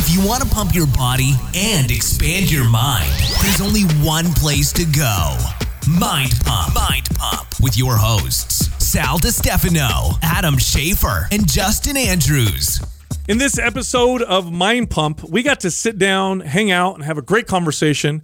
[0.00, 3.10] If you want to pump your body and expand your mind,
[3.42, 5.36] there's only one place to go.
[5.90, 6.72] Mind Pump.
[6.72, 12.80] Mind Pump with your hosts, Sal DiStefano, Adam Schafer, and Justin Andrews.
[13.26, 17.18] In this episode of Mind Pump, we got to sit down, hang out, and have
[17.18, 18.22] a great conversation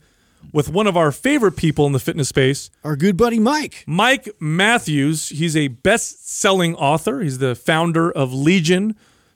[0.53, 3.83] with one of our favorite people in the fitness space, Our good buddy Mike.
[3.89, 5.31] Mike Matthews.
[5.31, 8.95] He's a best selling author, he's the founder of Legion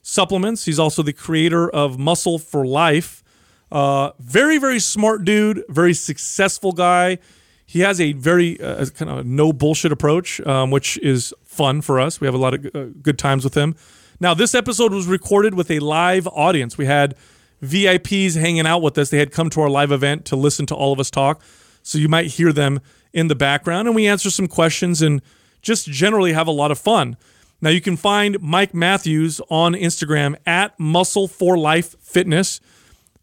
[0.09, 3.23] Supplements, he's also the creator of Muscle for Life.
[3.71, 7.19] Uh, very, very smart dude, very successful guy.
[7.63, 11.99] He has a very uh, kind of no bullshit approach, um, which is fun for
[11.99, 12.19] us.
[12.19, 13.75] We have a lot of uh, good times with him.
[14.19, 16.75] Now, this episode was recorded with a live audience.
[16.75, 17.15] We had
[17.61, 19.11] VIPs hanging out with us.
[19.11, 21.39] They had come to our live event to listen to all of us talk.
[21.83, 22.79] So you might hear them
[23.13, 23.87] in the background.
[23.87, 25.21] And we answer some questions and
[25.61, 27.15] just generally have a lot of fun.
[27.61, 32.61] Now, you can find Mike Matthews on Instagram at Muscle for Life Fitness.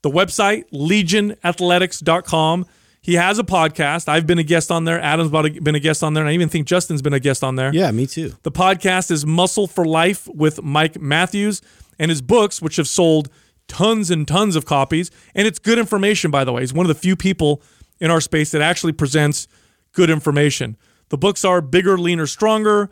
[0.02, 2.66] The website, legionathletics.com.
[3.00, 4.08] He has a podcast.
[4.08, 5.00] I've been a guest on there.
[5.00, 6.24] Adam's been a guest on there.
[6.24, 7.72] And I even think Justin's been a guest on there.
[7.72, 8.34] Yeah, me too.
[8.42, 11.62] The podcast is Muscle for Life with Mike Matthews
[11.98, 13.30] and his books, which have sold
[13.68, 15.10] tons and tons of copies.
[15.34, 16.62] And it's good information, by the way.
[16.62, 17.62] He's one of the few people
[18.00, 19.48] in our space that actually presents
[19.92, 20.76] good information.
[21.08, 22.90] The books are Bigger, Leaner, Stronger,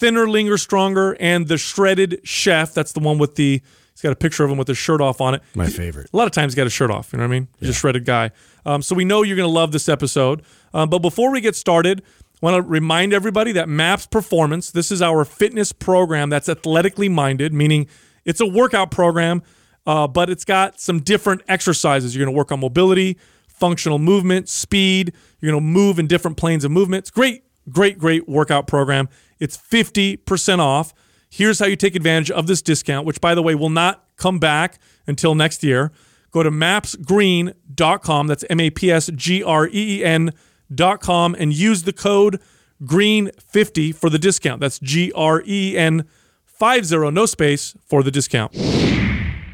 [0.00, 2.72] Thinner, Leaner, Stronger, and The Shredded Chef.
[2.72, 3.60] That's the one with the,
[3.92, 5.42] he's got a picture of him with his shirt off on it.
[5.54, 6.08] My favorite.
[6.12, 7.12] A lot of times he's got a shirt off.
[7.12, 7.48] You know what I mean?
[7.58, 8.30] He's a shredded guy.
[8.64, 10.42] Um, so we know you're going to love this episode.
[10.72, 12.02] Um, but before we get started,
[12.42, 17.10] I want to remind everybody that MAPS Performance, this is our fitness program that's athletically
[17.10, 17.86] minded, meaning
[18.24, 19.42] it's a workout program,
[19.86, 22.16] uh, but it's got some different exercises.
[22.16, 25.12] You're going to work on mobility, functional movement, speed.
[25.40, 27.02] You're going to move in different planes of movement.
[27.02, 29.10] It's great, great, great workout program.
[29.40, 30.94] It's 50% off.
[31.28, 34.38] Here's how you take advantage of this discount, which, by the way, will not come
[34.38, 35.90] back until next year.
[36.30, 38.26] Go to mapsgreen.com.
[38.26, 42.40] That's M A P S G R E E N.com and use the code
[42.82, 44.60] GREEN50 for the discount.
[44.60, 46.04] That's G R E E N
[46.46, 48.54] 50, no space for the discount.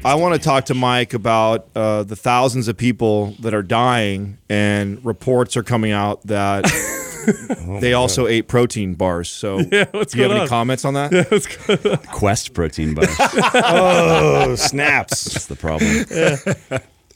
[0.03, 4.37] I want to talk to Mike about uh, the thousands of people that are dying,
[4.49, 6.65] and reports are coming out that
[7.81, 9.29] they also ate protein bars.
[9.29, 11.99] So, Yeah, what's do you have going any comments on that?
[12.11, 13.09] Quest protein bars.
[13.19, 15.25] Oh, snaps.
[15.25, 16.05] That's the problem.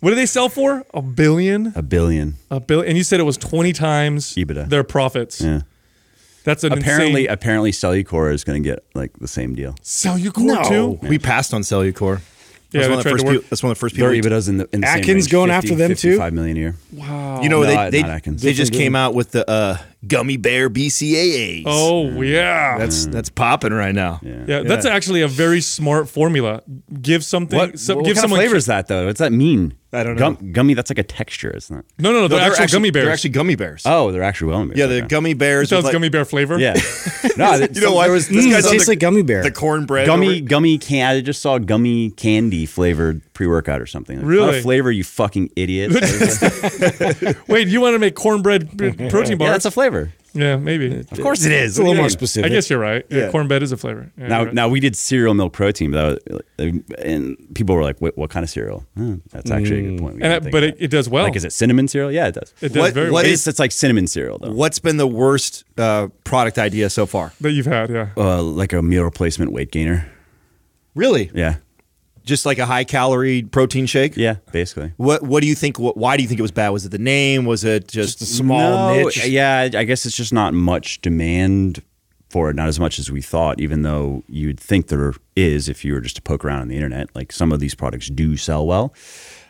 [0.01, 0.83] What do they sell for?
[0.93, 1.73] A billion?
[1.75, 2.35] A billion.
[2.49, 2.87] A billion.
[2.89, 4.67] And you said it was 20 times EBITDA.
[4.69, 5.41] their profits.
[5.41, 5.61] Yeah.
[6.43, 7.33] That's an Apparently, insane.
[7.33, 9.73] apparently, Cellucor is going to get like the same deal.
[9.83, 11.07] Cellucor too?
[11.07, 12.19] We passed on Cellucor.
[12.71, 14.09] Yeah, that's, they one of the first people, that's one of the first people.
[14.09, 16.17] we- EBITDA's in the, in the same Atkins range, going 50, after them, too?
[16.17, 16.75] Five million a year.
[16.93, 17.41] Wow.
[17.43, 18.41] You know, No, they, they, Atkins.
[18.41, 19.77] they just Different came out with the uh,
[20.07, 21.63] gummy bear BCAAs.
[21.65, 22.77] Oh, yeah.
[22.77, 24.19] that's that's popping right now.
[24.23, 24.43] Yeah.
[24.47, 26.61] yeah, that's actually a very smart formula.
[27.01, 29.05] Give something, What, some, what give kind of someone flavor is that though?
[29.07, 29.75] What's that mean?
[29.93, 30.19] I don't know.
[30.35, 30.73] Gum, gummy.
[30.73, 31.85] That's like a texture, isn't it?
[31.99, 33.03] No, no, no, No, they're, actual actually, gummy bears.
[33.05, 33.83] They're actually gummy bears.
[33.85, 34.79] Oh, they're actually gummy bears.
[34.79, 35.07] yeah, the okay.
[35.07, 35.69] gummy bears.
[35.69, 36.57] That with was like- gummy bear flavor.
[36.59, 36.75] Yeah.
[37.37, 38.03] No, th- You know so what?
[38.03, 39.41] There was This Mm, guy's tastes the- like gummy bear.
[39.41, 40.05] The cornbread.
[40.05, 41.09] gummy over- gummy can.
[41.15, 44.17] I just saw gummy candy flavored pre workout or something.
[44.17, 44.45] Like, Really?
[44.47, 45.91] Not a flavor, you fucking idiot.
[47.47, 49.47] Wait, you want to make cornbread b- protein bar?
[49.47, 49.90] yeah, that's a flavor.
[50.33, 50.99] Yeah, maybe.
[51.11, 51.71] Of course it is.
[51.71, 52.49] It's a little more specific.
[52.51, 53.05] I guess you're right.
[53.09, 53.31] Yeah, Yeah.
[53.31, 54.11] cornbread is a flavor.
[54.17, 54.55] Yeah, Now, you're right.
[54.55, 58.29] now we did cereal milk protein, but that was, and people were like, "Wait, what
[58.29, 60.15] kind of cereal?" Huh, that's actually a good point.
[60.15, 60.83] We and didn't it, think but it, that.
[60.85, 61.23] it does well.
[61.25, 62.11] like, is it cinnamon cereal?
[62.11, 62.53] Yeah, it does.
[62.61, 63.33] it does What- very what well.
[63.33, 64.51] it's, it's like cinnamon cereal though.
[64.51, 67.33] What's been the worst uh, product idea so far?
[67.41, 68.09] that you've had, yeah.
[68.15, 70.09] Uh, like a meal replacement weight gainer.
[70.95, 71.31] Really?
[71.33, 71.55] Yeah,
[72.31, 74.15] Just like a high calorie protein shake?
[74.15, 74.93] yeah, basically.
[74.95, 75.77] What What do you think?
[75.77, 76.69] What, why do you think it was bad?
[76.69, 77.43] Was it the name?
[77.43, 79.27] Was it just, Just a small No, niche.
[79.27, 81.81] Yeah, I guess it's just not much demand
[82.29, 85.83] for it, not as much as we thought, even though you'd think there is if
[85.83, 87.13] you were just to poke around on the internet.
[87.13, 88.93] Like some of these products do sell well.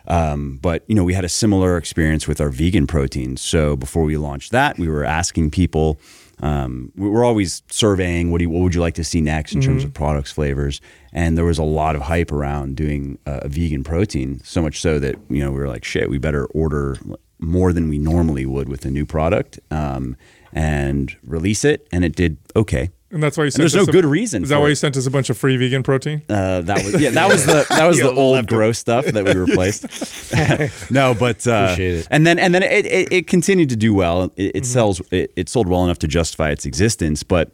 [0.08, 3.40] Um, but you know, we had a similar experience with our vegan proteins.
[3.40, 6.00] So before we launched that, we were asking people.
[6.40, 9.54] Um, we were always surveying what do you, what would you like to see next
[9.54, 10.80] in terms of products, flavors,
[11.12, 14.40] and there was a lot of hype around doing a, a vegan protein.
[14.44, 16.96] So much so that you know we were like, shit, we better order
[17.38, 20.16] more than we normally would with a new product um,
[20.52, 22.90] and release it, and it did okay.
[23.10, 24.66] And that's why you sent there's us no a- good reason Is that for why
[24.68, 24.70] it.
[24.70, 26.22] you sent us a bunch of free vegan protein?
[26.30, 29.34] Uh, that was yeah, that was the that was the old gross stuff that we
[29.34, 29.84] replaced.
[30.90, 32.08] no, but uh, Appreciate it.
[32.10, 34.32] and then and then it, it, it continued to do well.
[34.36, 37.50] It, it sells it, it sold well enough to justify its existence, but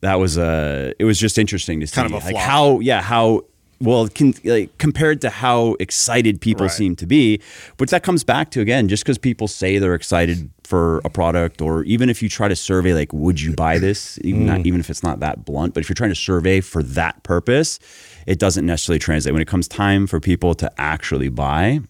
[0.00, 3.00] that was uh it was just interesting to see Kind of a like how yeah
[3.02, 3.42] how
[3.80, 6.72] well con- like, compared to how excited people Right.
[6.72, 7.40] seem to be,
[7.78, 11.60] which that comes back to again just because people say they're excited for a product,
[11.60, 14.18] or even if you try to survey, like, would you buy this?
[14.24, 14.46] Even, Mm.
[14.46, 17.22] not, even if it's not that blunt, but if you're trying to survey for that
[17.22, 17.78] purpose,
[18.26, 19.34] it doesn't necessarily translate.
[19.34, 21.80] When it comes time for people to actually buy,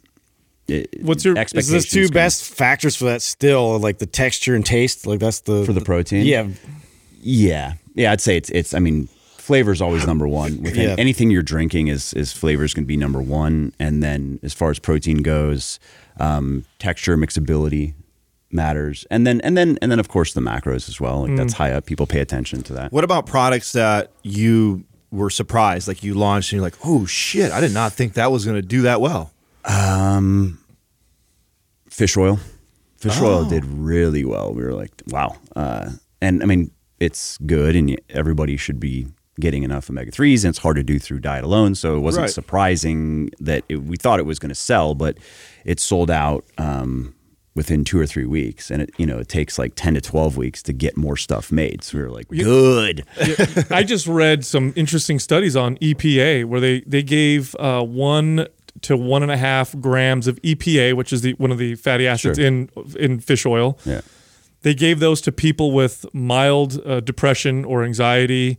[0.67, 4.07] it, What's your- is Is the two can- best factors for that still like the
[4.07, 5.07] texture and taste?
[5.07, 6.27] Like that's the For the protein?
[6.27, 6.49] Yeah,
[7.23, 8.75] Yeah, yeah, I'd say it's it's.
[8.75, 9.07] I mean,
[9.37, 10.63] flavor is always number one.
[10.63, 10.95] With Yeah.
[10.99, 14.53] anything you're drinking, is is flavor is going to be number one, and then as
[14.55, 15.79] far as protein goes,
[16.19, 17.95] um, texture, mixability
[18.51, 21.27] matters, and then and then and then of course the macros as well.
[21.27, 21.87] Like that's high up.
[21.87, 22.93] People pay attention to that.
[22.93, 27.53] What about products that you were surprised, like you launched and you're like, oh shit,
[27.53, 29.33] I did not think that was going to do that well.
[29.65, 30.59] Um,
[31.89, 32.41] fish oil.
[32.97, 33.27] Fish Oh.
[33.27, 34.53] oil did really well.
[34.53, 35.37] We were like, wow.
[35.55, 35.91] Uh,
[36.21, 36.71] and I mean,
[37.05, 39.07] it's good, and everybody should be
[39.41, 41.75] getting enough omega threes, and it's hard to do through diet alone.
[41.75, 42.31] So it wasn't Right.
[42.31, 45.19] surprising that it, we thought it was going to sell, but
[45.65, 47.15] it sold out um,
[47.57, 50.37] within two or three weeks, and it you know it takes like ten to twelve
[50.37, 51.83] weeks to get more stuff made.
[51.83, 53.05] So we were like, good.
[53.71, 58.47] I just read some interesting studies on EPA where they they gave uh, one
[58.83, 62.07] to one and a half grams of EPA, which is the one of the fatty
[62.07, 62.47] acids Sure.
[62.47, 63.79] in in fish oil.
[63.85, 64.01] Yeah.
[64.65, 68.57] They gave those to people with mild uh, depression or anxiety,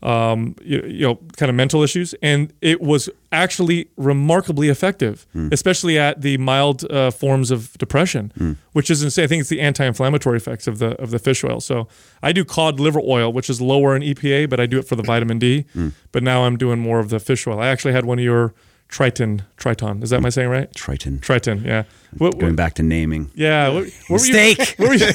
[0.00, 5.98] um, you, you know, kind of mental issues, and it was actually remarkably effective, especially
[5.98, 9.24] at the mild uh, forms of depression, which is insane.
[9.24, 11.60] I think it's the anti-inflammatory effects of the of the fish oil.
[11.60, 11.88] So
[12.22, 14.94] I do cod liver oil, which is lower in EPA, but I do it for
[14.96, 15.64] the vitamin D.
[16.12, 17.58] But now I'm doing more of the fish oil.
[17.58, 18.54] I actually had one of your
[18.88, 20.02] Triton, Triton.
[20.02, 20.72] Is that my saying right?
[20.74, 21.18] Triton.
[21.20, 21.84] Triton, yeah.
[22.16, 23.30] What, Going back to naming.
[23.34, 23.68] yeah.
[23.68, 24.74] What, what were you- Mistake.
[24.78, 25.04] what were you,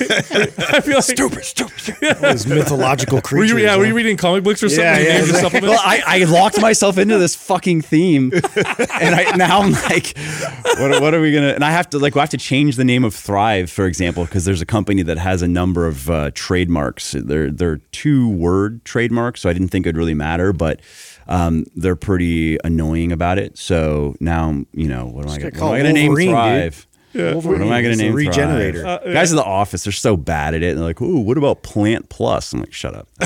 [0.70, 2.18] I feel like stupid, stupid.
[2.22, 3.58] those mythological Were creatures.
[3.58, 4.86] you, yeah, were you reading comic books or something?
[4.86, 5.62] Yeah, yeah, exactly.
[5.62, 10.16] Well, I, I locked myself into this fucking theme, and I now I'm like,
[10.78, 11.54] what, what are we gonna?
[11.54, 14.26] And I have to like, I have to change the name of Thrive, for example,
[14.26, 17.14] because there's a company that has a number of uh, trademarks.
[17.18, 20.80] They're they're two word trademarks, so I didn't think it'd really matter, but.
[21.28, 23.58] Um, they're pretty annoying about it.
[23.58, 26.36] So now, you know, what am I gotta going call to name Wolverine, dude.
[26.36, 26.88] Thrive?
[27.16, 28.14] What am I going to a name?
[28.16, 28.82] regenerator.
[28.82, 29.04] Thrive?
[29.14, 30.70] Guys in the office, they're so bad at it.
[30.70, 33.08] And they're like, "Ooh, what about Plant Plus?" I'm like, "Shut up."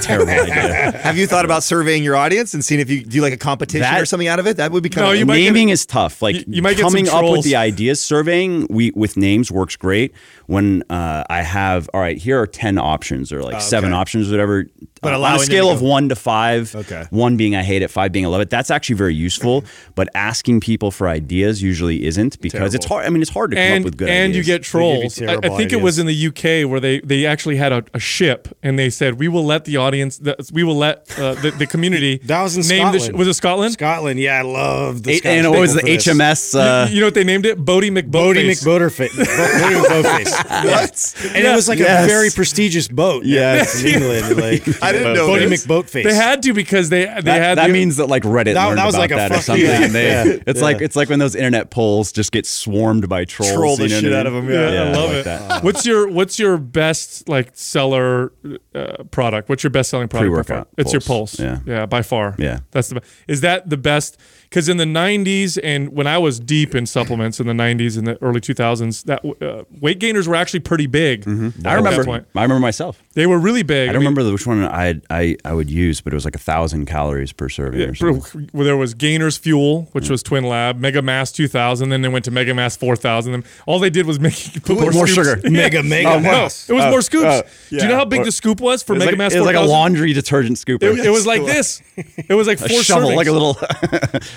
[0.00, 0.92] Terrible idea.
[1.02, 3.82] Have you thought about surveying your audience and seeing if you do like a competition
[3.82, 4.56] That- or something out of it?
[4.56, 6.22] That would be kind No, of you might get- naming is tough.
[6.22, 8.00] Like you- you might get some coming up with the ideas.
[8.00, 10.14] Surveying we with names works great.
[10.46, 14.32] When uh, I have all right, here are ten options or like seven options, or
[14.32, 14.66] whatever.
[15.02, 16.74] But Uh, allowing on a scale to of one to five.
[16.74, 17.04] Okay.
[17.10, 18.50] One being I hate it, five being I love it.
[18.50, 19.64] That's actually very useful.
[19.94, 23.06] but asking people for ideas usually isn't because it's hard.
[23.06, 24.26] I mean, it's hard to come up and with good and ideas.
[24.26, 25.20] And you get give you trolls.
[25.20, 27.84] I, I terrible think it was in the UK where they they actually had a,
[27.94, 31.34] a ship and they said we will let the audience, the, we will let uh,
[31.34, 32.20] the, the community.
[32.30, 33.02] That was in name Scotland.
[33.16, 33.72] sh- was it Scotland?
[33.72, 36.54] Scotland, yeah, I love the Eight- Scottish and it was the people for this.
[36.54, 36.54] HMS?
[36.60, 37.58] Uh, you know what they named it?
[37.64, 38.10] Boaty McBoatface.
[38.12, 39.16] Boaty McBoatface.
[39.60, 40.64] Boaty McBoatface.
[40.64, 41.34] what?
[41.36, 42.04] And it was like Yes.
[42.04, 43.24] a very prestigious boat.
[43.24, 43.82] Yes.
[43.82, 44.36] in England.
[44.36, 45.66] Like I didn't know Boaty this.
[45.66, 46.04] McBoatface.
[46.04, 48.66] They had to because they they that, had that the- means that like Reddit That-
[48.66, 49.64] learned that was about like a that or something.
[49.64, 49.70] you.
[49.70, 50.36] and they- Yeah.
[50.46, 53.52] It's like it's like when those internet polls just get swarmed by trolls.
[53.54, 54.48] Troll the you know shit I out of them.
[54.50, 55.24] Yeah, Yeah, I love like it.
[55.24, 55.64] that.
[55.64, 58.32] What's your What's your best like seller
[58.74, 59.48] uh, product?
[59.48, 60.28] What's your best selling product?
[60.28, 60.68] Pre-workout.
[60.78, 61.36] It's your Pulse.
[61.36, 61.40] Pulse.
[61.40, 61.58] Yeah.
[61.66, 62.34] yeah, by far.
[62.38, 62.60] Yeah.
[62.70, 62.96] that's the.
[63.00, 64.18] be- Is that the best?
[64.50, 68.04] Because in the '90s and when I was deep in supplements in the '90s and
[68.04, 71.26] the early 2000s, that uh, weight gainers were actually pretty big.
[71.28, 72.26] I at that remember.
[72.34, 73.00] I remember myself.
[73.14, 73.88] They were really big.
[73.88, 76.40] I don't remember which one I I I would use, but it was like a
[76.40, 77.80] thousand calories per serving.
[77.80, 78.50] or something.
[78.52, 82.30] Well, there was Gainers Fuel, which was Twinlab, Mega Mass 2000, then they went to
[82.32, 83.34] Mega Mass 4000.
[83.34, 85.28] And all they did was make put more, more scoops.
[85.28, 85.40] sugar.
[85.50, 86.08] Mega, mega.
[86.08, 87.24] Oh, no, it was more scoops.
[87.24, 89.38] oh, Do you know how big the scoop was for was, Mega like, Mass it
[89.38, 90.82] was like a laundry detergent scooper.
[90.82, 91.82] It, it was like this.
[91.96, 93.16] It was like a four shovel, servings.
[93.16, 93.54] like a little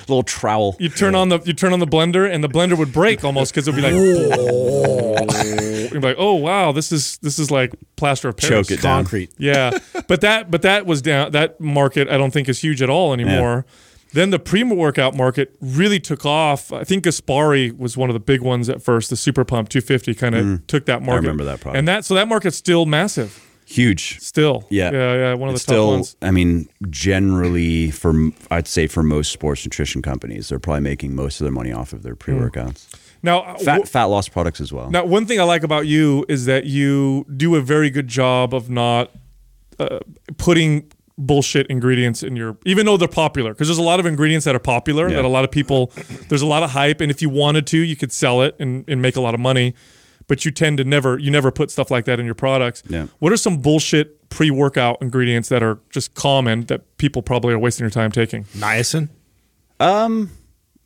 [0.10, 0.76] little trowel.
[0.80, 3.54] You turn on the you turn on the blender and the blender would break almost
[3.54, 3.94] because it would be like,
[5.94, 8.68] you'd be like, oh wow, this is this is like plaster of Paris.
[8.68, 9.04] Choke it down.
[9.04, 9.32] Concrete.
[9.38, 11.32] Yeah, but that but that was down.
[11.32, 13.66] That market I don't think is huge at all anymore.
[14.14, 16.72] Then the pre-workout market really took off.
[16.72, 19.10] I think Gaspari was one of the big ones at first.
[19.10, 20.68] The Super Pump 250 kind of mm.
[20.68, 21.26] took that market.
[21.26, 21.80] I remember that product.
[21.80, 23.44] And that so that market's still massive.
[23.66, 24.20] Huge.
[24.20, 25.34] Still, Yeah, yeah, yeah.
[25.34, 26.16] One of It's the top still, ones.
[26.22, 28.14] I mean, generally for
[28.52, 31.94] I'd say for most sports nutrition companies, they're probably making most of their money off
[31.94, 32.88] of their pre workouts.
[33.22, 34.90] Now, uh, Fat wh- fat loss products as well.
[34.92, 38.54] Now, one thing I like about you is that you do a very good job
[38.54, 39.12] of not
[39.80, 40.00] uh,
[40.38, 43.54] putting bullshit ingredients in your, even though they're popular.
[43.54, 45.18] Because there's a lot of ingredients that are popular Yeah.
[45.18, 45.92] that a lot of people,
[46.28, 48.84] there's a lot of hype, and if you wanted to, you could sell it and,
[48.88, 49.74] and make a lot of money.
[50.28, 52.82] But you tend to never, you never put stuff like that in your products.
[52.88, 53.08] Yeah.
[53.20, 57.84] What are some bullshit pre-workout ingredients that are just common that people probably are wasting
[57.84, 58.46] their time taking?
[58.56, 59.10] Niacin.
[59.80, 60.32] Um.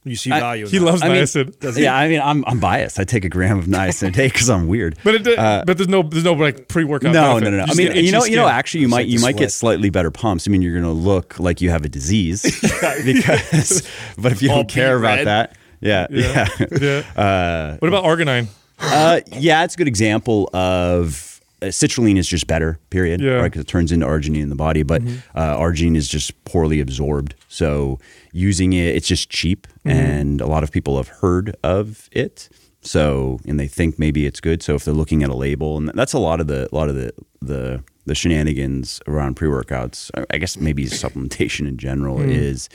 [0.03, 0.63] You see value.
[0.63, 0.86] in He that.
[0.86, 1.77] loves I mean- niacin.
[1.77, 2.98] yeah, I mean, I'm I'm biased.
[2.98, 4.98] I take a gram of niacin a day because I'm weird.
[5.03, 5.25] but it,
[5.65, 7.12] but there's no there's no like pre workout.
[7.12, 7.63] no, no, no, no.
[7.67, 8.51] I mean, you know, you know, actually.
[8.58, 10.48] actually, you might like you the might get slightly better pumps.
[10.48, 12.41] I mean, you're going to look like you have a disease
[13.03, 13.86] because,
[14.17, 16.48] but if you All don't care beet about that, yeah, yeah,
[16.79, 17.75] yeah.
[17.79, 18.48] what about arginine?
[18.79, 22.79] Uh, yeah, it's a good example of uh, citrulline is just better.
[22.89, 23.19] Period.
[23.22, 23.34] Yeah.
[23.36, 25.38] Right, because it turns into arginine in the body, but Mm-hmm.
[25.38, 27.36] uh, arginine is just poorly absorbed.
[27.48, 28.00] So
[28.31, 29.89] using it, it's just cheap, Mm-hmm.
[29.89, 32.50] and a lot of people have heard of it.
[32.81, 34.62] So and they think maybe it's good.
[34.63, 36.89] So if they're looking at a label, and that's a lot of the a lot
[36.89, 40.10] of the the the shenanigans around pre workouts.
[40.29, 42.29] I guess maybe supplementation in general Mm.
[42.31, 42.69] is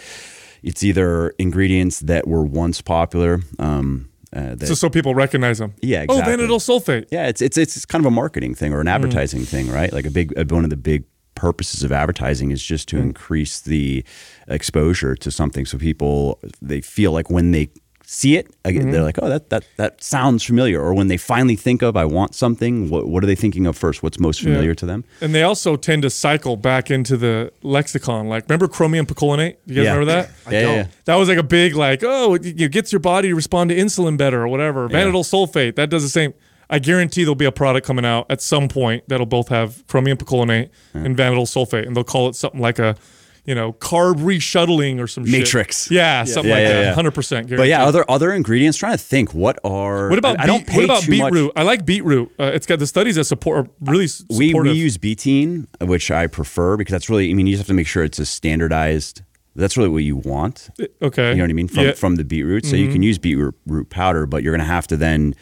[0.62, 3.40] it's either ingredients that were once popular.
[3.58, 5.74] Um, uh, that, So so people recognize them.
[5.82, 6.46] Yeah, Oh, exactly.
[6.46, 7.06] vanadyl sulfate.
[7.10, 8.82] yeah, it's it's it's kind of a marketing thing or Mm.
[8.82, 9.92] an advertising thing, right?
[9.92, 12.90] Like a big uh, one of the big purposes of advertising is just Mm.
[12.90, 14.04] to increase the
[14.48, 17.68] exposure to something, so people they feel like when they
[18.14, 18.90] see it, Mm-hmm.
[18.92, 20.80] they're like, oh, that that that sounds familiar.
[20.80, 22.88] Or when they finally think of, I want something.
[22.90, 24.02] What what are they thinking of first?
[24.02, 25.04] What's most familiar to them?
[25.20, 28.28] And they also tend to cycle back into the lexicon.
[28.28, 29.56] Like, remember chromium picolinate?
[29.66, 29.94] You guys Yeah.
[29.94, 30.30] remember that?
[30.52, 30.86] Yeah, yeah, yeah.
[31.06, 33.76] That was like a big, like, oh, it, it gets your body to respond to
[33.76, 34.88] insulin better or whatever.
[34.88, 36.32] Vanadyl sulfate, that does the same.
[36.70, 40.16] I guarantee there'll be a product coming out at some point that'll both have chromium
[40.16, 42.94] picolinate and vanadyl sulfate, and they'll call it something like a,
[43.44, 45.84] you know, carb reshuttling or some Matrix.
[45.84, 45.92] shit.
[45.96, 46.82] Yeah, something Yeah, like yeah, that.
[46.82, 46.94] yeah.
[46.94, 47.48] Hundred percent.
[47.50, 48.78] But yeah, other other ingredients.
[48.78, 51.16] Trying to think, what are What about I, I don't beet, pay what about too
[51.18, 51.32] much.
[51.32, 51.52] beetroot?
[51.56, 52.30] I like beetroot.
[52.38, 54.72] Uh, it's got the studies that support really s- We, supportive.
[54.74, 57.30] we use betaine, which I prefer because that's really.
[57.30, 59.22] I mean, you just have to make sure it's a standardized.
[59.54, 60.70] That's really what you want.
[61.02, 61.30] okay.
[61.30, 61.90] You know what I mean from Yeah.
[61.90, 61.98] Mm-hmm.
[61.98, 62.64] from the beetroot.
[62.64, 65.34] So you can use beetroot root powder, but you're going to have to then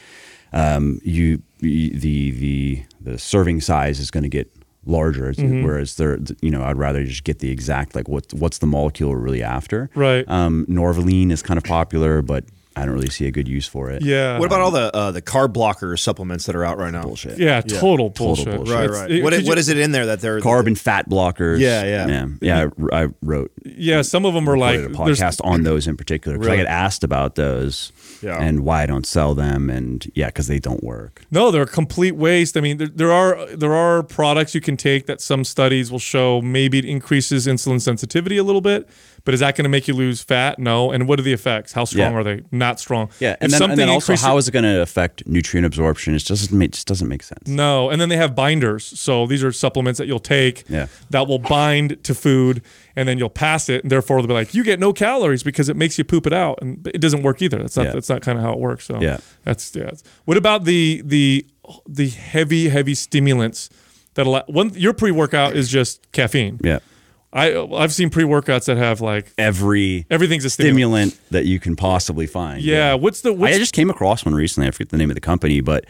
[0.52, 4.50] um, you, you the the the serving size is going to get
[4.90, 5.32] larger.
[5.32, 5.64] Mm-hmm.
[5.64, 9.10] Whereas there, you know, I'd rather just get the exact like what what's the molecule
[9.10, 9.88] we're really after.
[9.94, 10.24] Right.
[10.28, 12.44] Um, Norvaline is kind of popular, but
[12.76, 14.00] I don't really see a good use for it.
[14.02, 14.38] yeah.
[14.38, 17.02] What about all the uh, the carb blocker supplements that are out right now?
[17.02, 17.36] Bullshit.
[17.38, 18.54] Yeah, total bullshit.
[18.54, 18.74] bullshit.
[18.74, 19.10] Right, right.
[19.10, 21.58] it- what could you- what is it in there that they're Carb and fat blockers.
[21.58, 22.06] Yeah, yeah.
[22.06, 22.68] yeah, yeah.
[22.92, 25.96] I, I wrote Yeah, some of them are like recorded a podcast on those in
[25.96, 28.38] particular because I get asked about those Yeah.
[28.38, 31.22] and why I don't sell them, and yeah, because they don't work.
[31.30, 32.56] No, they're a complete waste.
[32.56, 35.98] I mean, there, there are there are products you can take that some studies will
[35.98, 38.88] show maybe it increases insulin sensitivity a little bit,
[39.24, 40.58] but is that going to make you lose fat?
[40.58, 40.90] No.
[40.90, 41.72] And what are the effects?
[41.72, 42.18] How strong Yeah.
[42.18, 42.42] are they?
[42.50, 43.10] Not strong.
[43.20, 46.14] Yeah, If and then, and then also, how is it going to affect nutrient absorption?
[46.14, 47.46] It just doesn't make just doesn't make sense.
[47.48, 48.84] No, and then they have binders.
[48.84, 50.86] So these are supplements that you'll take Yeah.
[51.10, 52.62] that will bind to food,
[52.96, 55.68] and then you'll pass it, and therefore they'll be like, you get no calories because
[55.68, 57.58] it makes you poop it out, and it doesn't work either.
[57.58, 57.92] That's not Yeah.
[57.92, 58.84] that's not kind of how it works.
[58.86, 59.18] So Yeah.
[59.44, 59.90] that's yeah.
[60.24, 61.46] What about the the
[61.88, 63.70] the heavy heavy stimulants
[64.14, 66.58] that allow, one your pre workout is just caffeine.
[66.64, 66.80] Yeah,
[67.32, 71.12] I I've seen pre workouts that have like every everything's a stimulant.
[71.12, 72.62] stimulant that you can possibly find.
[72.62, 74.66] Yeah, what's the what's I just came across one recently.
[74.66, 75.84] I forget the name of the company, but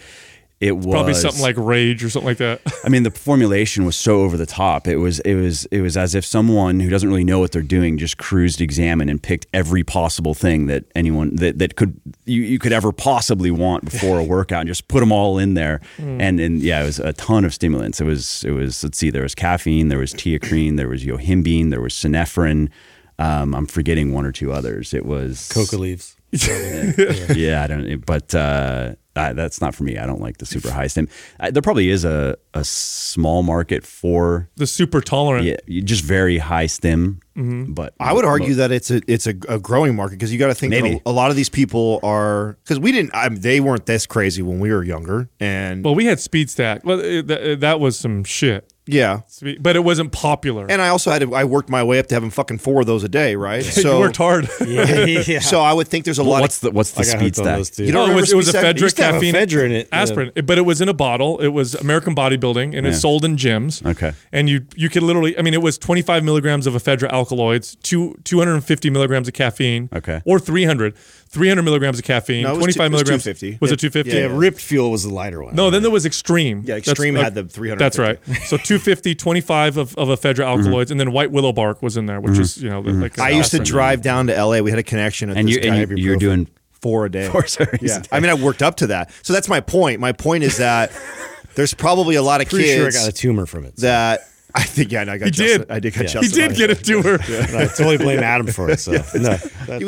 [0.60, 2.60] it was probably something like rage or something like that.
[2.84, 4.86] I mean, the formulation was so over the top.
[4.86, 7.62] It was it was it was as if someone who doesn't really know what they're
[7.62, 12.42] doing just cruised examine and picked every possible thing that anyone that, that could you,
[12.42, 15.80] you could ever possibly want before a workout and just put them all in there.
[15.98, 17.98] And and yeah, it was a ton of stimulants.
[17.98, 21.70] It was it was let's see, there was caffeine, there was teacrine, there was yohimbine,
[21.70, 22.68] there was synephrine.
[23.18, 24.92] Um, I'm forgetting one or two others.
[24.92, 26.16] It was Coca leaves.
[26.32, 28.06] yeah, I don't.
[28.06, 29.98] But uh, uh, that's not for me.
[29.98, 31.08] I don't like the super high stem.
[31.40, 35.44] Uh, there probably is a, a small market for the super tolerant.
[35.46, 37.20] yeah, just very high stem.
[37.36, 37.72] Mm-hmm.
[37.72, 40.48] But I would argue that it's a it's a, a growing market because you got
[40.48, 43.40] to think that a, a lot of these people are because we didn't I mean,
[43.40, 46.84] they weren't this crazy when we were younger and Well, we had speed stack.
[46.84, 48.72] Well, that, that was some shit.
[48.92, 50.66] Yeah Speed- But it wasn't popular.
[50.68, 52.86] and I also had to, I worked my way up to having fucking four of
[52.86, 54.48] those a day right so you worked hard.
[54.66, 55.38] yeah.
[55.52, 57.36] so I would think there's a lot what's of the what's the I got speed
[57.36, 57.78] stack?
[57.78, 59.34] You No, don't oh, it was, remember it was ephedra, It used to have caffeine,
[59.34, 60.00] ephedra in it, yeah.
[60.02, 61.38] aspirin, but it was in a bottle.
[61.40, 63.84] It was American bodybuilding, and it's sold in gyms.
[63.84, 64.12] Okay.
[64.32, 68.16] and you you could literally, I mean, it was 25 milligrams of ephedra alkaloids, two
[68.24, 70.20] 250 milligrams of caffeine, Okay.
[70.24, 70.94] or 300,
[71.30, 73.22] 300 milligrams of caffeine, No, 25 two- it was milligrams.
[73.24, 73.58] 250.
[73.60, 74.18] Was it 250?
[74.18, 75.54] Yeah, ripped fuel was the lighter one.
[75.54, 76.64] No, then there was Extreme.
[76.66, 77.78] Yeah, Extreme uh, had the 300.
[77.78, 78.18] That's right.
[78.46, 82.20] So 250, 25 of, of ephedra alkaloids, and then white willow bark was in there,
[82.20, 84.78] which is, you know, the, like I used to drive down to LA we had
[84.80, 86.20] a connection at And this you guy and you, you're ibuprofen.
[86.20, 86.48] doing
[86.82, 87.28] four a day.
[87.28, 88.08] Four series Yeah, a day.
[88.10, 89.12] I mean, I worked up to that.
[89.22, 90.00] So that's my point.
[90.00, 90.90] My point is that
[91.54, 93.78] there's probably a lot of pretty kids sure I got a tumor from it.
[93.78, 94.22] so- that
[94.54, 94.92] I think.
[94.92, 95.26] Yeah, and I got.
[95.26, 95.70] He Justin, did.
[95.70, 96.20] I did got Yeah.
[96.20, 97.14] He did get it to her.
[97.14, 98.80] And I totally blame Adam for it.
[98.80, 99.38] So no, that, was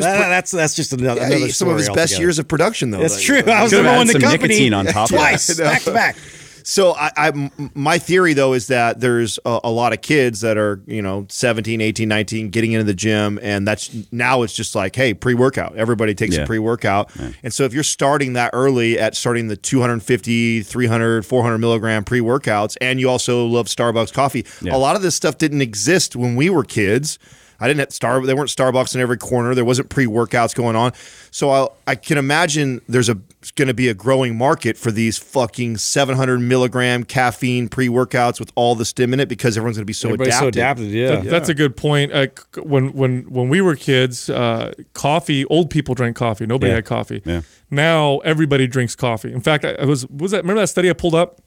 [0.04, 2.38] that- pr- that's that's just another, Yeah, another he- some of his story best years
[2.38, 2.98] of production, though.
[3.00, 3.52] That's Like, true.
[3.52, 5.82] I was Could've the one in the some company nicotine on top of twice, back
[5.82, 6.16] to back.
[6.64, 10.56] So I, I my theory though is that there's a, a lot of kids that
[10.56, 14.74] are you know 17, 18, 19 getting into the gym, and that's now it's just
[14.74, 15.76] like hey pre workout.
[15.76, 16.42] Everybody takes Yeah.
[16.42, 17.10] a pre workout,
[17.42, 22.20] and so if you're starting that early at starting the 250, 300, 400 milligram pre
[22.20, 24.74] workouts, and you also love Starbucks coffee, Yeah.
[24.74, 27.18] a lot of this stuff didn't exist when we were kids.
[27.62, 28.24] I didn't have Star.
[28.26, 29.54] There weren't Starbucks in every corner.
[29.54, 30.92] There wasn't pre workouts going on.
[31.30, 33.18] So I, I can imagine there's a
[33.56, 38.52] going to be a growing market for these fucking 700 milligram caffeine pre workouts with
[38.54, 40.54] all the stim in it because everyone's going to be so Everybody's adapted.
[40.54, 40.86] so adapted.
[40.90, 41.08] Yeah.
[41.16, 42.12] That- That's a good point.
[42.12, 42.26] Uh,
[42.62, 45.44] when when when we were kids, uh, coffee.
[45.46, 46.46] Old people drank coffee.
[46.46, 46.76] Nobody Yeah.
[46.76, 47.22] had coffee.
[47.24, 47.42] Yeah.
[47.70, 49.32] Now everybody drinks coffee.
[49.32, 51.40] In fact, I, I was was that remember that study I pulled up?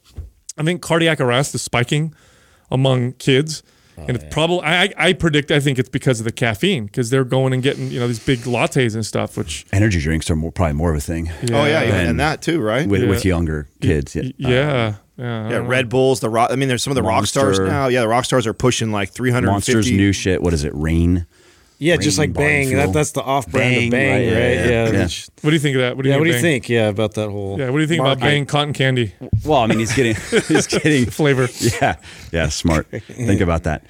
[0.57, 2.13] I think cardiac arrest is spiking
[2.71, 3.61] among kids.
[3.97, 6.85] Oh, and it's probably I, I I predict I think it's because of the caffeine
[6.87, 10.29] because they're going and getting you know these big lattes and stuff which Energy drinks
[10.29, 12.87] are more, probably more of a thing Oh yeah, yeah, And- and that too, right?
[12.87, 13.09] with, Yeah.
[13.09, 14.15] with younger kids.
[14.15, 14.49] y- Yeah.
[14.49, 15.57] Uh, yeah yeah, yeah.
[15.65, 16.51] Red Bulls, the rock.
[16.51, 17.87] I mean, there's some of the Rockstars now.
[17.87, 19.49] Yeah, the Rockstars are pushing like 350.
[19.49, 20.41] Monsters new shit.
[20.43, 20.73] What is it?
[20.75, 21.25] Reign.
[21.77, 22.73] Yeah, just like Bang.
[22.73, 24.31] That, that's the off brand Bang, of Bang, right, right?
[24.31, 24.65] yeah, Yeah.
[24.69, 24.91] yeah.
[24.91, 24.91] Yeah.
[24.99, 25.07] Yeah.
[25.41, 26.69] what do you think of that what do you Yeah, think what do you think?
[26.69, 27.57] Yeah, about that whole.
[27.59, 28.21] yeah what do you think about market.
[28.33, 29.13] Bang cotton candy
[29.45, 30.15] Well, I mean, he's getting
[30.47, 31.47] he's getting flavor
[31.81, 31.95] Yeah,
[32.35, 32.87] yeah, smart.
[32.87, 33.83] Think about that.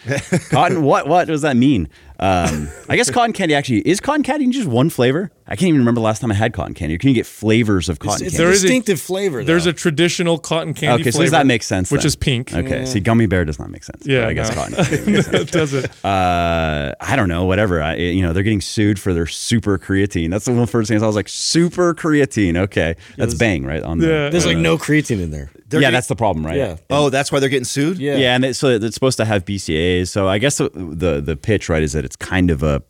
[0.49, 0.83] Cotton.
[0.83, 1.07] What?
[1.07, 1.89] What does that mean?
[2.17, 5.31] Um, I guess cotton candy actually is cotton candy just one flavor.
[5.47, 6.97] I can't even remember the last time I had cotton candy.
[6.97, 8.37] Can you get flavors of cotton It's candy?
[8.37, 9.43] There a is a- distinctive flavor.
[9.43, 11.91] there's a traditional cotton candy okay, so flavor does that make sense?
[11.91, 12.07] which then?
[12.07, 14.07] is pink Okay, see, gummy bear does not make sense.
[14.07, 14.55] Yeah, I guess no.
[14.55, 15.49] cotton candy makes sense.
[15.49, 17.81] it doesn't Uh, I don't know, whatever.
[17.83, 20.29] I, you know, they're getting sued for their super creatine.
[20.31, 22.55] That's the one first thing I was like, super creatine.
[22.57, 24.07] Okay, that's bang right on the.
[24.07, 24.29] Yeah.
[24.29, 25.51] There's like the- no creatine in there.
[25.67, 26.57] They're yeah, getting- that's the problem, right?
[26.57, 26.77] Yeah.
[26.89, 27.97] Oh, that's why they're getting sued.
[27.97, 28.17] Yeah.
[28.17, 30.09] Yeah, and it, so it's supposed to have BCAAs.
[30.09, 32.83] So I guess the the, the pitch right is that it's kind of a,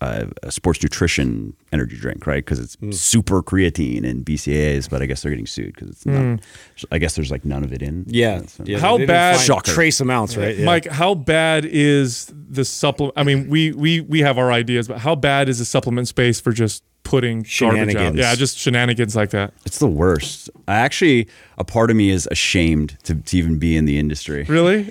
[0.00, 2.42] a, a sports nutrition energy drink, right?
[2.44, 2.92] Because it's mm.
[2.94, 6.16] super creatine and BCAAs, but I guess they're getting sued because it's not.
[6.16, 6.42] Mm.
[6.90, 8.04] I guess there's like none of it in.
[8.08, 8.42] Yeah.
[8.46, 9.70] So- yeah How bad- Shocker.
[9.70, 10.56] Trace amounts, right?
[10.56, 10.64] Yeah.
[10.64, 13.14] Mike, how bad is the supplement?
[13.18, 16.40] I mean, we we we have our ideas, but how bad is the supplement space
[16.40, 17.72] for just putting garbage out?
[17.72, 18.18] Shenanigans.
[18.18, 19.52] Yeah, just shenanigans like that.
[19.64, 20.50] It's the worst.
[20.68, 21.28] I actually,
[21.58, 24.44] a part of me is ashamed to, to even be in the industry.
[24.44, 24.82] Really?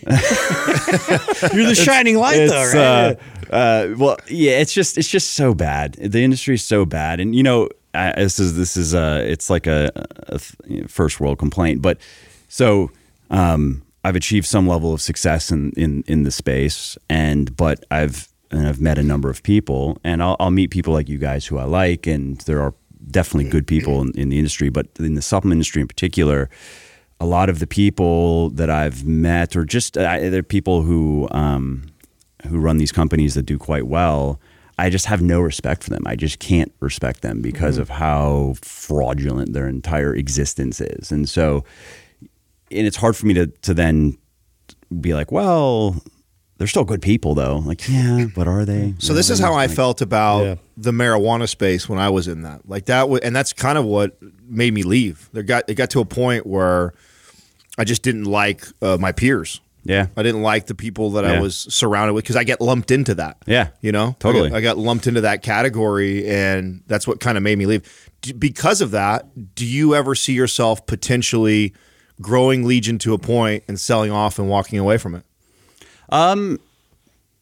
[1.54, 3.20] You're the shining light, though, right?
[3.52, 5.94] uh, uh, well, yeah, it's just it's just so bad.
[5.94, 9.50] The industry is so bad, and you know, I, this is this is uh, it's
[9.50, 9.92] like a,
[10.28, 11.98] a th- you know, first world complaint, but
[12.48, 12.92] so
[13.30, 18.31] um, I've achieved some level of success in in in the space, and but I've
[18.52, 21.46] and I've met a number of people, and I'll, I'll meet people like you guys
[21.46, 22.74] who I like, and there are
[23.10, 26.50] definitely good people in, in the industry, but in the supplement industry in particular
[27.22, 31.84] a lot of the people that I've met, or just uh, they're people who um,
[32.48, 34.42] who run these companies that do quite well.
[34.80, 36.02] I just have no respect for them.
[36.08, 41.64] I just can't respect them because of how fraudulent their entire existence is, and so,
[42.72, 44.18] and it's hard for me to to then
[45.00, 46.02] be like, well,
[46.62, 47.58] they're still good people though.
[47.58, 48.94] Like, yeah, but are they?
[49.00, 50.56] So this is how I felt about Yeah.
[50.78, 52.70] the marijuana space when I was in that.
[52.70, 54.16] Like that, was, and that's kind of what
[54.48, 55.28] made me leave.
[55.34, 56.94] There got it got to a point where
[57.80, 59.60] I just didn't like uh, my peers.
[59.84, 60.06] Yeah.
[60.16, 63.16] I didn't like the people that I was surrounded with because I get lumped into
[63.16, 63.38] that.
[63.48, 63.70] Yeah.
[63.82, 64.50] you know, Totally.
[64.50, 67.66] I got, I got lumped into that category, and that's what kind of made me
[67.66, 68.12] leave.
[68.22, 71.74] D- because of that, do you ever see yourself potentially
[72.22, 75.24] growing Legion to a point and selling off and walking away from it?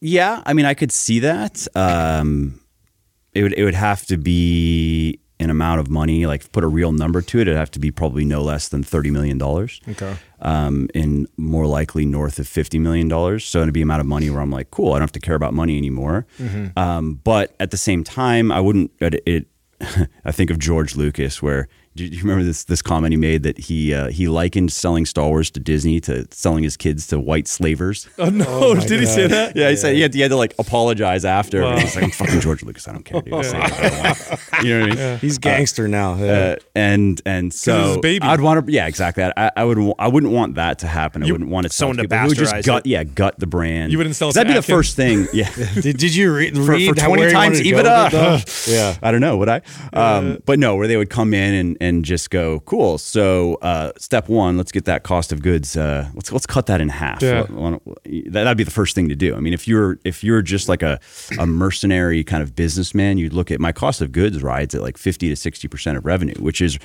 [0.00, 1.66] Yeah, I mean, I could see that.
[1.74, 2.60] Um,
[3.34, 6.92] it would it would have to be an amount of money, like put a real
[6.92, 7.42] number to it.
[7.42, 9.80] It'd have to be probably no less than thirty million dollars.
[9.88, 10.16] Okay.
[10.40, 13.44] Um, and more likely north of fifty million dollars.
[13.44, 15.34] So it'd be amount of money where I'm like, cool, I don't have to care
[15.34, 16.26] about money anymore.
[16.76, 18.90] Um, but at the same time, I wouldn't.
[19.00, 19.22] It.
[19.26, 19.46] it
[20.26, 23.58] I think of George Lucas, where do you remember this this comment he made that
[23.58, 27.48] he uh, he likened selling Star Wars to Disney to selling his kids to white
[27.48, 28.08] slavers.
[28.18, 28.74] Oh no!
[28.74, 29.56] Did he say that?
[29.56, 31.62] Yeah, he said he had, he had to like apologize after.
[31.62, 31.78] Wow.
[31.78, 32.86] He's like, I'm fucking George Lucas.
[32.86, 33.34] I don't care, dude.
[33.34, 34.64] I'll say whatever I want.
[34.64, 35.18] You know what I mean?
[35.18, 36.14] He's gangster now.
[36.14, 36.32] Yeah.
[36.32, 38.24] Uh, and and so baby.
[38.24, 39.24] I'd want to, yeah, exactly.
[39.24, 41.22] I, I would, I wouldn't want that to happen.
[41.22, 42.90] I wouldn't want it someone to people who would just bastardize gut, it.
[42.90, 43.90] yeah, gut the brand.
[43.90, 45.26] You wouldn't sell That'd to be the first thing.
[45.40, 45.50] Yeah,
[45.80, 48.04] did, did you read, for, read for twenty times wanted EBITDA.
[48.04, 48.72] with it, though?
[48.72, 48.98] yeah.
[49.02, 49.36] I don't know.
[49.38, 49.62] Would I?
[49.92, 52.98] Um, but no, where they would come in and, and just go, cool.
[52.98, 55.76] So uh, step one, let's get that cost of goods.
[55.76, 57.22] Uh, let's let's cut that in half.
[57.22, 57.42] Yeah.
[57.44, 59.34] What- what- that, that'd be the first thing to do.
[59.34, 61.00] I mean, if you're if you're just like a
[61.38, 64.98] a mercenary kind of businessman, you'd look at my cost of goods rides at like
[64.98, 66.78] fifty to sixty percent of revenue, which is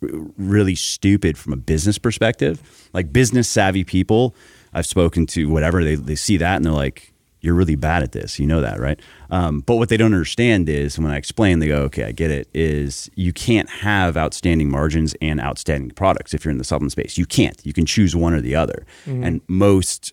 [0.00, 2.88] really stupid from a business perspective.
[2.92, 4.34] Like business savvy people,
[4.72, 7.09] I've spoken to whatever they they see that and they're like,
[7.40, 8.38] you're really bad at this.
[8.38, 9.00] You know that, right?
[9.30, 12.30] Um, but what they don't understand is when I explain, they go, okay, I get
[12.30, 12.48] it.
[12.52, 17.16] Is you can't have outstanding margins and outstanding products if you're in the supplement space.
[17.16, 17.60] You can't.
[17.64, 18.86] You can choose one or the other.
[19.24, 20.12] And most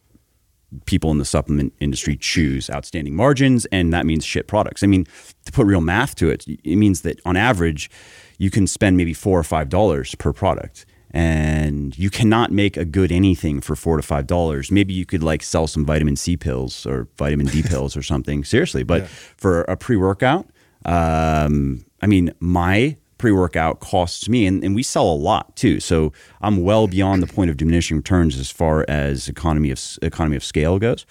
[0.85, 4.83] people in the supplement industry choose outstanding margins, and that means shit products.
[4.83, 5.05] I mean,
[5.45, 7.89] to put real math to it, it means that on average,
[8.37, 10.85] you can spend maybe four or five dollars per product.
[11.11, 14.71] And you cannot make a good anything for four to five dollars.
[14.71, 18.43] Maybe you could like sell some vitamin C pills or vitamin D pills or something.
[18.43, 20.47] Seriously, but for a pre workout,
[20.85, 25.79] um, I mean, my pre workout costs me, and, and we sell a lot too.
[25.79, 30.35] So I'm well beyond the point of diminishing returns as far as economy of economy
[30.35, 31.05] of scale goes.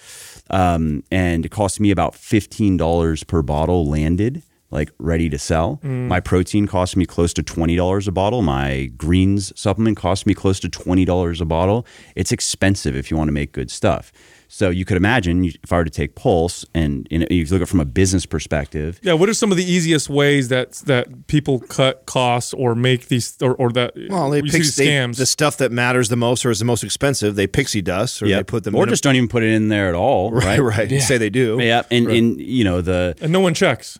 [0.49, 5.79] Um, and it costs me about fifteen dollars per bottle landed, like ready to sell.
[5.83, 6.07] Mm.
[6.07, 8.41] My protein costs me close to twenty dollars a bottle.
[8.41, 11.85] My greens supplement costs me close to twenty dollars a bottle.
[12.15, 14.11] It's expensive if you want to make good stuff.
[14.49, 17.43] So you could imagine if I were to take Pulse and you know, if you
[17.47, 20.47] look at it from a business perspective, Yeah, what are some of the easiest ways
[20.47, 24.51] that that people cut costs or make these or, or that Well, they you see
[24.51, 25.17] pick these they, scams?
[25.17, 27.35] the stuff that matters the most or is the most expensive.
[27.35, 28.39] They pixie dust or Yep.
[28.39, 30.31] they put them or in a- just don't even put it in there at all,
[30.31, 30.89] right, right?
[30.91, 31.01] right.
[31.01, 31.57] Say they do.
[31.61, 33.99] Yeah, and, and you know the and no one checks.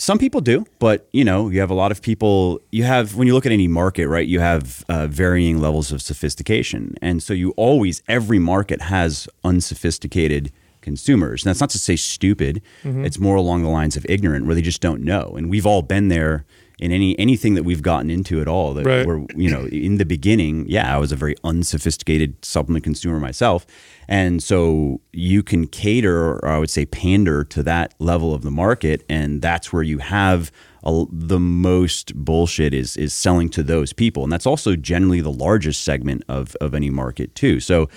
[0.00, 2.60] Some people do, but you know you have a lot of people.
[2.72, 4.26] You have when you look at any market, right?
[4.26, 10.52] You have uh, varying levels of sophistication, and so you always every market has unsophisticated
[10.80, 11.44] consumers.
[11.44, 12.62] And that's not to say stupid.
[13.04, 15.34] It's more along the lines of ignorant, where they just don't know.
[15.36, 16.46] And we've all been there
[16.80, 18.74] in any anything that we've gotten into at all.
[18.74, 19.06] That Right.
[19.06, 23.66] we're you know in the beginning, yeah, I was a very unsophisticated supplement consumer myself,
[24.08, 28.50] and so you can cater, or I would say pander to that level of the
[28.50, 30.50] market, and that's where you have
[30.82, 35.32] a, the most bullshit is is selling to those people, and that's also generally the
[35.32, 37.60] largest segment of of any market too.
[37.60, 37.88] So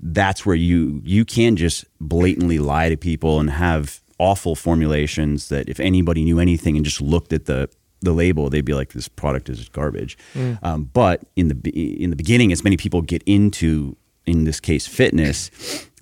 [0.00, 5.68] that's where you you can just blatantly lie to people and have awful formulations that
[5.68, 7.68] if anybody knew anything and just looked at the
[8.02, 10.18] the label, they'd be like, "This product is garbage."
[10.62, 14.86] Um, but in the in the beginning, as many people get into, in this case,
[14.86, 15.50] fitness,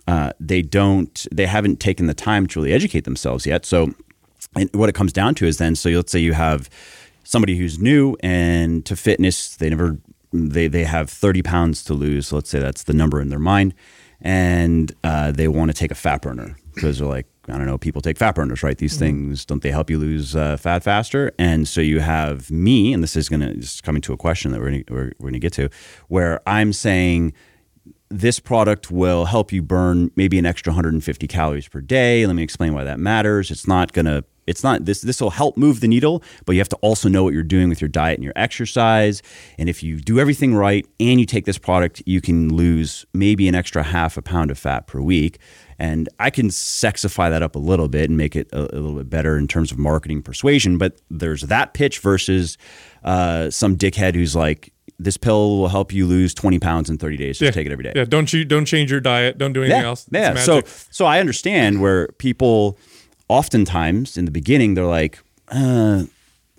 [0.06, 3.64] uh, they don't, they haven't taken the time to really educate themselves yet.
[3.64, 3.94] So,
[4.56, 6.68] and what it comes down to is then, so let's say you have
[7.22, 9.98] somebody who's new and to fitness, they never,
[10.32, 12.28] they they have thirty pounds to lose.
[12.28, 13.74] So let's say that's the number in their mind,
[14.20, 17.78] and uh, they want to take a fat burner because they're like, I don't know,
[17.78, 18.76] people take fat burners, right?
[18.76, 21.32] These things don't they help you lose uh, fat faster?
[21.38, 24.52] And so you have me, and this is gonna this is coming to a question
[24.52, 25.68] that we're gonna, we're, we're gonna get to,
[26.08, 27.32] where I'm saying
[28.08, 32.26] this product will help you burn maybe an extra 150 calories per day.
[32.26, 33.50] Let me explain why that matters.
[33.50, 34.24] It's not gonna.
[34.50, 35.00] It's not this.
[35.00, 37.68] This will help move the needle, but you have to also know what you're doing
[37.68, 39.22] with your diet and your exercise.
[39.58, 43.48] And if you do everything right and you take this product, you can lose maybe
[43.48, 45.38] an extra half a pound of fat per week.
[45.78, 48.96] And I can sexify that up a little bit and make it a, a little
[48.96, 50.76] bit better in terms of marketing persuasion.
[50.76, 52.58] But there's that pitch versus
[53.02, 57.16] uh, some dickhead who's like, this pill will help you lose 20 pounds in 30
[57.16, 57.38] days.
[57.38, 57.92] Just take it every day.
[57.96, 59.38] Yeah, don't you don't change your diet.
[59.38, 60.02] Don't do anything Yeah, else.
[60.02, 60.34] It's yeah.
[60.34, 60.60] So
[60.90, 62.78] so I understand where people
[63.30, 66.04] oftentimes in the beginning they're like, uh,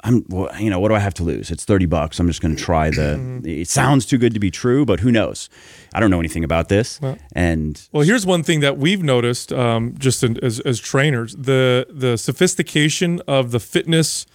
[0.04, 1.52] I'm well, you know what do I have to lose?
[1.52, 2.20] It's thirty bucks.
[2.20, 3.42] I'm just going to try the.
[3.46, 5.50] it sounds too good to be true, but who knows?
[5.94, 7.00] I don't know anything about this.
[7.34, 11.86] and Well, here's one thing that we've noticed, um, just in, as as trainers, the
[11.90, 14.26] the sophistication of the fitness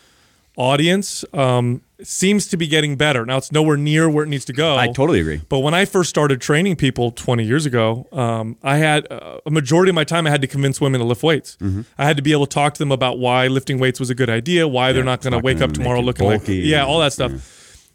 [0.56, 3.24] audience um, seems to be getting better.
[3.24, 4.76] Now it's nowhere near where it needs to go.
[4.76, 5.40] I totally agree.
[5.48, 9.50] But when I first started training people 20 years ago, um, I had uh, a
[9.50, 11.56] majority of my time I had to convince women to lift weights.
[11.60, 11.82] Mm-hmm.
[11.96, 14.14] I had to be able to talk to them about why lifting weights was a
[14.14, 16.60] good idea, why they're not going to wake up tomorrow looking bulky.
[16.60, 17.32] like yeah, all that stuff.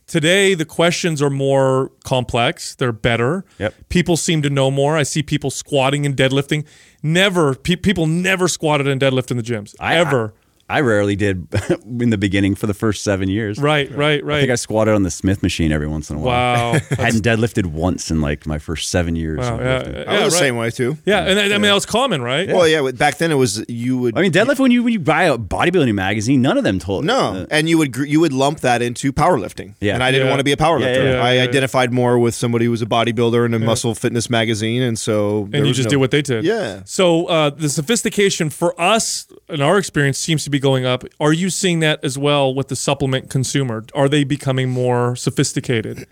[0.07, 2.75] Today the questions are more complex.
[2.75, 3.45] They're better.
[3.59, 3.75] Yep.
[3.87, 4.97] People seem to know more.
[4.97, 6.65] I see people squatting and deadlifting.
[7.01, 10.33] Never pe- people never squatted and deadlifted in the gyms I, ever.
[10.35, 10.40] I,
[10.71, 11.47] I rarely did
[11.85, 13.57] in the beginning for the first seven years.
[13.59, 14.37] right, right, right.
[14.37, 16.73] I think I squatted on the Smith machine every once in a while.
[16.73, 16.79] wow.
[16.97, 19.39] I hadn't deadlifted once in like my first seven years.
[19.39, 19.55] wow.
[19.55, 19.73] of Yeah.
[19.75, 20.31] I was yeah, the right.
[20.31, 20.97] same way too.
[21.05, 22.47] Yeah, and I, I mean that was common, right?
[22.47, 22.89] Well, yeah.
[22.91, 24.17] Back then it was you would.
[24.17, 27.03] I mean, deadlift when you when you buy a bodybuilding magazine, none of them told.
[27.05, 29.75] no, uh, and you would you would lump that into powerlifting.
[29.81, 29.93] Yeah.
[29.95, 30.31] and I didn't Yeah.
[30.31, 30.95] want to be a powerlifter.
[30.95, 31.43] Yeah, yeah, yeah, I yeah.
[31.43, 35.49] identified more with somebody who was a bodybuilder in a muscle fitness magazine, and so
[35.51, 36.43] and you just no- did what they did.
[36.45, 36.81] Yeah.
[36.85, 41.03] So uh, the sophistication for us, in our experience, seems to be going up.
[41.19, 43.85] Are you seeing that as well with the supplement consumer?
[43.93, 46.05] Are they becoming more sophisticated?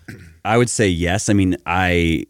[0.43, 1.29] I would say yes.
[1.29, 2.25] I mean, I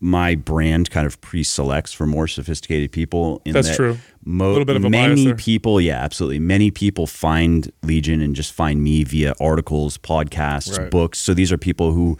[0.00, 3.42] my brand kind of pre-selects for more sophisticated people.
[3.44, 3.98] In That's that true.
[4.24, 6.38] Mo- Little bit of a many people, yeah, absolutely.
[6.38, 10.90] Many people find Legion and just find me via articles, podcasts, Right.
[10.92, 11.18] books.
[11.18, 12.16] So these are people who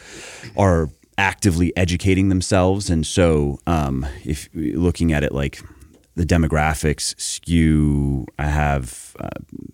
[0.57, 5.63] are actively educating themselves, and so um, if looking at it like
[6.17, 8.27] the demographics skew.
[8.39, 9.29] I have uh,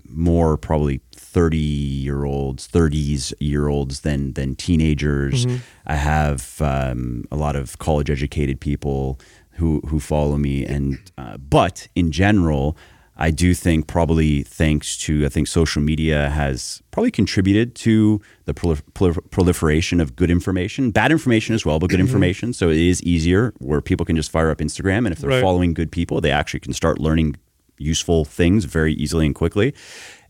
[0.09, 5.47] more probably thirty year olds, thirties year olds than than teenagers.
[5.87, 9.19] I have um, a lot of college educated people
[9.53, 12.77] who who follow me, and uh, but in general.
[13.23, 18.55] I do think probably thanks to I think social media has probably contributed to the
[18.55, 22.55] prolif- prolif- proliferation of good information, bad information as well, but good information.
[22.55, 25.43] So it is easier where people can just fire up Instagram, and if they're Right.
[25.43, 27.37] following good people, they actually can start learning
[27.81, 29.75] useful things very easily and quickly.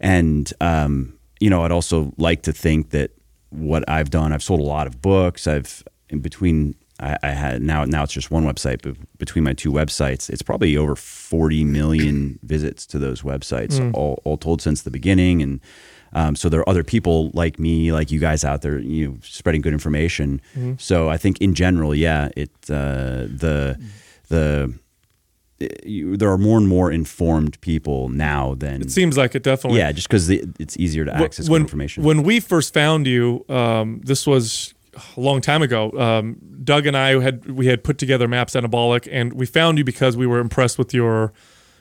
[0.01, 3.11] And um, you know, I'd also like to think that
[3.51, 5.47] what I've done, I've sold a lot of books.
[5.47, 6.75] I've in between.
[7.03, 10.43] I, I had now now it's just one website, but between my two websites, it's
[10.43, 15.41] probably over forty million visits to those websites, all, all told since the beginning.
[15.43, 15.61] And
[16.13, 19.17] um, so there are other people like me, like you guys out there, you know,
[19.23, 20.43] spreading good information.
[20.79, 23.79] So I think in general, yeah, it uh, the
[24.29, 24.75] the
[25.85, 29.79] you, there are more and more informed people now than It seems like it definitely.
[29.79, 32.03] yeah, just because it's easier to access when, information.
[32.03, 34.75] When we first found you, um, this was
[35.17, 35.93] a long time ago.
[35.99, 39.85] Um, Doug and I had we had put together Maps Anabolic, and we found you
[39.85, 41.33] because we were impressed with your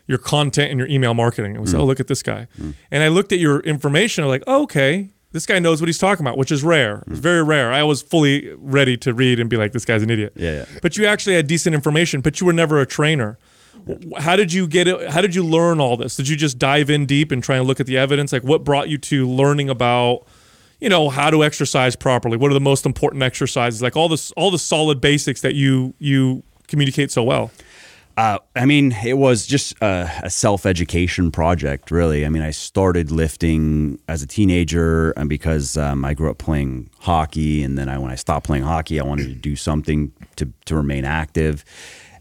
[0.07, 1.51] your content and your email marketing.
[1.51, 1.71] And we Mm.
[1.71, 2.47] said, "Oh, look at this guy!"
[2.91, 4.23] And I looked at your information.
[4.23, 6.97] I'm like, oh, "Okay, this guy knows what he's talking about," which is rare.
[7.07, 7.11] Mm.
[7.11, 7.71] It's very rare.
[7.71, 10.65] I was fully ready to read and be like, "This guy's an idiot." Yeah, yeah.
[10.81, 12.21] But you actually had decent information.
[12.21, 13.37] But you were never a trainer.
[14.17, 15.09] How did you get it?
[15.09, 16.15] How did you learn all this?
[16.15, 18.31] Did you just dive in deep and try and look at the evidence?
[18.31, 20.25] Like, what brought you to learning about,
[20.79, 22.37] you know, how to exercise properly?
[22.37, 23.81] What are the most important exercises?
[23.81, 27.51] Like all this, all the solid basics that you you communicate so well.
[28.19, 32.25] Uh, I mean, it was just a, a self education project, really.
[32.25, 36.89] I mean, I started lifting as a teenager, and because um, I grew up playing
[36.99, 40.51] hockey, and then I, when I stopped playing hockey, I wanted to do something to
[40.65, 41.63] to remain active.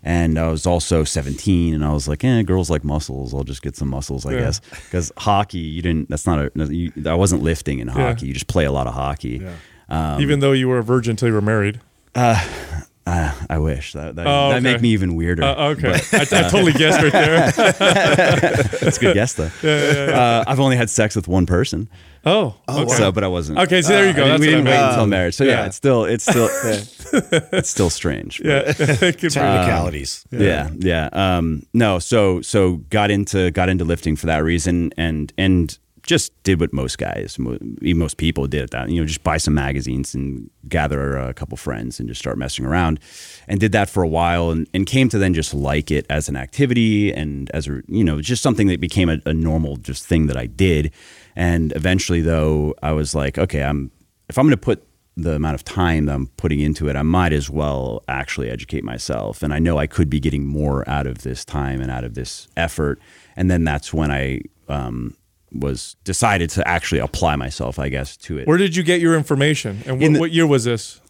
[0.03, 3.35] And I was also 17, and I was like, "Eh, girls like muscles.
[3.35, 4.39] I'll just get some muscles, I Yeah.
[4.41, 6.09] guess." Because hockey, you didn't.
[6.09, 6.51] That's not a.
[6.75, 8.27] You, I wasn't lifting in hockey.
[8.29, 9.45] You just play a lot of hockey.
[9.89, 11.81] Um, Even though you were a virgin until you were married.
[12.15, 15.43] Uh, I wish that that, Oh, that make me even weirder.
[15.43, 17.51] Uh, okay, I, I totally guessed right there.
[17.53, 19.51] That's a good guess though.
[19.63, 21.89] Yeah, Uh, I've only had sex with one person.
[22.29, 22.93] Oh, oh, okay.
[22.93, 23.59] So, but I wasn't.
[23.61, 24.25] Okay, so there you go.
[24.25, 24.87] Uh, I mean, we didn't wait meant.
[24.89, 25.35] until um, marriage.
[25.35, 25.67] So yeah, yeah.
[25.67, 26.49] it's still it's still
[27.53, 28.41] it's still strange.
[28.45, 30.25] Yeah, It could be- Technicalities.
[30.31, 31.09] yeah, yeah.
[31.13, 36.33] Um, no, so so got into got into lifting for that reason, and and just
[36.43, 38.89] did what most guys, most people did at that.
[38.89, 42.39] You know, just buy some magazines and gather uh, a couple friends and just start
[42.39, 42.99] messing around,
[43.47, 46.29] and did that for a while, and, and came to then just like it as
[46.29, 50.05] an activity and as a you know just something that became a, a normal just
[50.07, 50.93] thing that I did,
[51.39, 53.91] and eventually though I was like, okay, I'm
[54.29, 54.85] if I'm going to put
[55.17, 58.85] the amount of time that I'm putting into it, I might as well actually educate
[58.85, 59.43] myself.
[59.43, 62.15] And I know I could be getting more out of this time and out of
[62.15, 63.01] this effort.
[63.37, 65.17] And then that's when I um,
[65.51, 68.47] was decided to actually apply myself, I guess, to it.
[68.47, 69.83] Where did you get your information?
[69.87, 71.01] And In what, the- what year was this?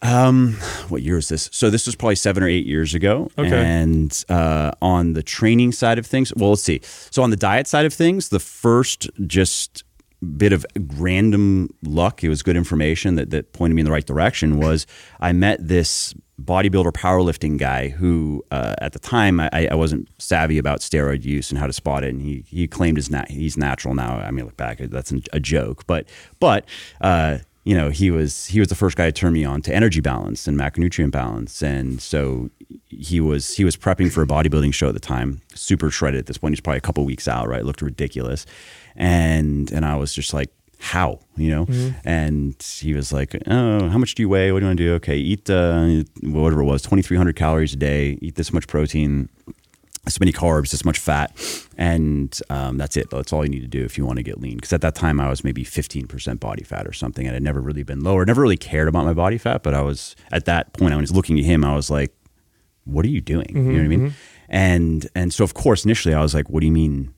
[0.89, 1.51] what year is this?
[1.53, 3.31] So this was probably seven or eight years ago.
[3.37, 3.63] Okay.
[3.63, 6.81] And uh, on the training side of things, well, let's see.
[7.11, 9.85] So on the diet side of things, the first just
[10.37, 14.07] bit of random luck, it was good information that, that pointed me in the right
[14.07, 14.87] direction, was
[15.21, 20.59] I met this bodybuilder powerlifting guy who uh, at the time I, I wasn't savvy
[20.59, 22.11] about steroid use and how to spot it.
[22.11, 24.19] And he, he claimed his nat- he's natural now.
[24.19, 25.87] I mean look back that's a joke.
[25.87, 26.69] But but
[27.01, 29.75] uh, you know he was he was the first guy to turn me on to
[29.75, 31.61] energy balance and macronutrient balance.
[31.61, 32.51] And so
[32.89, 36.27] he was he was prepping for a bodybuilding show at the time super shredded at
[36.27, 36.53] this point.
[36.53, 37.65] He's probably a couple weeks out right?
[37.65, 38.47] Looked ridiculous
[38.99, 41.67] and and I was just like how you know
[42.05, 44.85] and he was like oh how much do you weigh what do you want to
[44.85, 49.29] do okay eat uh, whatever it was 2300 calories a day eat this much protein
[50.05, 51.37] this many carbs, this much fat,
[51.77, 53.11] and um, that's it.
[53.11, 54.57] That's all you need to do if you want to get lean.
[54.57, 57.61] Because at that time, I was maybe 15% body fat or something, and I'd never
[57.61, 58.25] really been lower.
[58.25, 60.95] Never really cared about my body fat, but I was at that point.
[60.95, 61.63] I was looking at him.
[61.63, 62.15] I was like,
[62.85, 64.01] "What are you doing?" You know what I mean?
[64.49, 67.13] And and so of course, initially, I was like, "What do you mean?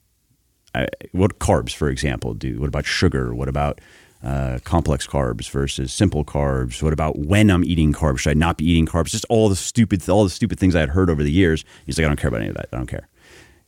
[0.75, 2.61] I, what carbs, for example, do?
[2.61, 3.35] What about sugar?
[3.35, 3.81] What about
[4.23, 6.83] uh, complex carbs versus simple carbs?
[6.83, 8.19] What about when I'm eating carbs?
[8.19, 9.11] Should I not be eating carbs?
[9.11, 11.65] Just all the stupid, all the stupid things I had heard over the years.
[11.87, 12.69] He's like, I don't care about any of that.
[12.73, 13.09] I don't care.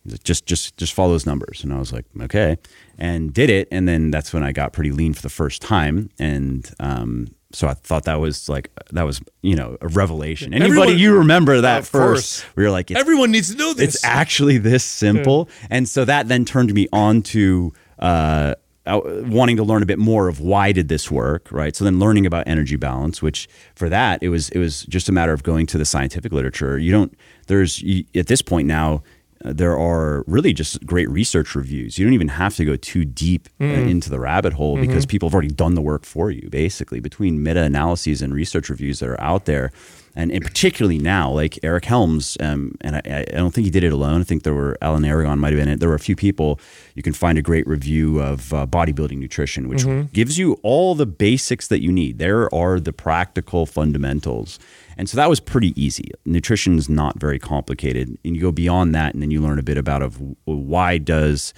[0.04, 1.62] He's like, just, just, just follow those numbers.
[1.64, 2.58] And I was like, okay,
[2.98, 3.68] and did it.
[3.70, 6.10] And then that's when I got pretty lean for the first time.
[6.18, 10.54] And um, so I thought that was like that was you know a revelation.
[10.54, 12.44] Anybody Everyone- you remember that first?
[12.56, 13.94] We were like, Everyone needs to know this.
[13.96, 15.48] it's actually this simple.
[15.70, 18.54] And so that then turned me on to uh,
[18.86, 21.76] uh, wanting to learn a bit more of why did this work, right?
[21.76, 25.12] So then learning about energy balance, which for that it was it was just a
[25.12, 26.78] matter of going to the scientific literature.
[26.78, 29.02] You don't there's you, at this point now.
[29.44, 31.98] There are really just great research reviews.
[31.98, 35.28] You don't even have to go too deep uh, into the rabbit hole because people
[35.28, 39.08] have already done the work for you, basically, between meta analyses and research reviews that
[39.08, 39.72] are out there.
[40.14, 43.82] And, and particularly now, like Eric Helms, um, and I, I don't think he did
[43.82, 44.20] it alone.
[44.20, 45.80] I think there were Alan Aragon might have been it.
[45.80, 46.60] There were a few people.
[46.94, 51.06] You can find a great review of uh, bodybuilding nutrition, which gives you all the
[51.06, 52.18] basics that you need.
[52.18, 54.58] There are the practical fundamentals.
[55.02, 56.12] And so that was pretty easy.
[56.24, 59.62] Nutrition is not very complicated, and you go beyond that, and then you learn a
[59.64, 61.52] bit about of why does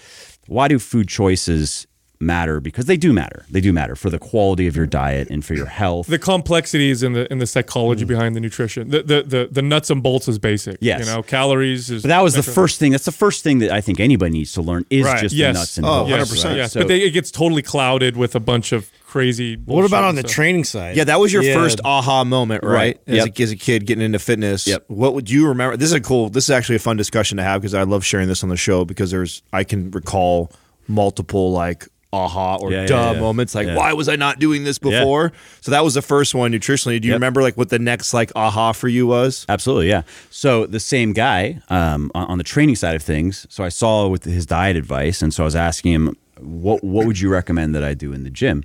[0.46, 1.86] why do food choices
[2.18, 3.44] matter because they do matter.
[3.50, 6.06] They do matter for the quality of your diet and for your health.
[6.06, 8.08] the complexities and the and the psychology mm.
[8.08, 8.88] behind the nutrition.
[8.88, 10.78] The, the the the nuts and bolts is basic.
[10.80, 11.00] Yes.
[11.00, 12.00] you know, calories is.
[12.00, 12.92] but that was the first thing.
[12.92, 15.20] That's the first thing that I think anybody needs to learn is Right.
[15.20, 15.54] just Yes.
[15.54, 16.10] the nuts and Oh, bolts.
[16.10, 16.56] Yes, 100%.
[16.56, 16.72] yes.
[16.72, 19.56] So- but they, it gets totally clouded with a bunch of crazy.
[19.56, 20.34] What bullshit about on and the stuff.
[20.34, 20.96] training side?
[20.96, 21.54] Yeah, that was your Yeah.
[21.54, 22.72] first aha moment, right?
[22.74, 23.00] Right.
[23.06, 23.38] As, Yep.
[23.38, 24.66] a, as a kid getting into fitness.
[24.66, 24.84] Yep.
[24.88, 25.76] What would you remember?
[25.76, 26.28] This is a cool.
[26.30, 28.56] This is actually a fun discussion to have because I love sharing this on the
[28.56, 30.50] show because there's I can recall
[30.88, 33.20] multiple like aha or Yeah, yeah, duh yeah.
[33.20, 33.74] moments like Yeah.
[33.76, 35.32] why was I not doing this before?
[35.60, 37.00] So that was the first one nutritionally.
[37.00, 37.16] Do you Yep.
[37.20, 39.44] remember like what the next like aha for you was?
[39.48, 40.02] Absolutely, yeah.
[40.30, 43.46] So the same guy um, on, on the training side of things.
[43.50, 47.04] So I saw with his diet advice, and so I was asking him, "What what
[47.06, 48.62] would you recommend that I do in the gym?"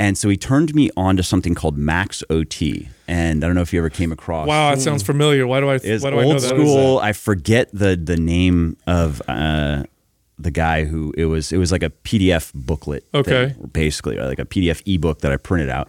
[0.00, 3.60] And so he turned me on to something called Max OT, and I don't know
[3.60, 4.48] if you ever came across.
[4.48, 5.46] Wow, that sounds familiar.
[5.46, 5.74] Why do I?
[5.74, 6.48] It's why do I know old that?
[6.48, 6.98] school.
[7.00, 9.82] I forget the the name of uh,
[10.38, 11.52] the guy who it was.
[11.52, 13.04] It was like a PDF booklet.
[13.12, 13.50] Okay.
[13.50, 15.88] thing, basically, like a PDF ebook that I printed out,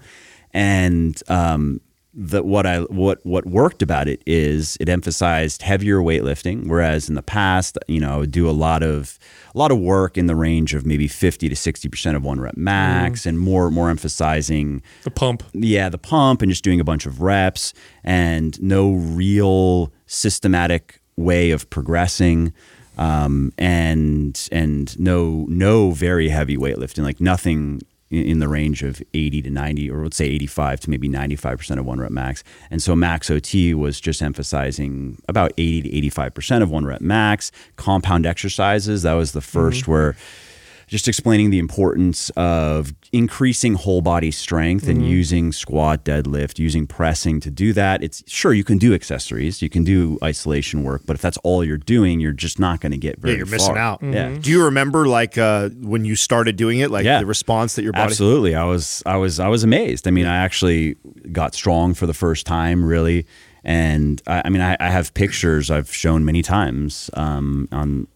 [0.53, 1.79] and um,
[2.13, 7.15] the what I what what worked about it is it emphasized heavier weightlifting, whereas in
[7.15, 9.17] the past, you know, I would do a lot of
[9.55, 12.39] a lot of work in the range of maybe fifty to sixty percent of one
[12.41, 15.43] rep max, and more more emphasizing The pump.
[15.53, 21.51] yeah, the pump and just doing a bunch of reps and no real systematic way
[21.51, 22.51] of progressing.
[22.97, 29.43] Um, and and no no very heavy weightlifting, like nothing in, the range of 80
[29.43, 32.43] to 90, or let's say 85 to maybe 95% of one rep max.
[32.69, 37.51] And so max OT was just emphasizing about 80 to 85% of one rep max.
[37.77, 39.91] Compound exercises, that was the 1st mm-hmm.
[39.91, 40.15] where
[40.91, 47.39] just explaining the importance of increasing whole body strength and using squat, deadlift, using pressing
[47.39, 48.03] to do that.
[48.03, 51.63] It's sure you can do accessories, you can do isolation work, but if that's all
[51.63, 53.77] you're doing, you're just not going to get very Yeah, you're missing far.
[53.77, 54.03] out.
[54.03, 54.35] Yeah.
[54.37, 57.19] Do you remember like uh, when you started doing it, like Yeah.
[57.21, 58.03] the response that your body?
[58.11, 58.53] Absolutely.
[58.55, 60.09] I was I was I was amazed.
[60.09, 60.97] I mean, I actually
[61.31, 63.25] got strong for the first time, really.
[63.63, 68.07] And I, I mean, I, I have pictures I've shown many times um, on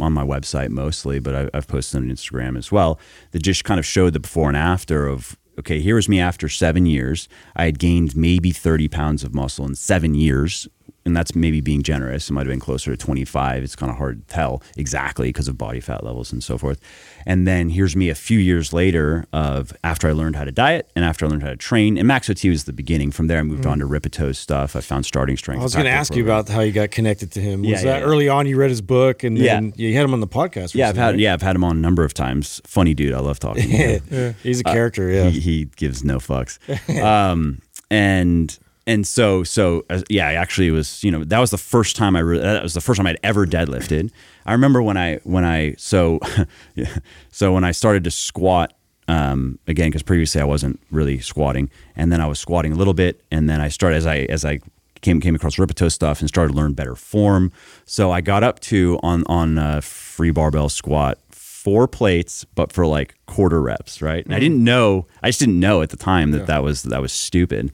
[0.00, 2.98] on my website mostly, but I, I've posted on Instagram as well.
[3.32, 6.48] That just kind of showed the before and after of okay, here was me after
[6.48, 7.28] seven years.
[7.54, 10.68] I had gained maybe thirty pounds of muscle in seven years.
[11.06, 12.28] And that's maybe being generous.
[12.28, 13.62] It might have been closer to 25.
[13.62, 16.80] It's kind of hard to tell exactly because of body fat levels and so forth.
[17.24, 20.90] And then here's me a few years later of after I learned how to diet
[20.96, 21.96] and after I learned how to train.
[21.96, 23.12] And Max OT was the beginning.
[23.12, 24.74] From there, I moved on to Rippetoe's stuff.
[24.76, 25.60] I found starting strength.
[25.60, 27.60] I was going to ask you about how you got connected to him.
[27.62, 28.04] Was Yeah, that yeah.
[28.04, 28.46] early on?
[28.46, 29.54] You read his book, and Yeah.
[29.54, 30.74] then you had him on the podcast.
[30.74, 31.18] Yeah, I've had right?
[31.20, 32.60] yeah, I've had him on a number of times.
[32.66, 33.62] Funny dude, I love talking.
[33.62, 34.34] to him.
[34.42, 35.08] He's a character.
[35.10, 35.28] Yeah.
[35.30, 36.58] he, he gives no fucks.
[37.02, 41.58] um, and and so so uh, yeah, actually it was you know that was the
[41.58, 44.10] first time I really that was the first time I'd ever deadlifted.
[44.44, 46.20] I remember when I when I so
[46.74, 46.98] yeah,
[47.30, 48.72] so when I started to squat
[49.08, 52.94] um, again because previously I wasn't really squatting, and then I was squatting a little
[52.94, 54.60] bit, and then I started as I as I
[55.00, 57.52] came came across Rippetoe's stuff and started to learn better form.
[57.84, 61.18] So I got up to on on uh, free barbell squat
[61.66, 64.24] four plates, but for like quarter reps, right?
[64.24, 67.02] And I didn't know, I just didn't know at the time that that was that
[67.02, 67.72] was stupid.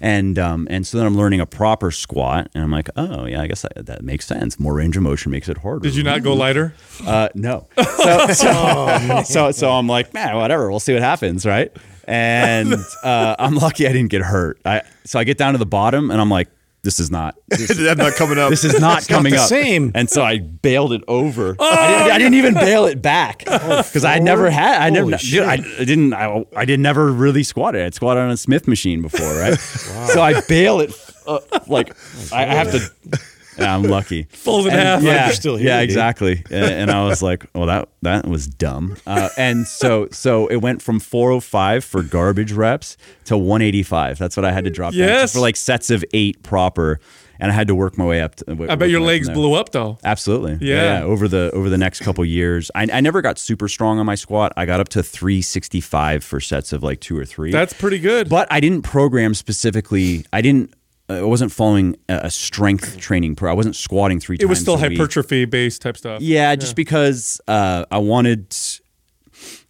[0.00, 3.40] And um, and so then I'm learning a proper squat, and I'm like, oh yeah,
[3.40, 4.58] I guess that, that makes sense.
[4.60, 5.80] More range of motion makes it harder.
[5.80, 6.74] Did you not go lighter?
[7.04, 7.66] Uh, no.
[7.76, 10.70] So, so, so, so I'm like, man, whatever.
[10.70, 11.74] We'll see what happens, right?
[12.04, 14.60] And uh, I'm lucky I didn't get hurt.
[14.64, 16.48] I so I get down to the bottom, and I'm like,
[16.86, 17.34] this is not.
[17.48, 18.50] This, That's not coming up.
[18.50, 19.48] this is not coming the up.
[19.48, 19.90] same.
[19.94, 21.56] And so I bailed it over.
[21.58, 24.82] I, didn't, I didn't even bail it back because I never had.
[24.82, 25.10] I never.
[25.16, 26.12] Dude, I, I didn't.
[26.14, 27.82] I, I did never really squatted.
[27.84, 29.58] I'd squatted on a Smith machine before, right?
[30.06, 30.92] So I bail it
[31.26, 31.94] uh, like
[32.32, 33.18] I, I have to.
[33.58, 34.26] Yeah, I'm lucky.
[34.46, 35.02] In And- half.
[35.02, 36.42] Yeah, you're still here, yeah, exactly.
[36.50, 38.96] And, and I was like, well, that that was dumb.
[39.06, 44.18] Uh, and so so it went from 405 for garbage reps to 185.
[44.18, 45.32] That's what I had to drop down to Yes.
[45.32, 47.00] for like sets of eight proper,
[47.40, 48.36] and I had to work my way up.
[48.36, 49.54] To, I bet your legs blew.
[49.54, 49.98] up though.
[50.04, 50.58] Absolutely.
[50.66, 51.02] Yeah.
[51.02, 54.14] Over the over the next couple years, I, I never got super strong on my
[54.14, 54.52] squat.
[54.56, 57.50] I got up to 365 for sets of like two or three.
[57.52, 58.28] That's pretty good.
[58.28, 60.24] But I didn't program specifically.
[60.32, 60.72] I didn't
[61.08, 63.50] I wasn't following a strength training pro.
[63.50, 64.98] I wasn't squatting three It was still a week.
[64.98, 66.20] hypertrophy based type stuff.
[66.20, 68.54] Yeah, just because uh, I wanted.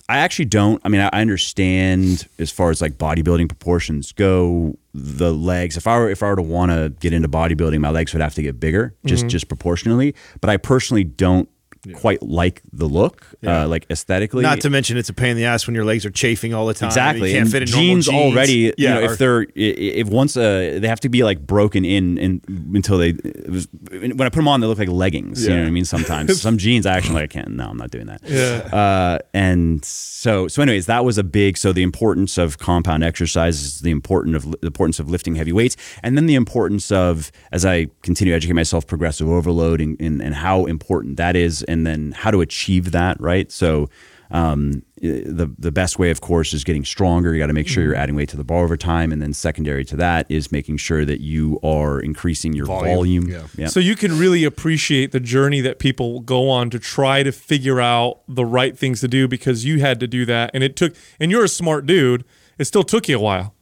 [0.08, 0.80] I actually don't.
[0.84, 4.76] I mean, I I understand as far as like bodybuilding proportions go.
[4.94, 5.76] The legs.
[5.76, 8.22] If I were if I were to want to get into bodybuilding, my legs would
[8.22, 9.28] have to get bigger, just Mm-hmm.
[9.28, 10.14] just proportionally.
[10.40, 11.48] But I personally don't
[11.94, 14.42] quite like the look, uh, like aesthetically.
[14.42, 16.66] Not to mention, it's a pain in the ass when your legs are chafing all
[16.66, 16.88] the time.
[16.88, 17.28] Exactly.
[17.30, 18.52] You can't and fit in jeans, jeans already.
[18.52, 21.84] you Yeah, know, or- if they're if once uh, they have to be like broken
[21.84, 22.40] in and
[22.74, 25.44] until they it was, when I put them on, they look like leggings.
[25.44, 25.84] You know what I mean?
[25.84, 27.48] Sometimes some jeans, I actually like, I can't.
[27.50, 28.20] No, I'm not doing that.
[28.24, 28.68] Yeah.
[28.76, 31.56] Uh, and so so anyways, that was a big.
[31.58, 35.76] So the importance of compound exercises, the important of the importance of lifting heavy weights,
[36.02, 40.22] and then the importance of as I continue to educate myself, progressive overload and, and,
[40.22, 43.20] and how important that is, and then how to achieve that.
[43.20, 43.50] Right.
[43.50, 43.88] So
[44.30, 47.32] um, the the best way, of course, is getting stronger.
[47.32, 49.32] You got to make sure you're adding weight to the bar over time, and then
[49.32, 53.28] secondary to that is making sure that you are increasing your volume.
[53.28, 53.42] yeah.
[53.56, 53.66] Yeah.
[53.68, 57.80] So you can really appreciate the journey that people go on to try to figure
[57.80, 60.94] out the right things to do because you had to do that, and it took.
[61.20, 62.24] And you're a smart dude.
[62.58, 63.54] It still took you a while.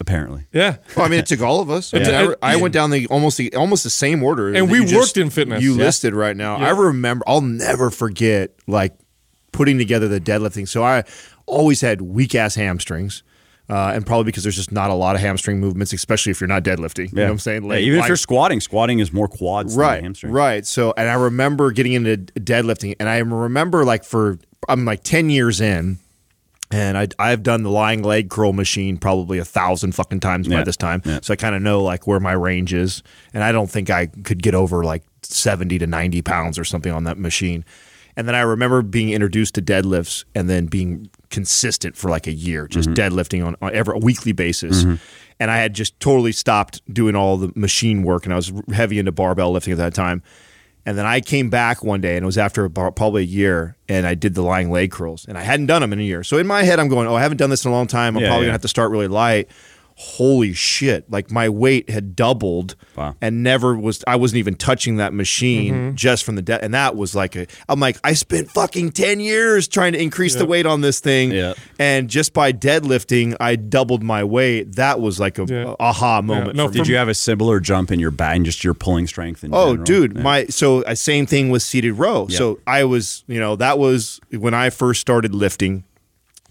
[0.00, 0.46] Apparently.
[0.52, 0.76] Yeah.
[0.96, 1.92] Well, I mean, it took all of us.
[1.94, 2.34] I, mean, Yeah.
[2.42, 4.94] I, I went down the almost the almost the same order, And we you just-
[4.94, 5.62] worked in fitness.
[5.62, 5.84] You Yeah.
[5.84, 6.58] listed right now.
[6.58, 6.68] Yeah.
[6.68, 7.24] I remember.
[7.26, 8.92] I'll never forget like
[9.52, 10.68] putting together the deadlifting.
[10.68, 11.04] So I
[11.46, 13.22] always had weak ass hamstrings.
[13.68, 16.46] Uh, and probably because there's just not a lot of hamstring movements, especially if you're
[16.46, 17.08] not deadlifting.
[17.10, 17.62] You know what I'm saying?
[17.64, 20.32] Yeah, Like- even if like- you're squatting, squatting is more quads right, than hamstring.
[20.32, 20.64] right.
[20.64, 24.38] So, and I remember getting into deadlifting, and I remember like for
[24.68, 25.98] I'm like ten years in,
[26.70, 30.56] and I I've done the lying leg curl machine probably a thousand fucking times by
[30.56, 31.20] Yeah, this time, yeah.
[31.22, 33.02] so I kind of know like where my range is,
[33.34, 36.92] and I don't think I could get over like seventy to ninety pounds or something
[36.92, 37.64] on that machine.
[38.18, 42.32] And then I remember being introduced to deadlifts and then being consistent for like a
[42.32, 43.14] year, just Mm-hmm.
[43.14, 44.84] deadlifting on, on every a weekly basis.
[45.38, 48.98] And I had just totally stopped doing all the machine work, and I was heavy
[48.98, 50.22] into barbell lifting at that time.
[50.86, 53.76] And then I came back one day, and it was after about, probably a year,
[53.88, 56.22] and I did the lying leg curls, and I hadn't done them in a year.
[56.22, 58.16] So in my head, I'm going, "Oh, I haven't done this in a long time.
[58.16, 58.48] I'm Yeah, probably yeah.
[58.50, 59.48] gonna have to start really light."
[59.98, 61.10] Holy shit!
[61.10, 63.16] Like my weight had doubled, Wow.
[63.22, 64.04] and never was.
[64.06, 65.94] I wasn't even touching that machine Mm-hmm.
[65.94, 67.46] just from the de- and that was like a.
[67.66, 71.30] I'm like, I spent fucking ten years trying to increase the weight on this thing,
[71.32, 71.54] Yeah.
[71.78, 74.76] and just by deadlifting, I doubled my weight.
[74.76, 75.74] That was like a, Yeah.
[75.80, 76.56] aha moment.
[76.56, 76.78] No, for me.
[76.80, 79.44] Did you have a similar jump in your back and just your pulling strength?
[79.44, 79.84] In Oh, general?
[79.84, 80.22] dude, Yeah.
[80.22, 82.26] my so uh, same thing with seated row.
[82.28, 82.36] Yeah.
[82.36, 85.84] So I was, you know, that was when I first started lifting.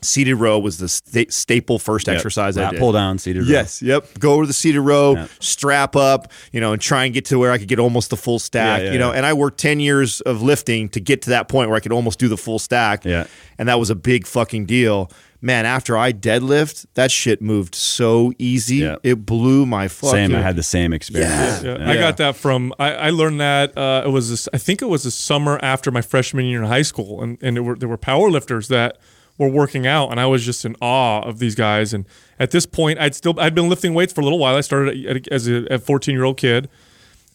[0.06, 2.16] Seated row was the sta- staple first Yep.
[2.18, 2.80] exercise I Lat did.
[2.80, 3.50] pull down, seated row.
[3.50, 4.08] Yes, yep.
[4.20, 5.30] Go over the seated row, Yep.
[5.40, 8.18] strap up, you know, and try and get to where I could get almost the
[8.18, 9.12] full stack, Yeah, yeah, you know.
[9.12, 9.18] yeah.
[9.18, 11.92] And I worked 10 years of lifting to get to that point where I could
[11.92, 13.04] almost do the full stack.
[13.06, 13.26] Yeah.
[13.58, 15.10] And that was a big fucking deal.
[15.42, 18.78] Man, after I deadlift, that shit moved so easy.
[18.78, 18.96] Yeah.
[19.04, 20.36] It blew my fucking Same.
[20.36, 21.62] I had the same experience.
[21.64, 21.90] Yeah, Yeah.
[21.92, 22.74] I got that from.
[22.80, 24.32] I, I learned that uh, it was.
[24.32, 27.38] This, I think it was the summer after my freshman year in high school, and
[27.44, 28.98] and there were there were power lifters that
[29.38, 31.94] were working out, and I was just in awe of these guys.
[31.94, 32.06] And
[32.40, 34.56] at this point, I'd still I'd been lifting weights for a little while.
[34.56, 36.70] I started at, as a 14 year old kid,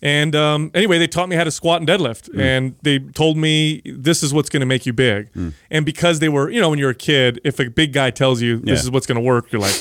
[0.02, 3.82] and um, anyway, they taught me how to squat and deadlift, and they told me
[3.84, 5.28] this is what's going to make you big.
[5.70, 8.40] And because they were, you know, when you're a kid, if a big guy tells
[8.40, 8.84] you this Yeah.
[8.84, 9.74] is what's going to work, you're like,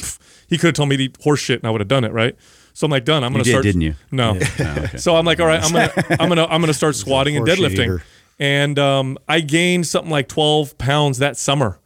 [0.49, 2.35] he could have told me the horse shit, and I would have done it, right?
[2.73, 3.23] So I'm like, done.
[3.23, 3.63] I'm going to start.
[3.63, 3.95] didn't you?
[4.11, 4.37] No.
[4.97, 7.71] So I'm like, all right, I'm gonna, I'm gonna, I'm gonna start squatting and deadlifting.
[7.83, 8.03] eater.
[8.39, 11.79] And um, I gained something like 12 pounds that summer.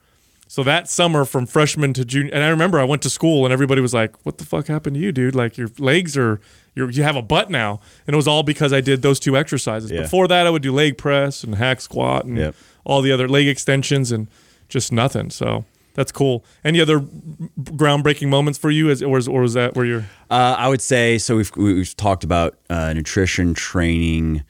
[0.47, 3.51] So that summer from freshman to junior, and I remember I went to school and
[3.51, 5.33] everybody was like, "What the fuck happened to you, dude?
[5.35, 6.39] Like your legs are,
[6.75, 9.35] you're, you have a butt now." And it was all because I did those two
[9.35, 9.89] exercises.
[9.89, 10.01] Yeah.
[10.01, 12.55] Before that, I would do leg press and hack squat and Yep.
[12.83, 14.27] all the other leg extensions and
[14.69, 15.31] just nothing.
[15.31, 15.65] So
[15.95, 16.43] that's cool.
[16.63, 20.05] Any other groundbreaking moments for you, as or was, or was that where you're?
[20.29, 21.35] Uh, I would say so.
[21.37, 24.43] We've we've talked about uh, nutrition, training.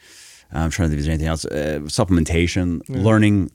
[0.52, 1.46] I'm trying to think if there's anything else.
[1.46, 3.50] Uh, supplementation, learning l-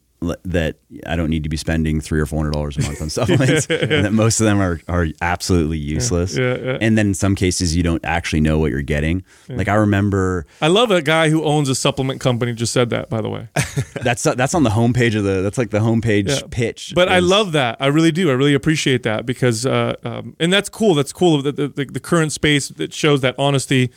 [0.45, 3.09] that I don't need to be spending three or four hundred dollars a month on
[3.11, 6.37] supplements, and that most of them are are absolutely useless.
[6.37, 6.79] Yeah, yeah.
[6.81, 9.25] And then in some cases, you don't actually know what you're getting.
[9.49, 12.53] Like I remember I love a guy who owns a supplement company.
[12.53, 13.49] Just said that, by the way.
[14.03, 16.41] that's that's on the homepage of the that's like the homepage Yeah.
[16.51, 16.93] pitch.
[16.95, 17.77] But I love that.
[17.81, 18.31] I really do.
[18.31, 20.95] I really appreciate that because, uh, um, and that's cool.
[20.95, 21.43] That's cool.
[21.43, 23.91] The, the, the current space that shows that honesty,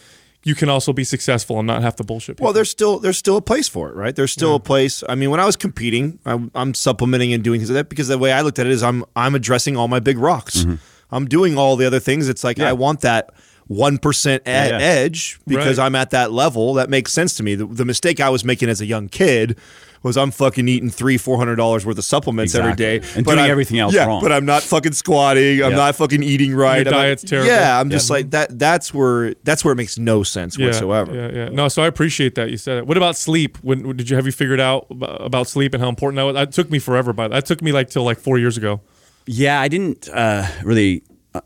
[0.44, 2.38] you can also be successful and not have to bullshit.
[2.38, 2.46] People.
[2.46, 4.16] Well, there's still there's still a place for it, right?
[4.16, 5.04] There's still a place.
[5.08, 8.08] I mean, when I was competing, I'm, I'm supplementing and doing things like that because
[8.08, 10.58] the way I looked at it is I'm I'm addressing all my big rocks.
[10.60, 10.76] Mm-hmm.
[11.12, 12.28] I'm doing all the other things.
[12.30, 13.30] It's like I want that
[13.68, 14.78] one percent Yeah, yeah.
[14.80, 15.86] edge because Right.
[15.86, 16.74] I'm at that level.
[16.74, 17.56] That makes sense to me.
[17.56, 19.58] The, the mistake I was making as a young kid
[20.04, 23.00] was I'm fucking eating three, four hundred dollars worth of supplements every Exactly.
[23.00, 24.22] day And but doing I- everything else yeah, wrong.
[24.22, 25.62] But I'm not fucking squatting.
[25.64, 25.78] I'm Yeah.
[25.78, 26.86] not fucking eating right.
[26.86, 27.48] Your I'm not- diet's terrible.
[27.50, 28.58] Yeah, I'm just like that.
[28.58, 31.14] That's where that's where it makes no sense Yeah, whatsoever.
[31.14, 31.50] Yeah, yeah.
[31.50, 32.88] No, so I appreciate that you said it.
[32.88, 33.58] What about sleep?
[33.62, 36.34] When did you have you figured out about sleep and how important that was?
[36.36, 38.82] That took me forever, but that took me like till like four years ago.
[39.28, 41.04] Yeah, I didn't uh, really.
[41.34, 41.40] Uh,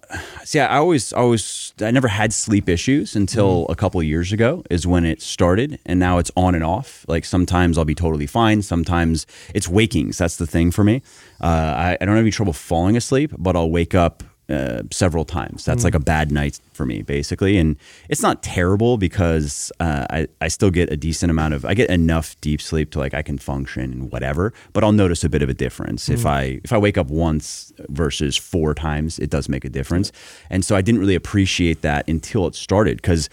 [0.44, 4.64] see, I always, always, I never had sleep issues until a couple of years ago
[4.70, 7.06] is when it started, and now it's on and off.
[7.08, 10.18] Like sometimes I'll be totally fine, sometimes it's wakings.
[10.18, 11.02] That's the thing for me.
[11.40, 11.46] Uh,
[11.78, 14.24] I, I don't have any trouble falling asleep, but I'll wake up.
[14.48, 15.66] Uh, several times.
[15.66, 17.78] That's like a bad night for me, basically, and
[18.10, 21.90] it's not terrible because uh, I I still get a decent amount of I get
[21.90, 24.54] enough deep sleep to like I can function and whatever.
[24.72, 27.74] But I'll notice a bit of a difference if I if I wake up once
[27.90, 29.18] versus four times.
[29.18, 30.12] It does make a difference,
[30.52, 33.30] and so I didn't really appreciate that until it started because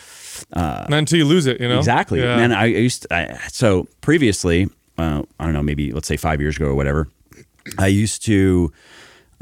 [0.89, 1.79] Not until you lose it, you know.
[1.79, 2.21] Exactly.
[2.21, 2.37] Yeah.
[2.37, 6.41] Man, I used to, I, so previously, uh, I don't know, maybe let's say five
[6.41, 7.09] years ago or whatever,
[7.79, 8.73] I used to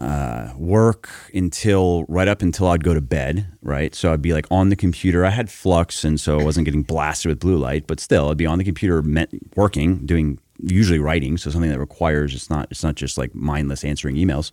[0.01, 3.95] uh, work until right up until I'd go to bed, right?
[3.95, 5.25] So I'd be like on the computer.
[5.27, 8.37] I had flux, and so I wasn't getting blasted with blue light, but still, I'd
[8.39, 9.27] be on the computer, me-
[9.57, 13.85] working, doing usually writing, so something that requires it's not it's not just like mindless
[13.85, 14.51] answering emails,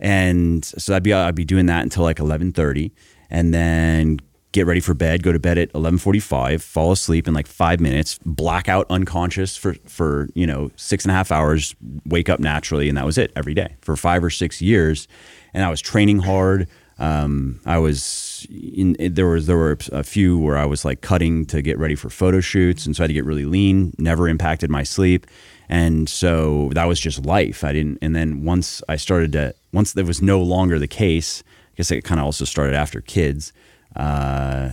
[0.00, 2.92] and so I'd be I'd be doing that until like eleven thirty,
[3.30, 4.20] and then
[4.52, 8.18] get ready for bed, go to bed at 11:45, fall asleep in like five minutes,
[8.24, 11.74] blackout unconscious for for you know six and a half hours,
[12.06, 15.08] wake up naturally, and that was it every day for five or six years,
[15.54, 16.68] and I was training hard.
[17.00, 21.46] Um, I was in, there was there were a few where I was like cutting
[21.46, 23.94] to get ready for photo shoots, and so I had to get really lean.
[23.98, 25.26] Never impacted my sleep,
[25.68, 27.62] and so that was just life.
[27.62, 27.98] I didn't.
[28.02, 31.90] And then once I started to once there was no longer the case, I guess
[31.92, 33.52] it kind of also started after kids.
[33.98, 34.70] Uh,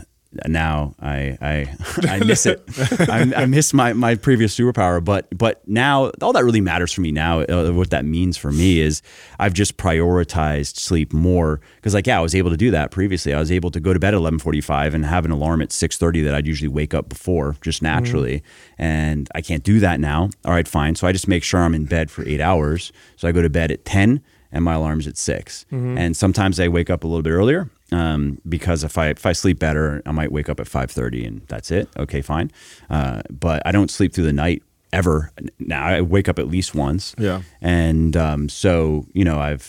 [0.48, 1.76] now I I,
[2.10, 2.64] I miss it.
[3.10, 7.02] I, I miss my, my previous superpower, but but now all that really matters for
[7.02, 7.42] me now.
[7.42, 9.02] Uh, what that means for me is
[9.40, 13.34] I've just prioritized sleep more because like yeah, I was able to do that previously.
[13.34, 15.62] I was able to go to bed at eleven forty five and have an alarm
[15.62, 18.44] at six thirty that I'd usually wake up before just naturally,
[18.78, 20.30] and I can't do that now.
[20.44, 20.96] All right, fine.
[20.96, 22.92] So I just make sure I'm in bed for eight hours.
[23.16, 24.22] So I go to bed at ten
[24.52, 28.40] and my alarm's at 6 And sometimes I wake up a little bit earlier um,
[28.48, 31.42] because if I if I sleep better, I might wake up at five thirty and
[31.48, 31.88] that's it.
[31.98, 32.52] Okay, fine.
[32.90, 35.32] Uh, but I don't sleep through the night ever.
[35.60, 37.16] Now I wake up at least once.
[37.18, 37.42] Yeah.
[37.62, 39.66] and um, so you know I've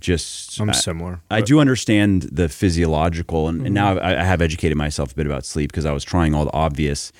[0.00, 1.20] just I'm I- similar.
[1.30, 5.26] I do understand the physiological, and, and now I, I have educated myself a bit
[5.26, 7.12] about sleep because I was trying all the obvious.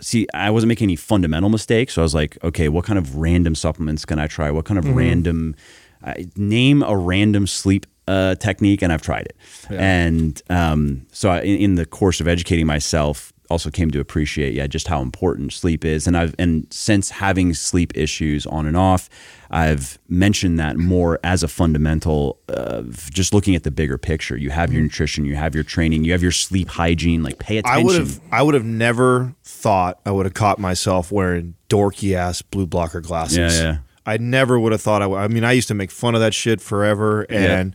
[0.00, 3.16] See, I wasn't making any fundamental mistakes, so I was like, okay, what kind of
[3.16, 4.48] random supplements can I try?
[4.50, 5.56] What kind of random
[6.04, 9.36] uh, name a random sleep uh, technique, and I've tried it.
[9.70, 14.54] And um, so, I, in, in the course of educating myself, also came to appreciate,
[14.54, 16.06] yeah, just how important sleep is.
[16.06, 19.08] And I've and since having sleep issues on and off,
[19.50, 24.36] I've mentioned that more as a fundamental of just looking at the bigger picture.
[24.36, 27.22] You have your nutrition, you have your training, you have your sleep hygiene.
[27.22, 27.80] Like pay attention.
[27.80, 32.14] I would have I would have never thought I would have caught myself wearing dorky
[32.14, 33.58] ass blue blocker glasses.
[33.58, 33.78] Yeah, yeah.
[34.04, 35.16] I never would have thought I would.
[35.16, 37.74] I mean, I used to make fun of that shit forever and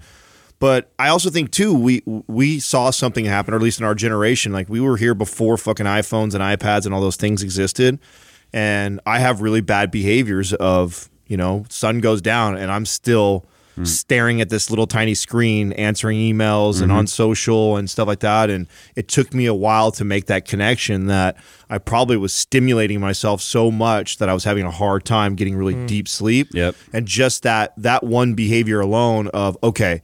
[0.64, 3.96] but I also think too we we saw something happen or at least in our
[3.96, 8.00] generation like we were here before fucking iPhones and iPads and all those things existed
[8.54, 13.46] and I have really bad behaviors of, you know, sun goes down and I'm still
[13.74, 13.84] hmm.
[13.84, 17.00] staring at this little tiny screen, answering emails and mm-hmm.
[17.00, 18.52] on social and stuff like that.
[18.52, 21.36] And it took me a while to make that connection that
[21.68, 25.56] I probably was stimulating myself so much that I was having a hard time getting
[25.56, 25.88] really hmm.
[25.88, 26.50] deep sleep.
[26.54, 26.76] Yep.
[26.94, 30.04] And just that that one behavior alone of okay,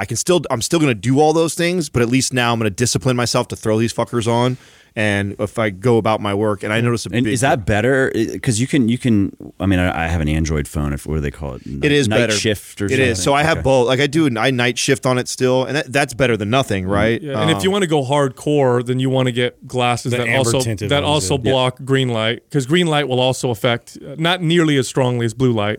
[0.00, 2.52] I can still I'm still going to do all those things, but at least now
[2.52, 4.56] I'm going to discipline myself to throw these fuckers on.
[4.96, 7.64] And if I go about my work, and I notice a And big is that
[7.64, 8.10] better?
[8.12, 9.30] Because you can, you can.
[9.60, 10.92] I mean, I, I have an Android phone.
[10.92, 11.62] If what do they call it?
[11.64, 12.32] It is night better.
[12.32, 13.06] shift or it something.
[13.10, 13.22] is.
[13.22, 13.62] So I have Okay.
[13.70, 13.86] both.
[13.86, 16.86] Like I do, I night shift on it still, and that, that's better than nothing,
[16.88, 17.22] right?
[17.22, 20.10] Yeah, and if Um, you want to go hardcore, then you want to get glasses
[20.10, 21.50] that also that ones, also yeah.
[21.52, 25.34] block green light because green light will also affect uh, not nearly as strongly as
[25.34, 25.78] blue light.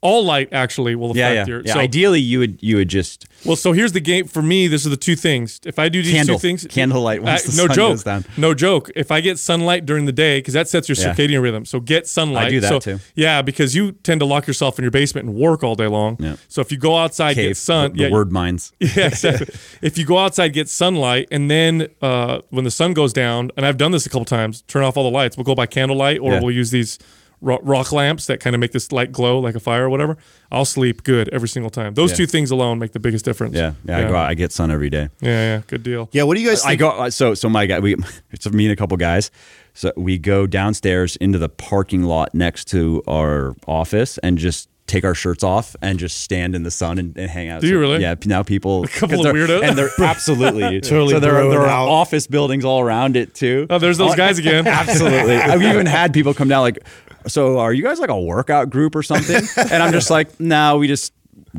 [0.00, 1.16] All light actually will Mm.
[1.16, 1.52] Yeah, affect yeah.
[1.54, 1.62] your.
[1.66, 1.72] yeah.
[1.74, 4.68] So, Ideally, you would you would just well, so here's the game for me.
[4.68, 5.60] This are the two things.
[5.64, 8.24] If I do these Candle- two things, candlelight once the no sun joke, goes down.
[8.36, 8.90] no joke.
[8.94, 11.14] If I get sunlight during the day, because that sets your Yeah.
[11.14, 11.64] circadian rhythm.
[11.64, 12.46] So get sunlight.
[12.46, 13.00] I do that So- too.
[13.16, 16.16] Yeah, because you tend to lock yourself in your basement and work all day long.
[16.20, 16.36] Yeah.
[16.48, 17.92] So if you go outside, cave get sun.
[17.92, 18.72] the, the yeah, word mines.
[18.80, 19.48] yeah, exactly.
[19.82, 23.66] if you go outside, get sunlight, and then uh, when the sun goes down, and
[23.66, 25.36] I've done this a couple times, turn off all the lights.
[25.36, 26.98] We'll go by candlelight, or we'll use these
[27.40, 30.16] rock lamps that kind of make this light glow like a fire or whatever,
[30.50, 31.94] I'll sleep good every single time.
[31.94, 32.16] Those Yeah.
[32.18, 33.54] two things alone make the biggest difference.
[33.54, 33.98] Yeah, yeah.
[33.98, 35.08] I go out, I get sun every day.
[35.20, 36.08] yeah, yeah, good deal.
[36.12, 36.80] Yeah, what do you guys I think?
[36.80, 37.94] go so so my guy we
[38.32, 39.30] it's me and a couple guys.
[39.74, 45.04] So we go downstairs into the parking lot next to our office and just take
[45.04, 47.60] our shirts off and just stand in the sun and, and hang out.
[47.60, 48.00] Do you really?
[48.00, 48.14] Yeah.
[48.24, 49.62] Now people a couple of weirdos.
[49.62, 53.66] and they're absolutely Totally So there are, there are office buildings all around it too.
[53.70, 54.66] Oh, there's those uh, guys again.
[54.66, 55.36] Absolutely.
[55.36, 56.78] I've even had people come down like,
[57.26, 59.42] so are you guys like a workout group or something?
[59.70, 61.12] And I'm just like, no, we just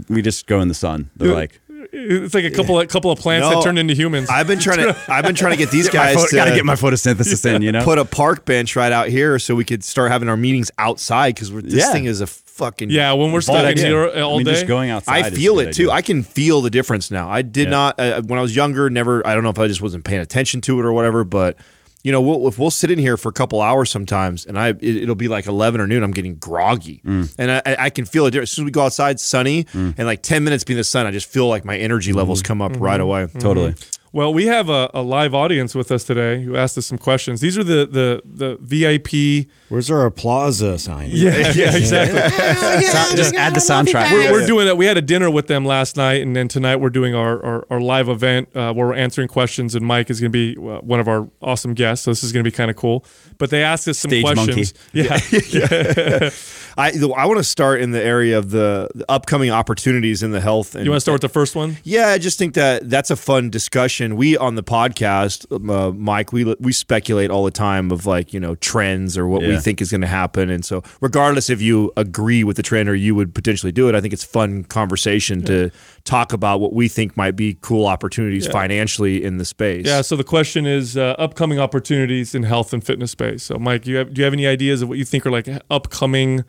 [0.07, 1.09] we just go in the sun.
[1.15, 1.59] They're like,
[1.91, 4.29] It's like a couple of couple of plants No, that turned into humans.
[4.29, 4.95] I've been trying to.
[5.07, 7.71] I've been trying to get these guys photo- to gotta get my photosynthesis in, you
[7.71, 7.83] know.
[7.83, 11.35] put a park bench right out here so we could start having our meetings outside
[11.35, 11.91] because this Yeah.
[11.91, 13.85] thing is a fucking yeah, when we're stuck in idea.
[13.87, 14.51] here I all mean, day.
[14.53, 15.13] just going outside.
[15.23, 15.83] I is a feel good it too.
[15.83, 15.93] idea.
[15.93, 17.29] I can feel the difference now.
[17.29, 17.69] I did Yeah.
[17.69, 18.89] not uh, when I was younger.
[18.89, 19.25] Never.
[19.25, 21.23] I don't know if I just wasn't paying attention to it or whatever.
[21.23, 21.57] But
[22.03, 24.69] you know, we'll, if we'll sit in here for a couple hours sometimes, and I
[24.69, 26.03] it, it'll be like eleven or noon.
[26.03, 27.33] I'm getting groggy, Mm.
[27.37, 28.35] and I, I can feel it.
[28.35, 29.95] As soon as we go outside, sunny, mm.
[29.97, 32.47] and like ten minutes being the sun, I just feel like my energy levels mm-hmm.
[32.47, 32.83] come up mm-hmm.
[32.83, 33.27] right away.
[33.39, 33.71] totally.
[33.71, 33.98] Mm-hmm.
[34.11, 37.41] Well, we have a, a live audience with us today who asked us some questions.
[37.41, 39.47] These are the the the VIP.
[39.69, 41.09] Where's our applause uh, sign?
[41.11, 42.85] Yeah, yeah, exactly.
[42.87, 44.11] Sound- just add the soundtrack.
[44.11, 44.77] We're, we're doing that.
[44.77, 47.67] We had a dinner with them last night, and then tonight we're doing our our,
[47.69, 49.75] our live event uh, where we're answering questions.
[49.75, 52.31] And Mike is going to be uh, one of our awesome guests, so this is
[52.31, 53.05] going to be kind of cool.
[53.37, 54.73] But they asked us some Stage questions.
[54.91, 55.19] Yeah,
[56.77, 60.41] I I want to start in the area of the, the upcoming opportunities in the
[60.41, 60.75] health.
[60.75, 61.77] And, you want to start with the first one?
[61.83, 64.15] Yeah, I just think that that's a fun discussion.
[64.15, 68.39] We on the podcast, uh, Mike, we we speculate all the time of like you
[68.39, 71.91] know trends or what we think is going to happen, and so regardless if you
[71.97, 75.41] agree with the trend or you would potentially do it, I think it's fun conversation
[75.43, 75.71] to
[76.03, 79.85] talk about what we think might be cool opportunities financially in the space.
[79.85, 80.01] Yeah.
[80.01, 83.43] So the question is uh, upcoming opportunities in health and fitness space.
[83.43, 85.47] So, Mike, you have, do you have any ideas of what you think are like
[85.69, 86.43] upcoming,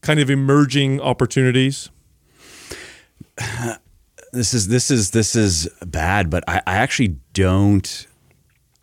[0.00, 1.90] kind of emerging opportunities?
[4.32, 8.06] this is this is this is bad, but I, I actually don't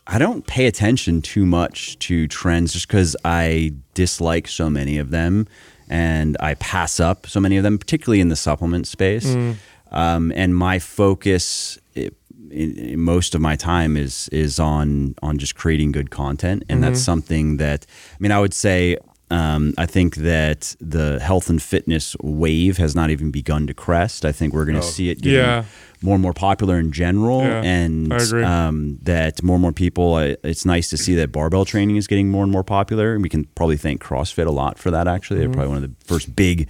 [0.05, 5.11] I don't pay attention too much to trends just because I dislike so many of
[5.11, 5.47] them
[5.89, 9.27] and I pass up so many of them, particularly in the supplement space.
[9.27, 9.55] Mm.
[9.91, 12.09] Um, and my focus i
[12.49, 16.83] in, in most of my time is is on on just creating good content, and
[16.83, 17.05] that's mm-hmm.
[17.05, 18.97] something that I mean I would say
[19.33, 24.23] um, I think that the health and fitness wave has not even begun to crest.
[24.25, 25.63] I think we're going to see it getting Yeah.
[26.01, 28.11] more and more popular in general, Yeah, and
[28.43, 30.15] Um, that more and more people.
[30.15, 33.23] Uh, it's nice to see that barbell training is getting more and more popular, and
[33.23, 35.07] we can probably thank CrossFit a lot for that.
[35.07, 35.51] Actually, Mm-hmm.
[35.51, 36.67] they're probably one of the first big.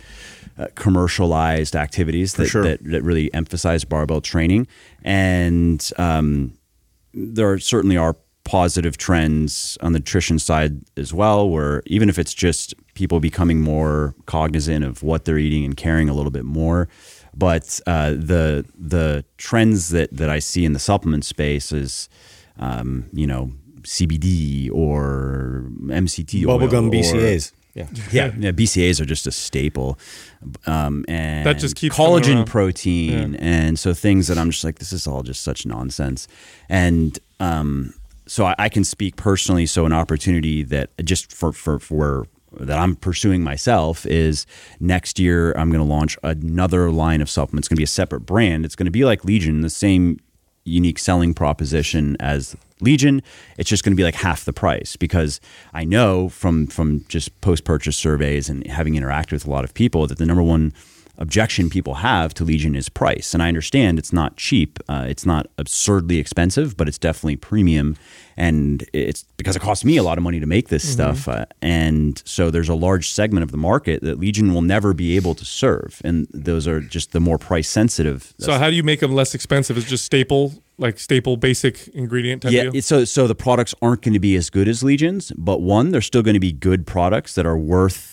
[0.55, 2.61] Uh, commercialized activities that, sure.
[2.63, 4.67] that, that really emphasize barbell training
[5.03, 6.53] and um,
[7.15, 12.33] there certainly are positive trends on the nutrition side as well, where even if it's
[12.33, 16.87] just people becoming more cognizant of what they're eating and caring a little bit more,
[17.35, 22.09] but uh, the the trends that that I see in the supplement space is,
[22.59, 23.51] um, you know,
[23.83, 27.53] CBD or MCT Bubblegum or- BCAAs.
[27.75, 27.87] Yeah.
[28.11, 29.97] yeah, yeah, BCAAs are just a staple,
[30.67, 32.45] um, and That just keeps coming collagen around.
[32.45, 36.27] protein, and so things that I'm just like, this is all just such nonsense,
[36.69, 37.95] and um,
[38.33, 39.67] so I, I can speak personally.
[39.67, 42.25] So an opportunity that just for for for
[42.59, 44.47] that I'm pursuing myself is
[44.79, 47.65] next year I'm going to launch another line of supplements.
[47.65, 48.65] It's going to be a separate brand.
[48.65, 50.19] It's going to be like Legion, the same
[50.65, 53.21] unique selling proposition as Legion.
[53.59, 55.39] It's just going to be like half the price because
[55.71, 59.75] I know from from just post purchase surveys and having interacted with a lot of
[59.75, 60.73] people that the number one
[61.17, 63.33] objection people have to Legion is price.
[63.33, 64.79] And I understand it's not cheap.
[64.89, 67.95] Uh, it's not absurdly expensive, but it's definitely premium.
[68.35, 71.27] And it's because it costs me a lot of money to make this stuff.
[71.27, 75.15] Uh, and so there's a large segment of the market that Legion will never be
[75.15, 76.01] able to serve.
[76.03, 78.33] And those are just the more price sensitive.
[78.39, 79.77] So how do you make them less expensive?
[79.77, 82.81] Is just staple, like staple basic ingredient type yeah, deal?
[82.81, 86.01] so so the products aren't going to be as good as Legions, but one, they're
[86.01, 88.12] still going to be good products that are worth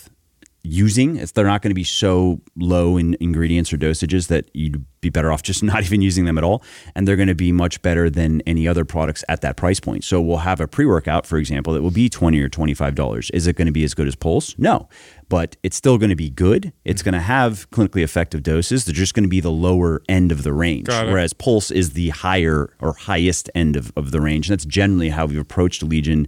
[0.63, 1.17] using.
[1.17, 5.09] It's, they're not going to be so low in ingredients or dosages that you'd be
[5.09, 6.63] better off just not even using them at all.
[6.95, 10.03] And they're going to be much better than any other products at that price point.
[10.03, 12.95] So we'll have a pre workout, for example, that will be twenty or twenty five
[12.95, 13.29] dollars.
[13.31, 14.55] Is it going to be as good as Pulse?
[14.57, 14.87] No,
[15.29, 16.73] but it's still going to be good.
[16.85, 17.05] It's mm.
[17.05, 18.85] going to have clinically effective doses.
[18.85, 20.87] They're just going to be the lower end of the range.
[20.89, 24.49] Whereas Pulse is the higher or highest end of, of the range.
[24.49, 26.27] And that's generally how we've approached Legion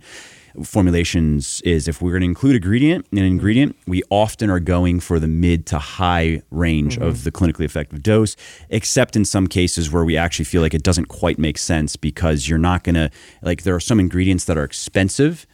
[0.62, 5.20] formulations is if we're going to include ingredient an ingredient we often are going for
[5.20, 8.36] the mid to high range of the clinically effective dose
[8.70, 12.48] except in some cases where we actually feel like it doesn't quite make sense because
[12.48, 13.10] you're not going to
[13.42, 15.48] like there are some ingredients that are expensive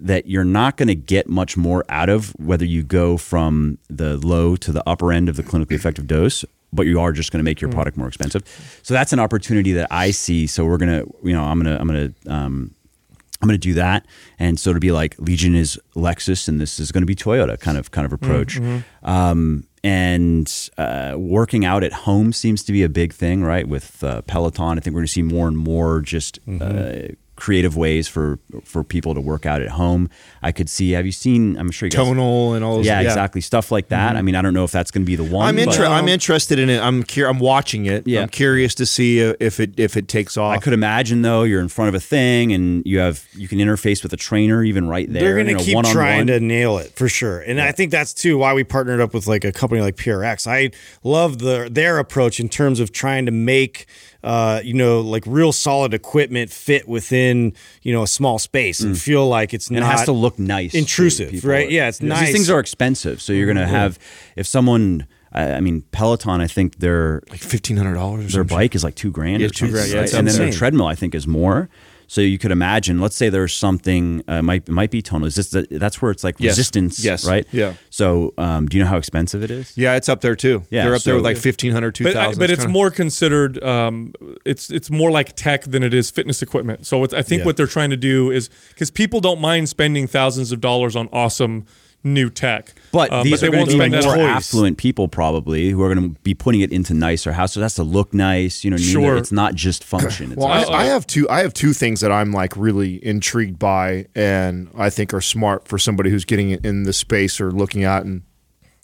[0.00, 4.16] that you're not going to get much more out of whether you go from the
[4.18, 6.44] low to the upper end of the clinically effective dose
[6.74, 7.74] but you are just going to make your Hmm.
[7.74, 8.42] product more expensive.
[8.82, 10.46] So that's an opportunity that i see.
[10.46, 12.74] So we're going to you know i'm going to i'm going to um,
[13.42, 14.06] I'm going to do that,
[14.38, 17.58] and so to be like Legion is Lexus, and this is going to be Toyota
[17.58, 18.58] kind of kind of approach.
[19.02, 23.66] Um, and uh, working out at home seems to be a big thing, right?
[23.66, 27.76] With uh, Peloton, I think we're going to see more and more just uh, creative
[27.76, 30.10] ways for for people to work out at home.
[30.42, 30.90] I could see.
[30.92, 31.56] Have you seen?
[31.56, 32.04] I'm sure you guys.
[32.06, 32.86] Tonal and all those.
[32.86, 33.40] Yeah, exactly.
[33.40, 34.16] Stuff like that.
[34.16, 35.48] I mean, I don't know if that's going to be the one.
[35.48, 36.80] I'm but inter- I'm interested in it.
[36.80, 38.06] I'm cur- I'm watching it.
[38.06, 38.22] Yeah.
[38.22, 40.54] I'm curious to see uh, if it if it takes off.
[40.54, 43.58] I could imagine though, you're in front of a thing, and you have you can
[43.58, 45.22] interface with a trainer even right there.
[45.22, 45.94] They're going you to know, keep one-on-one.
[45.94, 49.14] trying to nail it for sure, and I think that's too why we partnered up
[49.14, 50.46] with like a company like PRX.
[50.46, 50.70] I
[51.02, 53.86] love the their approach in terms of trying to make
[54.24, 57.52] uh, you know like real solid equipment fit within
[57.82, 59.76] you know a small space and feel like it's Mm.
[59.76, 61.50] and not it has to look nice, intrusive, people.
[61.50, 61.70] right?
[61.70, 62.28] Yeah, it's Because nice.
[62.28, 63.98] These things are expensive, so you're going to have
[64.36, 65.06] if someone.
[65.34, 66.40] I I mean, Peloton.
[66.42, 68.34] I think their like fifteen hundred dollars.
[68.34, 69.40] their bike is like two grand.
[69.40, 70.04] Yeah, or two grand, yeah, right?
[70.04, 71.68] it's and then their treadmill, I think, is more.
[72.12, 73.00] So you could imagine.
[73.00, 74.22] Let's say there's something.
[74.28, 75.26] Uh, might might be tonal.
[75.26, 76.50] Is this the, that's where it's like Yes.
[76.50, 77.26] resistance, Yes.
[77.26, 77.46] right?
[77.52, 77.72] Yeah.
[77.88, 79.72] So um, do you know how expensive it is?
[79.78, 80.62] Yeah, it's up there too.
[80.68, 83.64] Yeah, they're up there with like 1500 But, I- but it's more considered.
[83.64, 84.12] Um,
[84.44, 86.84] it's it's more like tech than it is fitness equipment.
[86.86, 87.46] So it's, I think Yeah.
[87.46, 91.08] what they're trying to do is because people don't mind spending thousands of dollars on
[91.14, 91.64] awesome
[92.04, 95.70] new tech, But Um, these they are going to be more on- affluent people, probably,
[95.70, 97.58] who are going to be putting it into nicer houses.
[97.58, 98.64] It has to look nice.
[98.64, 98.92] You know, what I?
[98.92, 99.16] Sure.
[99.16, 100.32] it's not just function.
[100.32, 101.28] It's Well, I, I have two.
[101.30, 105.68] I have two things that I'm like really intrigued by, and I think are smart
[105.68, 108.04] for somebody who's getting in the space or looking at.
[108.04, 108.22] And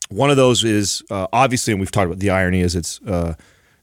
[0.09, 3.35] one of those is uh, obviously, and we've talked about the irony is it's uh,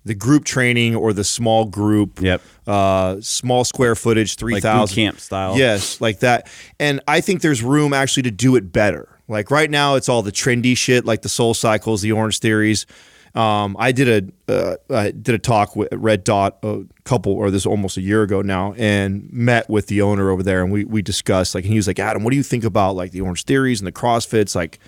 [0.06, 2.22] the group training or the small group.
[2.22, 2.42] Yep.
[2.68, 5.58] Uh, small square footage, three thousand Like camp style.
[5.58, 6.48] Yes, like that.
[6.80, 9.08] And I think there's room actually to do it better.
[9.28, 12.86] Like right now, it's all the trendy shit, like the Soul Cycles, the Orange Theories.
[13.34, 17.52] Um, I did a uh, I did a talk with Red Dot a couple or
[17.52, 20.86] this almost a year ago now, and met with the owner over there, and we
[20.86, 23.20] we discussed like, and he was like, Adam, what do you think about like the
[23.22, 24.80] Orange Theories and the CrossFits, like.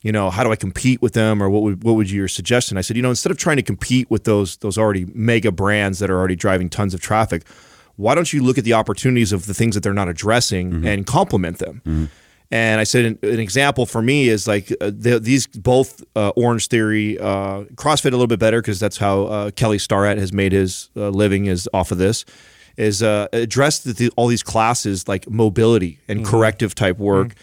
[0.00, 2.78] You know, how do I compete with them, or what would what would your suggestion?
[2.78, 5.98] I said, you know, instead of trying to compete with those those already mega brands
[5.98, 7.42] that are already driving tons of traffic,
[7.96, 11.04] why don't you look at the opportunities of the things that they're not addressing and
[11.04, 12.10] complement them?
[12.50, 16.30] And I said an, an example for me is like uh, the, these both uh,
[16.30, 20.32] Orange Theory, uh, CrossFit a little bit better because that's how uh, Kelly Starrett has
[20.32, 22.24] made his uh, living is off of this.
[22.76, 27.34] Is uh, addressed the, all these classes like mobility and corrective type work,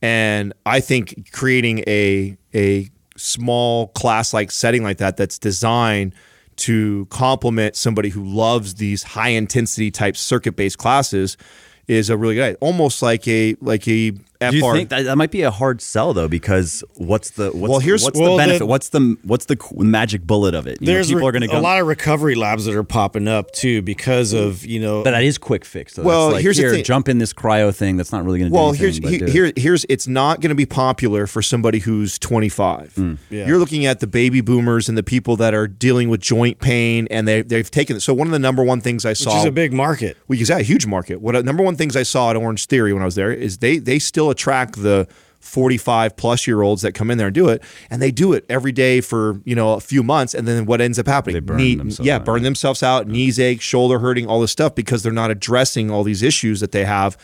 [0.00, 6.14] and I think creating a a small class like setting like that that's designed
[6.56, 11.36] to complement somebody who loves these high intensity type circuit based classes
[11.86, 12.58] is a really good idea.
[12.60, 14.12] almost like a like a
[14.46, 16.28] FR Do you think that, that might be a hard sell though?
[16.28, 18.58] Because what's the what's, Well, here's- what's well, the benefit?
[18.60, 20.78] the- what's the what's the magic bullet of it?
[20.80, 22.82] You know, There's people re- are going to a lot of recovery labs that are
[22.84, 25.94] popping up too because of you know but that is quick fix.
[25.94, 26.02] Though.
[26.02, 27.96] Well, That's like, here's the here, thing- jump in this cryo thing.
[27.96, 28.54] That's not really going to.
[28.56, 29.56] well do here's anything, but he- do it.
[29.56, 33.18] here here's it's not going to be popular for somebody who's 25 Mm.
[33.30, 33.46] Yeah.
[33.46, 37.06] you're looking at the baby boomers and the people that are dealing with joint pain
[37.10, 39.38] and they, they've taken it so one of the number one things i which saw
[39.38, 40.16] is a big market.
[40.28, 41.20] well, exactly, a huge market.
[41.20, 43.78] What number one things I saw at Orange Theory when I was there is they
[43.78, 45.08] they still attract the
[45.44, 48.46] 45 plus year olds that come in there and do it, and they do it
[48.48, 51.34] every day for you know a few months, and then what ends up happening?
[51.34, 54.74] They burn themselves yeah, out, burn themselves out, knees ache, shoulder hurting, all this stuff
[54.74, 57.16] because they're not addressing all these issues that they have.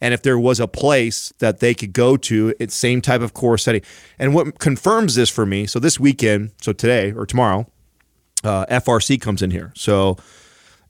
[0.00, 3.32] And if there was a place that they could go to, it's same type of
[3.32, 3.82] core setting.
[4.18, 7.66] And what confirms this for me, so this weekend, so today or tomorrow,
[8.42, 9.72] uh, FRC comes in here.
[9.74, 10.18] So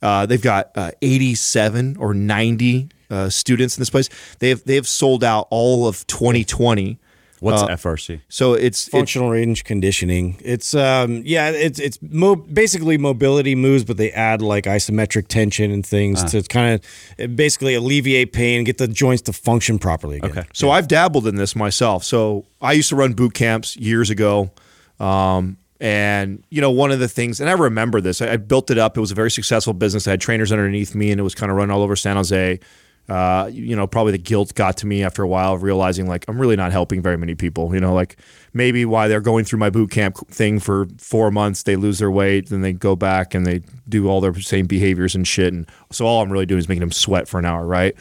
[0.02, 4.08] uh, they've got uh, 87 or 90 uh, students in this place.
[4.38, 6.98] They've they've sold out all of 2020.
[7.40, 8.22] What's uh, FRC?
[8.30, 10.40] So it's, it's Functional range conditioning.
[10.42, 15.70] It's um yeah, it's it's mo- basically mobility moves, but they add like isometric tension
[15.70, 16.28] and things Ah.
[16.28, 16.80] to kind
[17.18, 20.30] of basically alleviate pain and get the joints to function properly again.
[20.30, 20.44] Okay.
[20.54, 22.02] So I've dabbled in this myself.
[22.04, 24.50] So I used to run boot camps years ago.
[24.98, 28.70] Um, and you know, one of the things, and I remember this, I, I built
[28.70, 28.96] it up.
[28.96, 30.06] It was a very successful business.
[30.06, 32.60] I had trainers underneath me, and it was kind of run all over San Jose.
[33.08, 36.24] Uh, you know, probably the guilt got to me after a while of realizing like
[36.26, 37.74] I'm really not helping very many people.
[37.74, 38.16] You know, like
[38.52, 42.10] maybe why they're going through my boot camp thing for four months, they lose their
[42.10, 45.52] weight, then they go back and they do all their same behaviors and shit.
[45.52, 47.94] And so all I'm really doing is making them sweat for an hour, right?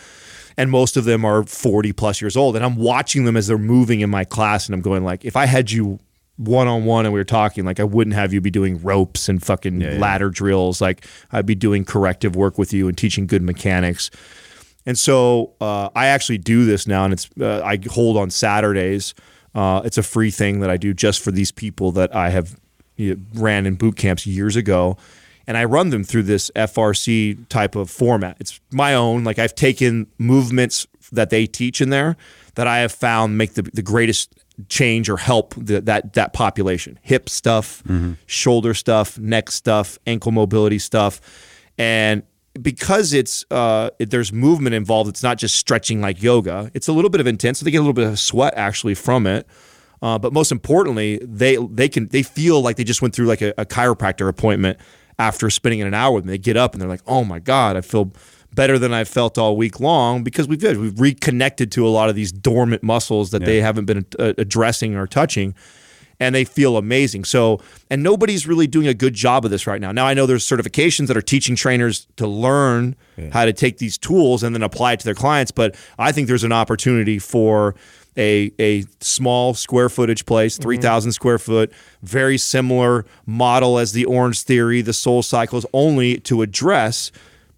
[0.57, 3.57] and most of them are 40 plus years old and i'm watching them as they're
[3.57, 5.99] moving in my class and i'm going like if i had you
[6.37, 9.79] one-on-one and we were talking like i wouldn't have you be doing ropes and fucking
[9.99, 14.09] ladder drills like i'd be doing corrective work with you and teaching good mechanics
[14.85, 19.13] And so uh, I actually do this now, and it's uh, I hold on Saturdays.
[19.55, 22.59] Uh, it's a free thing that I do just for these people that I have
[22.95, 24.97] you know, ran in boot camps years ago,
[25.47, 28.37] and I run them through this FRC type of format.
[28.39, 29.23] It's my own.
[29.23, 32.17] Like I've taken movements that they teach in there
[32.55, 34.33] that I have found make the, the greatest
[34.69, 36.99] change or help the, that that population.
[37.03, 37.83] Hip stuff,
[38.25, 41.21] shoulder stuff, neck stuff, ankle mobility stuff,
[41.77, 42.23] and
[42.61, 46.69] because it's uh, it, there's movement involved, it's not just stretching like yoga.
[46.73, 47.59] It's a little bit of intense.
[47.59, 49.47] So they get a little bit of sweat actually from it.
[50.01, 53.41] Uh, but most importantly, they they can they feel like they just went through like
[53.41, 54.77] a, a chiropractor appointment
[55.17, 56.33] after spending an hour with me.
[56.33, 58.11] They get up and they're like, "Oh my god, I feel
[58.53, 62.15] better than I felt all week long because we've we've reconnected to a lot of
[62.15, 65.55] these dormant muscles that they haven't been uh, addressing or touching."
[66.19, 67.25] And they feel amazing.
[67.25, 69.91] So, and nobody's really doing a good job of this right now.
[69.91, 72.95] Now, I know there's certifications that are teaching trainers to learn
[73.31, 76.27] how to take these tools and then apply it to their clients, but I think
[76.27, 77.75] there's an opportunity for
[78.17, 80.63] a a small square footage place, mm-hmm.
[80.63, 86.41] 3,000 square foot, very similar model as the Orange Theory, the Soul Cycles, only to
[86.41, 87.11] address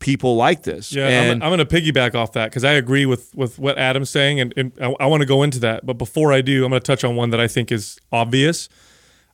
[0.06, 0.94] people like this.
[0.94, 3.78] Yeah, and I'm, I'm going to piggyback off that because I agree with with what
[3.78, 5.86] Adam's saying, and, and I, I want to go into that.
[5.86, 8.70] But before I do, I'm going to touch on one that I think is obvious.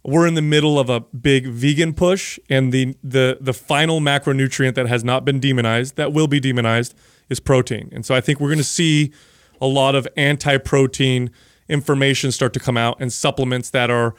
[0.04, 4.76] We're in the middle of a big vegan push, and the the the final macronutrient
[4.76, 6.96] that has not been demonized, that will be demonized,
[7.30, 7.90] is protein.
[7.92, 9.12] And so I think we're going to see
[9.60, 11.30] a lot of anti-protein
[11.68, 14.16] information start to come out, and supplements that are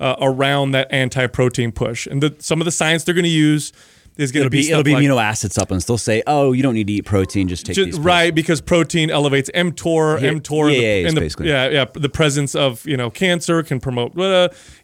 [0.00, 2.06] uh, around that anti-protein push.
[2.06, 3.72] And the, some of the science they're going to use
[4.16, 5.86] is going to It'll be be, it'll be like- amino acid supplements.
[5.86, 7.48] They'll say, "Oh, you don't need to eat protein.
[7.48, 11.20] Just take Ju- these." pills." right because protein elevates mTOR, Yeah, mTOR, yeah, the, the,
[11.20, 14.12] basically- yeah, yeah, the presence of you know cancer can promote.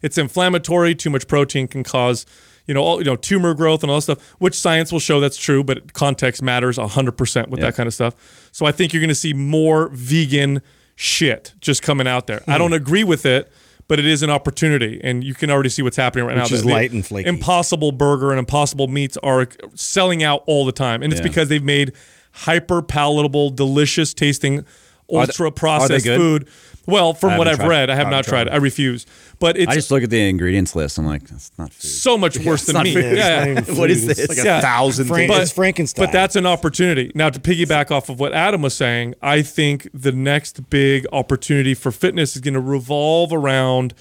[0.01, 0.95] It's inflammatory.
[0.95, 2.25] Too much protein can cause
[2.67, 4.19] you know all you know tumor growth and all that stuff.
[4.39, 7.67] Which science will show that's true, but context matters hundred percent with Yeah.
[7.67, 8.15] that kind of stuff.
[8.51, 10.61] So I think you're going to see more vegan
[10.95, 12.41] shit just coming out there.
[12.47, 12.57] I Hmm.
[12.59, 13.51] don't agree with it.
[13.89, 16.55] But it is an opportunity, and you can already see what's happening right Which now.
[16.55, 17.27] is The- light and flaky.
[17.27, 21.27] Impossible Burger and Impossible Meats are selling out all the time, and it's Yeah.
[21.27, 21.91] because they've made
[22.31, 24.63] hyper palatable, delicious tasting,
[25.11, 26.47] ultra processed food.
[26.89, 28.43] Well, from I what I've tried- read, I have haven't tried.
[28.45, 28.53] tried.
[28.53, 29.05] I refuse.
[29.39, 30.97] But it's I just look at the ingredients list.
[30.97, 31.89] I'm like, that's not food.
[31.89, 32.93] so much worse than not meat.
[32.95, 33.05] food.
[33.05, 33.53] It's Yeah, yeah.
[33.79, 34.09] What is food.
[34.11, 34.29] It's this?
[34.29, 34.61] like a a Yeah.
[34.61, 35.43] thousand Frank- things.
[35.43, 36.05] it's Frankenstein.
[36.05, 37.11] But that's an opportunity.
[37.15, 41.73] Now, to piggyback off of what Adam was saying, I think the next big opportunity
[41.73, 43.93] for fitness is going to revolve around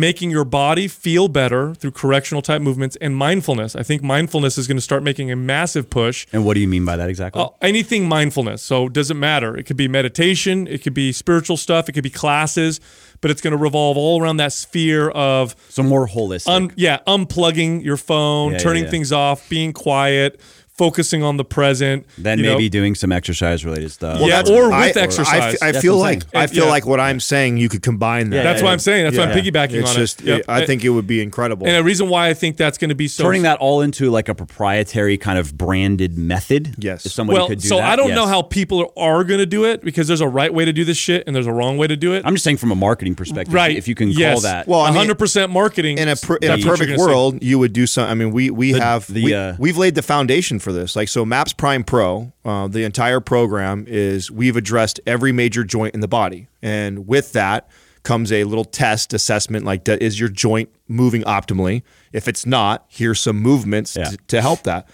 [0.00, 3.76] making your body feel better through correctional type movements and mindfulness.
[3.76, 6.26] I think mindfulness is going to start making a massive push.
[6.32, 7.40] And what do you mean by that exactly?
[7.40, 8.60] Uh, anything mindfulness.
[8.62, 9.56] So it doesn't matter.
[9.56, 12.80] It could be meditation, it could be spiritual stuff, it could be classes,
[13.20, 16.48] but it's going to revolve all around that sphere of so more holistic.
[16.48, 18.90] un, yeah, unplugging your phone, Yeah, yeah, turning yeah.
[18.90, 20.40] things off, being quiet,
[20.76, 22.06] focusing on the present.
[22.18, 22.52] then you know.
[22.52, 24.20] maybe doing some exercise related stuff.
[24.20, 25.28] Yeah, that's- or with I- exercise.
[25.28, 26.22] I, f- I That's feel I'm like.
[26.34, 26.70] I feel Yeah.
[26.70, 28.42] like what I'm saying you could combine that.
[28.42, 28.72] That's Yeah, what yeah.
[28.72, 29.04] I'm saying.
[29.04, 30.26] That's why I'm piggybacking It's on just, it.
[30.26, 30.44] Yep.
[30.48, 31.66] I think it would be incredible.
[31.66, 34.10] And a reason why I think that's going to be so turning that all into
[34.10, 36.74] like a proprietary kind of branded method.
[36.78, 37.06] Yes.
[37.06, 37.68] If somebody well, could do that.
[37.68, 38.16] so that, I don't yes.
[38.16, 40.84] know how people are going to do it because there's a right way to do
[40.84, 42.24] this shit and there's a wrong way to do it.
[42.26, 43.54] I'm just saying from a marketing perspective.
[43.54, 43.76] right.
[43.76, 44.34] If you can yes.
[44.34, 44.66] call that.
[44.66, 45.98] Well, I mean, 100% marketing.
[45.98, 48.08] in a per, in a that's what you're perfect world, you would do some.
[48.08, 50.96] I mean, we we have the, we, uh, we've laid the foundation for this.
[50.96, 55.94] Like so, Maps Prime Pro, uh, the entire program is we've addressed every major joint
[55.94, 57.68] in the body, and with that
[58.02, 59.64] comes a little test assessment.
[59.64, 61.82] Like, is your joint moving optimally?
[62.12, 64.04] If it's not, here's some movements Yeah.
[64.04, 64.88] to, to help that.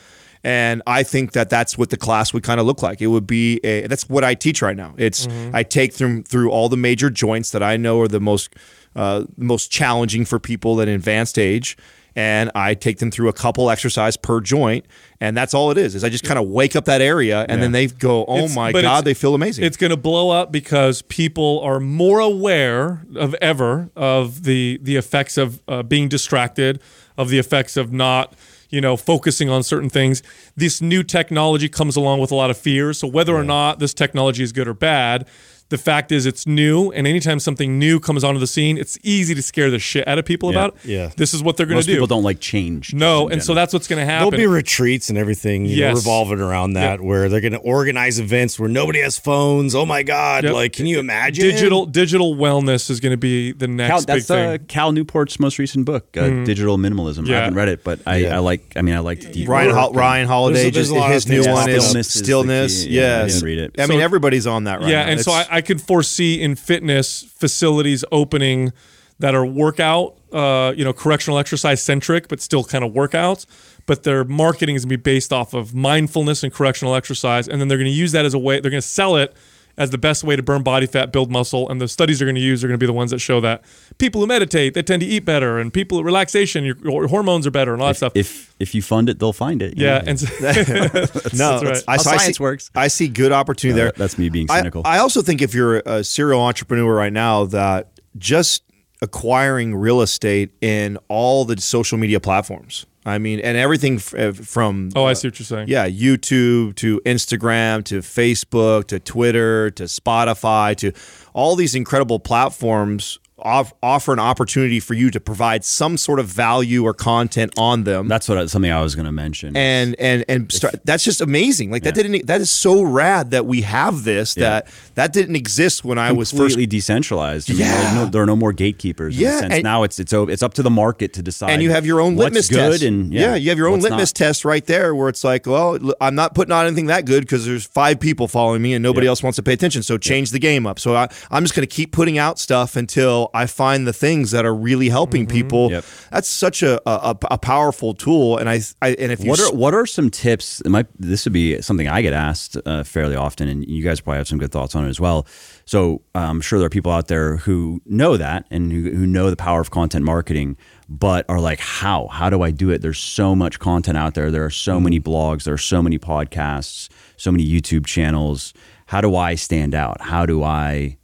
[0.45, 3.03] And I think that that's what the class would kind of look like.
[3.03, 4.95] It would be a, that's what I teach right now.
[4.97, 8.55] It's I take them through all the major joints that I know are the most
[8.97, 11.77] uh, most challenging for people at an advanced age,
[12.17, 14.85] and I take them through a couple exercise per joint,
[15.21, 15.95] and that's all it is.
[15.95, 18.57] Is I just kind of wake up that area, and then they go, "Oh It's-
[18.57, 23.05] my god, they feel amazing." It's going to blow up because people are more aware
[23.17, 26.81] of ever of the the effects of uh, being distracted,
[27.17, 28.35] of the effects of not
[28.71, 30.23] you know focusing on certain things.
[30.57, 32.99] This new technology comes along with a lot of fears.
[32.99, 35.27] So whether or not this technology is good or bad.
[35.71, 39.35] The fact is, it's new, and anytime something new comes onto the scene, it's easy
[39.35, 40.85] to scare the shit out of people about it.
[40.85, 41.11] Yeah.
[41.17, 41.97] this is what they're going Most to do.
[41.97, 42.93] people don't like change.
[42.93, 45.81] no, in and so that's what's going to happen There'll be retreats and everything you
[45.83, 49.75] know, revolving around that where they're going to organize events where nobody has phones.
[49.75, 50.45] Oh my God.
[50.45, 50.53] Yep.
[50.55, 51.45] Like, can you imagine?
[51.45, 54.47] digital digital wellness is going to be the next Cal, big that's thing.
[54.55, 57.27] uh, Cal Newport's most recent book, uh, Digital Minimalism.
[57.29, 57.37] Yeah.
[57.37, 58.73] I haven't read it, but I, I like.
[58.77, 61.31] I mean, I like Ryan work Ryan Holiday There's- there's just a lot his of
[61.31, 62.85] new one is Stillness is stillness.
[62.85, 62.91] key.
[62.91, 63.81] Yeah, I yes, didn't read it.
[63.81, 65.13] I mean, everybody's on that right yeah, now.
[65.13, 68.73] and so I, It's- I could foresee in fitness facilities opening
[69.19, 73.45] that are workout uh, you know, correctional exercise centric, but still kind of workouts.
[73.85, 77.61] But their marketing is going to be based off of mindfulness and correctional exercise, and
[77.61, 78.59] then they're going to use that as a way.
[78.59, 79.35] They're going to sell it
[79.81, 82.35] as the best way to burn body fat, build muscle, and the studies they're going
[82.35, 83.65] to use are going to be the ones that show that
[83.97, 87.51] people who meditate they tend to eat better, and people relaxation, your, your hormones are
[87.51, 88.13] better, and all that stuff.
[88.15, 89.79] If if you fund it, they'll find it.
[89.79, 90.05] you yeah, know?
[90.09, 91.85] and so, no, that's right.
[91.89, 92.71] I, How so I science see, works.
[92.75, 93.93] I see good opportunity there.
[93.97, 94.83] that's me being I- cynical.
[94.85, 98.63] I, also think if you're a serial entrepreneur right now, that just
[99.01, 102.85] acquiring real estate in all the social media platforms.
[103.11, 105.69] I mean, and everything f- uh, from oh, I see what you're saying.
[105.69, 110.93] yeah, YouTube to Instagram to Facebook to Twitter to Spotify to
[111.35, 116.27] all these incredible platforms off, offer an opportunity for you to provide some sort of
[116.27, 118.09] value or content on them.
[118.09, 119.57] That's what something I was going to mention.
[119.57, 121.71] and and and start, that's just amazing.
[121.71, 124.49] Like that didn't that is so rad that we have this Yeah.
[124.51, 127.51] that that didn't exist when I was first completely decentralized.
[127.51, 127.95] I mean, Yeah.
[127.95, 129.17] no, there are no more gatekeepers.
[129.17, 129.55] in a Yeah, sense.
[129.55, 131.51] and- now it's it's it's up to the market to decide.
[131.51, 132.83] and you have your own litmus good test.
[132.83, 134.15] and yeah, you have your own litmus not.
[134.27, 137.47] test right there, where it's like, well, I'm not putting on anything that good because
[137.47, 139.11] there's five people following me and nobody Yeah.
[139.11, 139.83] else wants to pay attention.
[139.83, 140.79] So change the game up.
[140.79, 144.31] So I, I'm just going to keep putting out stuff until I find the things
[144.31, 145.67] that are really helping people.
[145.67, 145.75] Mm-hmm.
[145.75, 145.85] Yep.
[146.11, 148.39] That's such a, a a powerful tool.
[148.39, 150.63] And I, I and if you What are what are some tips?
[150.99, 154.29] This would be something I get asked uh, fairly often, and you guys probably have
[154.29, 155.27] some good thoughts on it as well.
[155.65, 159.07] So uh, I'm sure there are people out there who know that and who, who
[159.07, 160.57] know the power of content marketing,
[160.89, 162.09] but are like, how?
[162.09, 162.83] How do I do it?
[162.83, 164.31] There's so much content out there.
[164.31, 165.45] There are so many blogs.
[165.45, 166.89] There are so many podcasts.
[167.17, 168.53] So many YouTube channels.
[168.87, 170.01] How do I stand out?
[170.01, 170.97] How do I?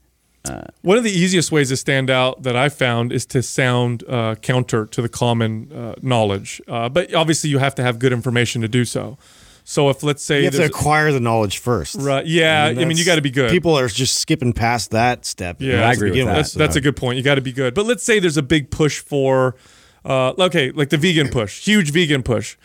[0.82, 4.34] One of the easiest ways to stand out that I found is to sound uh,
[4.36, 6.61] counter to the common uh, knowledge.
[6.68, 9.18] Uh, but obviously, you have to have good information to do so.
[9.68, 11.97] So if let's say You have to acquire the knowledge first.
[11.97, 13.51] Right, yeah, I mean, you gotta be good.
[13.51, 15.57] People are just skipping past that step.
[15.59, 16.34] Yeah, I agree with that.
[16.34, 17.16] That's that's a good point.
[17.16, 17.74] You got to be good.
[17.74, 19.57] But let's say there's a big push for,
[20.05, 22.57] uh, okay, like the vegan push, huge vegan push.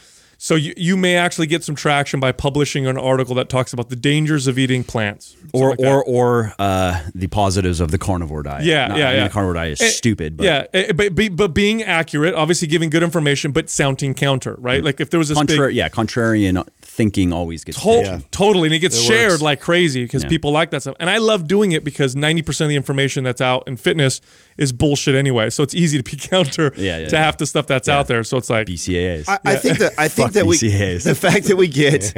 [0.43, 3.89] So you, you may actually get some traction by publishing an article that talks about
[3.89, 8.41] the dangers of eating plants, Or like or or uh, the positives of the carnivore
[8.41, 8.63] diet.
[8.65, 9.27] Yeah, Not- yeah, I mean, yeah.
[9.27, 10.37] The carnivore diet is Eh, stupid.
[10.37, 14.55] But yeah, eh, but, but but being accurate, obviously giving good information, but sounding counter,
[14.57, 14.83] right?
[14.83, 18.19] Like if there was this Contra- big yeah, contrarian thinking always gets To- Yeah.
[18.31, 18.65] Totally.
[18.69, 19.41] And it gets It shared works.
[19.43, 20.29] like crazy because Yeah.
[20.29, 20.95] people like that stuff.
[20.99, 24.21] And I love doing it because 90% of the information that's out in fitness
[24.57, 25.49] is bullshit anyway.
[25.49, 27.23] So it's easy to be counter Yeah, yeah, to yeah.
[27.23, 28.23] half the stuff that's out there.
[28.23, 29.27] So it's like, BCAAs.
[29.27, 31.03] I, I think that I think Fuck that we BCAAs.
[31.03, 32.01] the fact that we get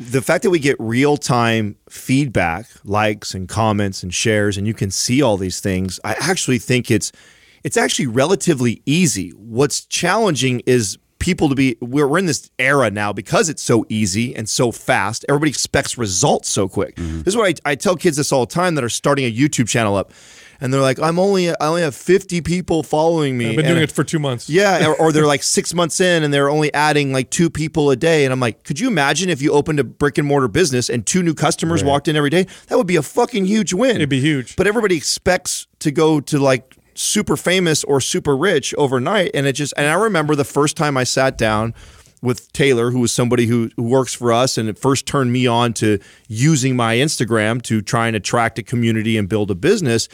[0.00, 4.74] the fact that we get real time feedback, likes and comments and shares, and you
[4.74, 5.98] can see all these things.
[6.04, 7.12] I actually think it's
[7.64, 9.30] it's actually relatively easy.
[9.30, 13.86] What's challenging is people to be we're, we're in this era now because it's so
[13.88, 17.18] easy and so fast everybody expects results so quick Mm-hmm.
[17.22, 19.32] this is what I, I tell kids this all the time that are starting a
[19.32, 20.12] youtube channel up
[20.60, 23.74] and they're like i'm only i only have 50 people following me I've been And-
[23.74, 24.48] doing it for two months.
[24.48, 27.90] yeah, or, or they're like six months in and they're only adding like two people
[27.90, 28.24] a day.
[28.24, 31.06] And I'm like, could you imagine if you opened a brick and mortar business and
[31.06, 32.46] two new customers walked in every day?
[32.68, 33.96] That would be a fucking huge win.
[33.96, 34.56] It'd be huge.
[34.56, 39.30] But everybody expects to go to like super famous or super rich overnight.
[39.34, 41.74] And it just, and I remember the first time I sat down
[42.22, 45.46] with Taylor, who was somebody who, who works for us and it first turned me
[45.46, 45.98] on to
[46.28, 50.08] using my Instagram to try and attract a community and build a business.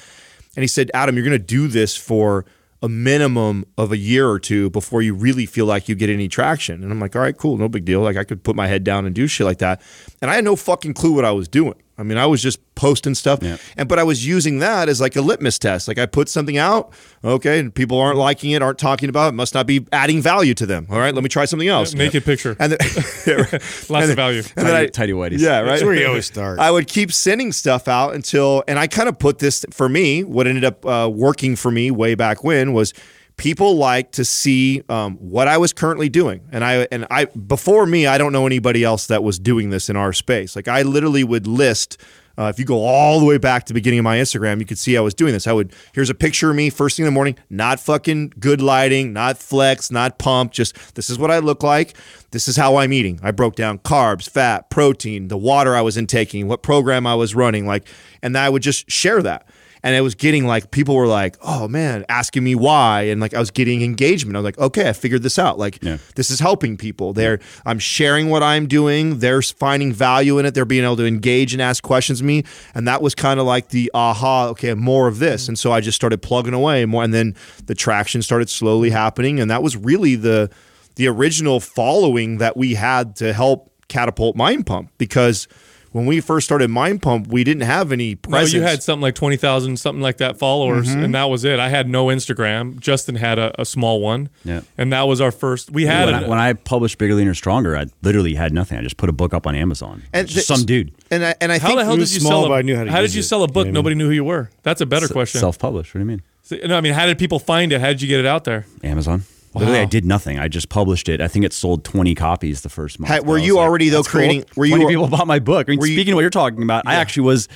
[0.57, 2.45] And he said, Adam, you're going to do this for
[2.83, 6.29] a minimum of a year or two before you really feel like you get any
[6.29, 6.83] traction.
[6.83, 8.01] And I'm like, all right, cool, no big deal.
[8.01, 9.81] Like I could put my head down and do shit like that.
[10.21, 11.75] And I had no fucking clue what I was doing.
[11.99, 13.59] I mean, I was just posting stuff, Yeah.
[13.77, 15.87] and but I was using that as like a litmus test.
[15.89, 19.37] Like I put something out, okay, and people aren't liking it, aren't talking about it,
[19.37, 20.87] must not be adding value to them.
[20.91, 21.93] All right, let me try something else.
[21.95, 22.57] naked picture.
[22.59, 22.79] and then,
[23.89, 24.43] Lots of value.
[24.57, 25.41] and then I, Tidy whities.
[25.41, 25.67] yeah, right.
[25.67, 26.59] That's where you always start.
[26.59, 30.25] I would keep sending stuff out until, and I kind of put this for me.
[30.25, 32.95] What ended up uh, working for me way back when was
[33.43, 37.87] people like to see um, what I was currently doing, and I and I before
[37.87, 40.55] me, I don't know anybody else that was doing this in our space.
[40.55, 42.01] Like I literally would list.
[42.39, 44.65] Uh, if you go all the way back to the beginning of my Instagram, you
[44.65, 45.49] could see I was doing this.
[45.49, 48.63] I would here's a picture of me first thing in the morning, not fucking good
[48.63, 50.53] lighting, not flex, not pump.
[50.53, 51.95] Just this is what I look like.
[52.31, 53.19] This is how I'm eating.
[53.25, 57.35] I broke down carbs, fat, protein, the water I was intaking, what program I was
[57.35, 57.89] running, like,
[58.23, 59.47] and I would just share that.
[59.85, 63.35] And it was getting like people were like, "Oh man," asking me why, and like
[63.35, 64.37] I was getting engagement.
[64.37, 65.59] I was like, "Okay, I figured this out.
[65.59, 65.97] Like, Yeah.
[66.15, 67.13] this is helping people.
[67.13, 69.19] They're I'm sharing what I'm doing.
[69.19, 70.55] They're finding value in it.
[70.55, 72.45] They're being able to engage and ask questions of me.
[72.77, 74.47] And that was kind of like the aha.
[74.51, 75.49] Okay, more of this.
[75.49, 77.35] And so I just started plugging away more, and then
[77.67, 79.41] the traction started slowly happening.
[79.41, 80.49] And that was really the
[80.95, 85.49] the original following that we had to help catapult Mind Pump because
[85.93, 88.53] when we first started Mind Pump, we didn't have any No, presence.
[88.55, 91.05] you had something like twenty thousand, something like that followers, Mm-hmm.
[91.05, 91.59] and that was it.
[91.61, 92.79] I had no Instagram.
[92.81, 94.63] Justin had a, a small one, Yeah.
[94.77, 95.71] and that was our first.
[95.71, 96.25] We had when, it.
[96.25, 98.79] I, when I published Bigger, Leaner, Stronger, I literally had nothing.
[98.79, 100.03] I just put a book up on Amazon.
[100.13, 100.93] And Just th- some dude.
[101.11, 102.53] and I, and I how think the hell did you small, sell?
[102.55, 103.25] A, knew how to how did you it.
[103.25, 103.67] sell a book?
[103.67, 103.95] You know what I mean?
[103.95, 104.51] Nobody knew who you were.
[104.63, 105.41] That's a better question.
[105.41, 105.95] Self-published.
[105.95, 106.23] What do you mean?
[106.43, 107.81] So- no, I mean, how did people find it?
[107.81, 108.67] How did you get it out there?
[108.83, 109.23] Amazon.
[109.55, 110.39] Literally, I did nothing.
[110.39, 111.21] I just published it.
[111.21, 113.13] I think it sold 20 copies the first month.
[113.13, 114.19] Ha- were I was you already, though, that's cool.
[114.21, 115.69] creating- were you- 20 people bought my book.
[115.69, 117.49] I mean, Were you- speaking of what you're talking about, I actually was.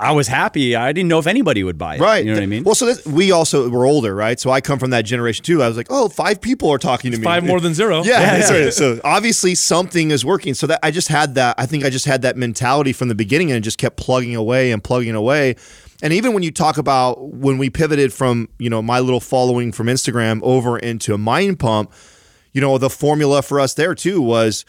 [0.00, 0.74] I was happy.
[0.74, 2.00] I didn't know if anybody would buy it.
[2.00, 2.24] Right.
[2.24, 2.64] You know what I mean?
[2.64, 4.40] Well, so this, we also were older, right?
[4.40, 5.62] So I come from that generation too.
[5.62, 7.22] I was like, oh, five people are talking to me.
[7.22, 8.02] Five more than zero.
[8.04, 8.64] Yeah, Yeah, yeah.
[8.64, 8.74] right.
[8.74, 10.54] So obviously something is working.
[10.54, 11.54] So that I just had that.
[11.58, 14.72] I think I just had that mentality from the beginning and just kept plugging away
[14.72, 15.54] and plugging away.
[16.04, 19.72] And even when you talk about when we pivoted from you know my little following
[19.72, 21.92] from Instagram over into a Mind Pump,
[22.52, 24.66] you know the formula for us there too was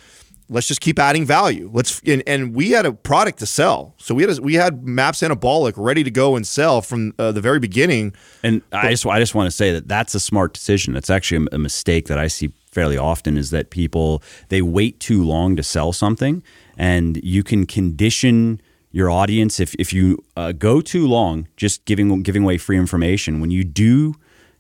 [0.48, 1.70] let's just keep adding value.
[1.74, 4.88] Let's and, and we had a product to sell, so we had a, we had
[4.88, 8.14] Maps Anabolic ready to go and sell from uh, the very beginning.
[8.42, 10.96] And I just I just want to say that that's a smart decision.
[10.96, 15.02] It's actually a, a mistake that I see fairly often is that people they wait
[15.02, 16.44] too long to sell something,
[16.78, 18.62] and you can condition
[19.00, 20.06] your audience if if you
[20.38, 23.42] uh, go too long just giving giving away free information.
[23.42, 24.16] When you do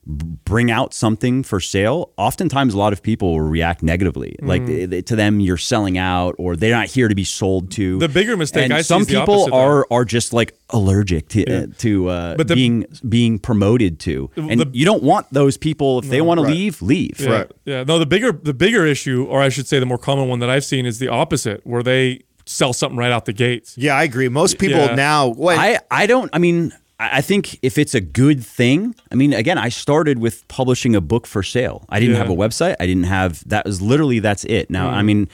[0.07, 4.35] bring out something for sale, oftentimes a lot of people will react negatively.
[4.39, 4.67] Like Mm.
[4.67, 7.97] they- they- to them, you're selling out, or they're not here to be sold to.
[7.97, 9.57] The bigger mistake And I some is people opposite, though.
[9.57, 14.29] are are just like allergic to uh, to uh, But the- being being promoted to,
[14.35, 15.97] and the- you don't want those people.
[15.99, 17.19] If they want to leave, leave.
[17.19, 17.45] Yeah.
[17.65, 17.83] Yeah.
[17.87, 20.49] No, the bigger the bigger issue, or I should say, the more common one that
[20.51, 23.77] I've seen is the opposite, where they sell something right out the gates.
[23.77, 24.29] Yeah, I agree.
[24.29, 24.95] Most people Yeah.
[24.95, 25.27] now.
[25.29, 26.29] Well, I I don't.
[26.33, 30.19] I mean, I I think if it's a good thing, I mean, again, I started
[30.19, 31.85] with publishing a book for sale.
[31.89, 32.21] I didn't Yeah.
[32.21, 32.75] have a website.
[32.79, 33.43] I didn't have.
[33.49, 34.69] That was literally that's it.
[34.69, 35.27] Now, I mean.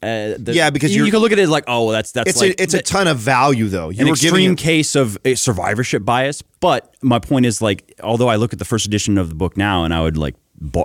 [0.00, 2.12] Uh, the- Yeah, because you, you're- can look at it as like, oh, well, that's
[2.12, 3.88] that's it's like a it's a ton of value though.
[3.88, 6.40] You an were extreme giving it- case of a survivorship bias.
[6.60, 9.56] But my point is like, although I look at the first edition of the book
[9.56, 10.38] now, and I would like, bo-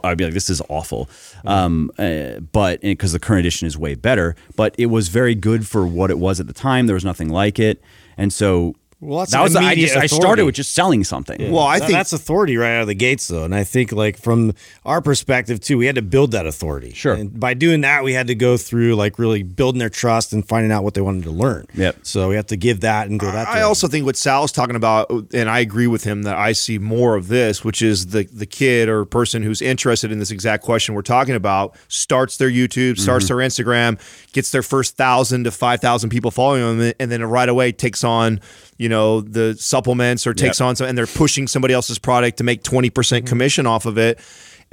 [0.03, 1.09] I'd be like, this is awful.
[1.45, 5.67] Um, uh, but because the current edition is way better, but it was very good
[5.67, 6.87] for what it was at the time.
[6.87, 7.81] There was nothing like it,
[8.17, 8.75] and so.
[9.03, 11.51] Well, that's that was the, I immediate just I started with just selling something.
[11.51, 13.43] Well, I Th- think that's authority right out of the gates, though.
[13.43, 14.53] And I think, like from
[14.85, 16.93] our perspective too, we had to build that authority.
[16.93, 17.13] Sure.
[17.13, 20.47] And by doing that, we had to go through like really building their trust and
[20.47, 21.67] finding out what they wanted to learn.
[21.73, 21.97] Yep.
[22.03, 23.35] So we have to give that and go that.
[23.35, 23.63] I direction.
[23.63, 27.15] also think what Sal's talking about, and I agree with him that I see more
[27.15, 30.95] of this, which is the the kid or person who's interested in this exact question
[30.95, 33.37] we're talking about starts their YouTube, starts mm-hmm.
[33.37, 37.49] their Instagram, gets their first thousand to five thousand people following them, and then right
[37.49, 38.39] away takes on
[38.77, 42.43] you know the supplements or takes on some, and they're pushing somebody else's product to
[42.43, 43.29] make twenty percent mm-hmm.
[43.29, 44.19] commission off of it.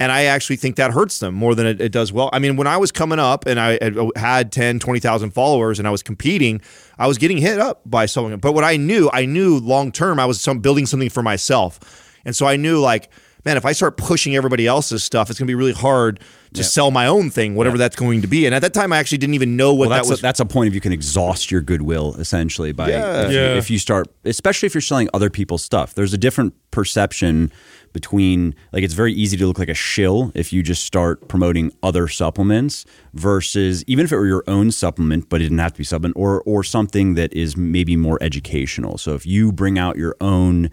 [0.01, 2.31] And I actually think that hurts them more than it, it does well.
[2.33, 5.77] I mean, when I was coming up and I had- uh, had 10, 20,000 followers
[5.77, 6.59] and I was competing,
[6.97, 8.35] I was getting hit up by someone.
[8.39, 12.17] But what I knew, I knew long term, I was some, building something for myself.
[12.25, 13.11] And so I knew, like,
[13.45, 16.19] man, if I start pushing everybody else's stuff, it's going to be really hard
[16.53, 18.45] to sell my own thing, whatever that's going to be.
[18.45, 20.19] And at that time, I actually didn't even know what Well, that that's was.
[20.19, 23.23] a, that's a point of you can exhaust your goodwill essentially by Yeah.
[23.25, 23.53] if, you, Yeah.
[23.55, 25.93] if you start, especially if you're selling other people's stuff.
[25.93, 27.51] There's a different perception
[27.93, 31.71] between like it's very easy to look like a shill if you just start promoting
[31.83, 35.77] other supplements versus even if it were your own supplement, but it didn't have to
[35.77, 38.97] be supplement or or something that is maybe more educational.
[38.97, 40.69] So if you bring out your own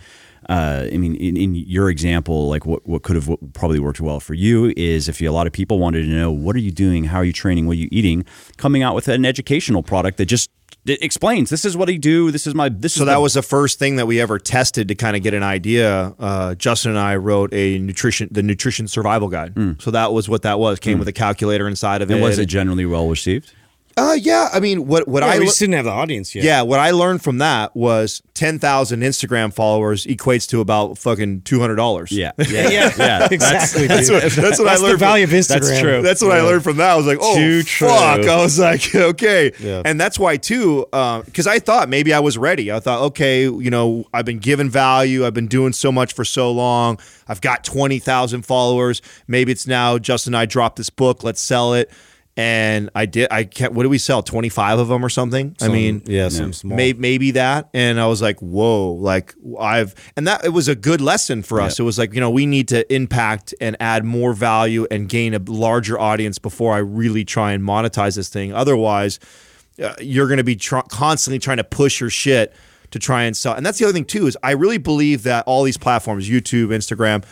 [0.49, 4.19] uh, I mean, in, in your example, like what, what could have probably worked well
[4.19, 6.71] for you is if you, a lot of people wanted to know what are you
[6.71, 8.25] doing, how are you training, what are you eating,
[8.57, 10.49] coming out with an educational product that just
[10.89, 12.95] it explains this is what I do, this is my this.
[12.95, 15.23] So is that the- was the first thing that we ever tested to kind of
[15.23, 16.15] get an idea.
[16.19, 19.55] Uh, Justin and I wrote a nutrition, the nutrition survival guide.
[19.81, 20.79] So that was what that was.
[20.79, 22.23] Came with a calculator inside of and it.
[22.23, 23.53] was it generally well received?
[23.99, 24.49] Uh, yeah.
[24.53, 26.45] I mean, what what Yeah, I we le- just didn't have the audience yet.
[26.45, 31.43] yeah, what I learned from that was ten thousand Instagram followers equates to about fucking
[31.43, 32.13] two hundred dollars.
[32.13, 32.93] Yeah, yeah, yeah.
[32.97, 33.29] yeah.
[33.31, 33.87] exactly.
[33.87, 34.23] That's dude.
[34.23, 34.95] what, that's what I That's learned.
[34.95, 35.61] the value of from, Instagram.
[35.61, 36.03] That's true.
[36.03, 36.91] That's what I learned from that.
[36.91, 37.89] I was like, oh, Too true.
[37.89, 38.21] fuck.
[38.27, 39.53] I was like, okay.
[39.59, 39.83] Yeah.
[39.85, 42.71] And that's why, too, because I thought maybe I was ready.
[42.71, 45.27] I thought, okay, you know, I've been given value.
[45.27, 46.99] I've been doing so much for so long.
[47.27, 49.03] I've got 20,000 followers.
[49.27, 51.23] Maybe it's now Justin and I dropped this book.
[51.25, 51.91] Let's sell it.
[52.41, 53.27] And I did.
[53.33, 53.73] I can't.
[53.73, 54.23] What did we sell?
[54.23, 55.57] Twenty five of them or something.
[55.61, 56.77] I mean, yeah, some small.
[56.77, 57.69] Maybe, maybe that.
[57.75, 61.61] And I was like, whoa, like I've, and that it was a good lesson for
[61.61, 61.81] us.
[61.81, 65.35] It was like, you know, we need to impact and add more value and gain
[65.35, 68.53] a larger audience before I really try and monetize this thing.
[68.53, 69.19] Otherwise,
[69.83, 72.55] uh, you're going to be tr- constantly trying to push your shit
[72.93, 73.55] to try and sell.
[73.55, 76.69] And that's the other thing too, is I really believe that all these platforms, YouTube,
[76.69, 77.25] Instagram,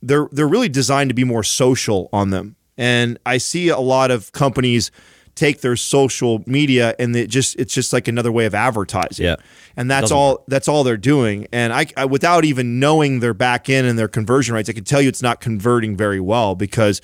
[0.00, 2.56] they're they're really designed to be more social on them.
[2.80, 4.90] And I see a lot of companies
[5.34, 9.26] take their social media and it just it's just like another way of advertising.
[9.26, 9.36] Yeah.
[9.76, 11.46] And that's Doesn't all that's all they're doing.
[11.52, 14.84] And I, I without even knowing their back end and their conversion rates, I can
[14.84, 17.02] tell you it's not converting very well because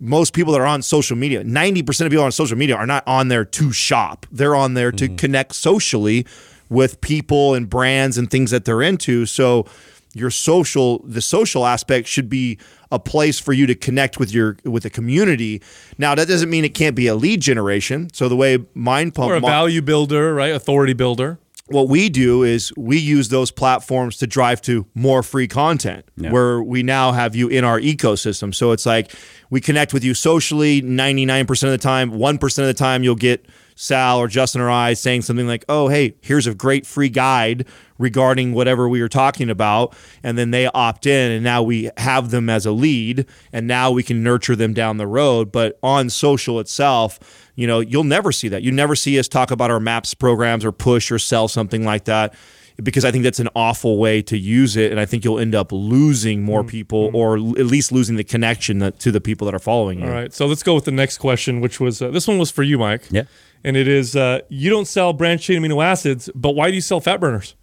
[0.00, 3.06] most people that are on social media, 90% of people on social media are not
[3.06, 4.26] on there to shop.
[4.32, 5.14] They're on there to mm-hmm.
[5.14, 6.26] connect socially
[6.68, 9.24] with people and brands and things that they're into.
[9.26, 9.66] So
[10.14, 12.58] your social the social aspect should be
[12.90, 15.62] a place for you to connect with your with the community.
[15.98, 18.10] Now that doesn't mean it can't be a lead generation.
[18.12, 20.52] So the way Mind Pump or a value builder, right?
[20.54, 21.38] Authority builder.
[21.68, 26.62] what we do is we use those platforms to drive to more free content where
[26.62, 28.54] we now have you in our ecosystem.
[28.54, 29.12] So it's like
[29.50, 32.12] we connect with you socially 99% of the time.
[32.12, 33.46] 1% of the time you'll get
[33.82, 37.66] Sal or Justin or I saying something like, oh, hey, here's a great free guide
[37.98, 39.96] regarding whatever we were talking about.
[40.22, 43.90] And then they opt in and now we have them as a lead and now
[43.90, 45.50] we can nurture them down the road.
[45.50, 48.62] But on social itself, you know, you'll never see that.
[48.62, 52.04] You never see us talk about our maps programs or push or sell something like
[52.04, 52.34] that
[52.80, 54.92] because I think that's an awful way to use it.
[54.92, 58.24] And I think you'll end up losing more people or l- at least losing the
[58.24, 60.06] connection that, to the people that are following you.
[60.06, 60.32] All right.
[60.32, 62.78] So let's go with the next question, which was uh, this one was for you,
[62.78, 63.02] Mike.
[63.10, 63.24] Yeah.
[63.64, 66.80] And it is uh, you don't sell branched chain amino acids, but why do you
[66.80, 67.54] sell fat burners?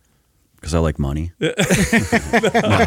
[0.59, 1.31] Because I like money.
[1.39, 2.85] No.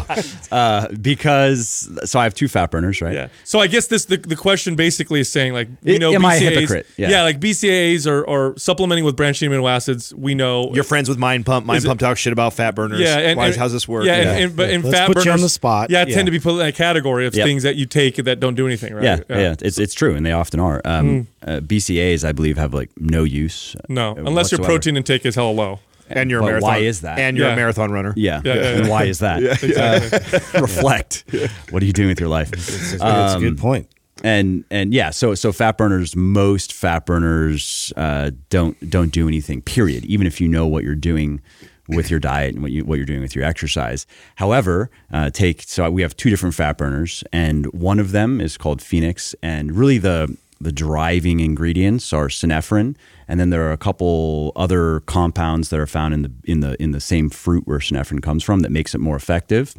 [0.51, 3.13] uh, because so I have two fat burners, right?
[3.13, 3.27] Yeah.
[3.43, 6.25] So I guess this the, the question basically is saying like we I- know am
[6.25, 6.87] I a hypocrite?
[6.97, 7.23] Yeah.
[7.23, 10.13] like BCAAs are, are supplementing with branched chain amino acids.
[10.13, 11.65] We know You're friends with Mind Pump.
[11.65, 12.99] Mind Is it- Pump talks shit about fat burners.
[12.99, 14.05] Yeah, and, Why, and- how's this work?
[14.05, 15.89] Yeah, And, and, but in Let's fat put you burners on the spot.
[15.89, 16.15] Yeah, Yeah.
[16.15, 17.45] tend to be put in that category of Yep.
[17.45, 19.03] things that you take that don't do anything, right?
[19.03, 20.81] Yeah, yeah, it's it's true, and they often are.
[20.85, 23.75] Um, uh, BCAAs, I believe, have like no use.
[23.87, 23.93] Hmm.
[23.93, 25.79] No, uh, unless your protein intake is hella low.
[26.09, 26.67] And you're a marathon.
[26.69, 27.19] why is that?
[27.19, 27.53] And you're Yeah.
[27.53, 28.13] a marathon runner.
[28.15, 29.41] Yeah, Yeah, yeah, and why is that?
[29.63, 30.61] Exactly.
[30.61, 31.23] Reflect.
[31.71, 32.51] What are you doing with your life?
[32.53, 33.89] It's, a good point.
[34.23, 39.61] and and yeah, so so fat burners, most fat burners uh, don't don't do anything.
[39.61, 40.05] Period.
[40.05, 41.41] Even if you know what you're doing
[41.89, 44.05] with your diet and what you what you're doing with your exercise.
[44.35, 48.57] However, uh, take so we have two different fat burners, and one of them is
[48.57, 52.95] called Phoenix, and really the the driving ingredients are synephrine,
[53.27, 56.81] and then there are a couple other compounds that are found in the in the
[56.81, 59.75] in the same fruit where synephrine comes from that makes it more effective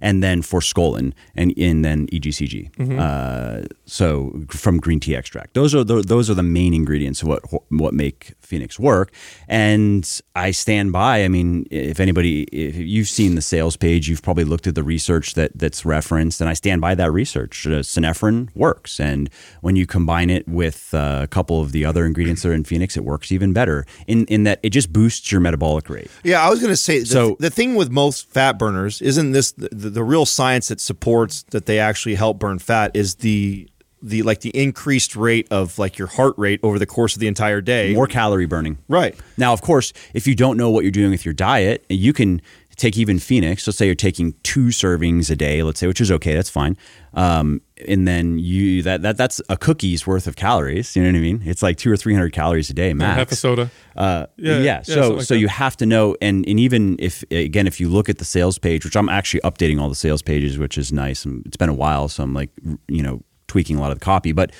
[0.00, 2.70] and then forskolin and, and then EGCG.
[2.98, 7.28] Uh, so from green tea extract, those are the, those are the main ingredients of
[7.28, 9.12] what what make Phoenix work.
[9.48, 11.24] And I stand by.
[11.24, 14.82] I mean, if anybody, if you've seen the sales page, you've probably looked at the
[14.82, 17.66] research that that's referenced, and I stand by that research.
[17.66, 19.28] Uh, Synephrine works, and
[19.60, 22.64] when you combine it with uh, a couple of the other ingredients that are in
[22.64, 23.84] Phoenix, it works even better.
[24.06, 26.10] In in that it just boosts your metabolic rate.
[26.22, 29.32] Yeah, I was going to say the, So- the thing with most fat burners isn't
[29.32, 33.16] this the, the, the real science that supports that they actually help burn fat is
[33.16, 33.68] the
[34.04, 37.26] the like the increased rate of like your heart rate over the course of the
[37.26, 37.94] entire day.
[37.94, 38.78] More calorie burning.
[38.88, 39.16] Right.
[39.36, 42.42] Now, of course, if you don't know what you're doing with your diet, you can
[42.76, 43.66] take even Phoenix.
[43.66, 46.76] Let's say you're taking two servings a day, let's say, which is okay, that's fine.
[47.14, 50.94] Um, and then you that that that's a cookie's worth of calories.
[50.96, 51.42] You know what I mean?
[51.46, 53.16] It's like two or three hundred calories a day max.
[53.18, 53.70] Half a soda.
[53.96, 55.40] Uh, Yeah, yeah, yeah, So something like so that.
[55.40, 58.58] you have to know, and and even if again, if you look at the sales
[58.58, 61.24] page, which I'm actually updating all the sales pages, which is nice.
[61.24, 62.50] And it's been a while, so I'm like,
[62.88, 63.22] you know,
[63.54, 64.50] tweaking a lot of the copy, but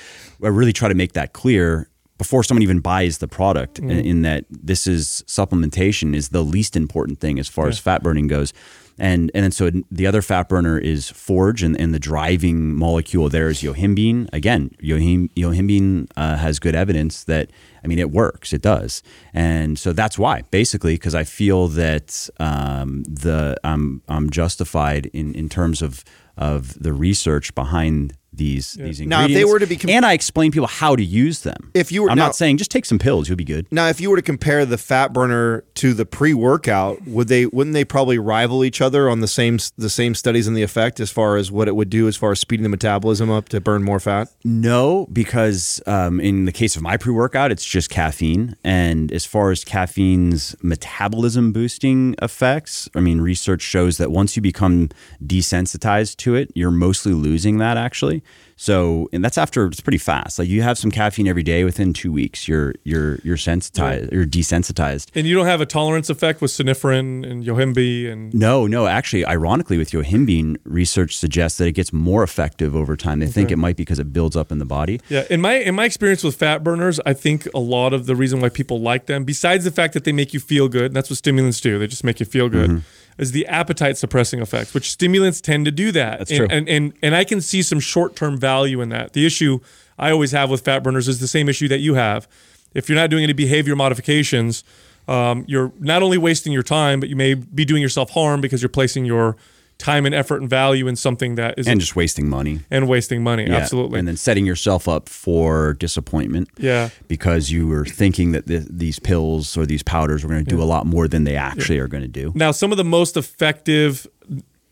[0.41, 3.77] I really try to make that clear before someone even buys the product.
[3.77, 8.01] In, in that this is supplementation is the least important thing as far as fat
[8.01, 8.53] burning goes.
[8.97, 13.27] And and then so the other fat burner is Forge, and, and the driving molecule
[13.27, 14.29] there is yohimbine.
[14.31, 17.49] Again, yohim, yohimbine uh, has good evidence that
[17.83, 19.03] I mean it works, it does,
[19.33, 25.35] and so that's why basically because I feel that um, the I'm I'm justified in
[25.35, 26.05] in terms of
[26.37, 29.07] of the research behind these these ingredients.
[29.09, 31.71] Now, if they were to be com- and I explain people how to use them.
[31.73, 33.67] If you were- I'm now- not saying just take some pills, you'll be good.
[33.71, 37.73] Now, if you were to compare the fat burner to the pre-workout, would they wouldn't
[37.73, 41.09] they probably rival each other on the same the same studies and the effect as
[41.11, 43.83] far as what it would do as far as speeding the metabolism up to burn
[43.83, 44.29] more fat?
[44.43, 48.55] No, because um, in the case of my pre workout, it's just caffeine.
[48.63, 54.41] And as far as caffeine's metabolism boosting effects, I mean, research shows that once you
[54.41, 54.89] become
[55.23, 58.23] desensitized to it, you're mostly losing that actually.
[58.57, 60.39] So, and that's after it's pretty fast.
[60.39, 64.25] Like you have some caffeine every day, within two weeks, you're you're you're sensitized, you're
[64.25, 65.09] desensitized.
[65.13, 68.87] And you don't have a tolerance effect with synephrine and yohimbi and No, no.
[68.87, 73.19] Actually, ironically, with yohimbine, research suggests that it gets more effective over time.
[73.19, 75.01] They think it might be because it builds up in the body.
[75.09, 78.15] Yeah, in my in my experience with fat burners, I think a lot of the
[78.15, 80.95] reason why people like them, besides the fact that they make you feel good, and
[80.95, 82.79] that's what stimulants do, they just make you feel good, mm-hmm.
[83.17, 86.19] Is the appetite suppressing effects, which stimulants tend to do that.
[86.19, 86.47] That's and, true.
[86.49, 89.13] And and and I can see some short term value in that.
[89.13, 89.59] The issue
[89.97, 92.27] I always have with fat burners is the same issue that you have.
[92.73, 94.63] If you're not doing any behavior modifications,
[95.07, 98.61] um, you're not only wasting your time, but you may be doing yourself harm because
[98.61, 99.37] you're placing your
[99.77, 102.61] time and effort and value in something that is and just wasting money.
[102.71, 103.45] and wasting money.
[103.47, 103.57] Yeah.
[103.57, 103.99] Absolutely.
[103.99, 106.49] And then setting yourself up for disappointment.
[106.57, 106.89] Yeah.
[107.07, 110.61] Because you were thinking that th- these pills or these powders were going to do
[110.61, 112.31] a lot more than they actually are going to do.
[112.35, 114.07] Now, some of the most effective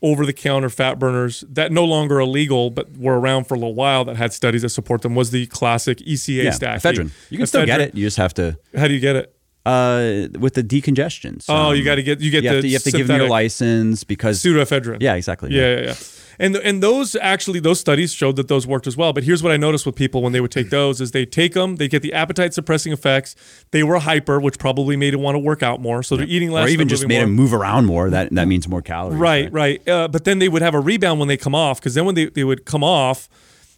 [0.02, 3.74] over the counter fat burners that no longer illegal but were around for a little
[3.74, 6.80] while that had studies that support them was the classic ECA Yeah, stack.
[6.82, 7.10] ephedrine.
[7.30, 7.94] You can still get it.
[7.94, 9.33] You just have to How do you get it?
[9.66, 11.46] Uh, with the decongestions.
[11.48, 13.28] Oh, you gotta get- you get have the to, you have to give them your
[13.28, 14.98] license because Pseudoephedrine.
[15.00, 15.50] yeah, exactly.
[15.52, 15.94] Yeah, yeah, yeah.
[16.36, 19.12] And and those actually those studies showed that those worked as well.
[19.12, 21.54] But here's what I noticed with people when they would take those is they take
[21.54, 23.36] them, they get the appetite suppressing effects.
[23.70, 26.02] They were hyper, which probably made them want to work out more.
[26.02, 27.26] So they're eating less, or even just made more.
[27.26, 28.10] them move around more.
[28.10, 29.16] That that means more calories.
[29.18, 29.88] Right, right.
[29.88, 32.16] Uh, but then they would have a rebound when they come off because then when
[32.16, 33.28] they, they would come off,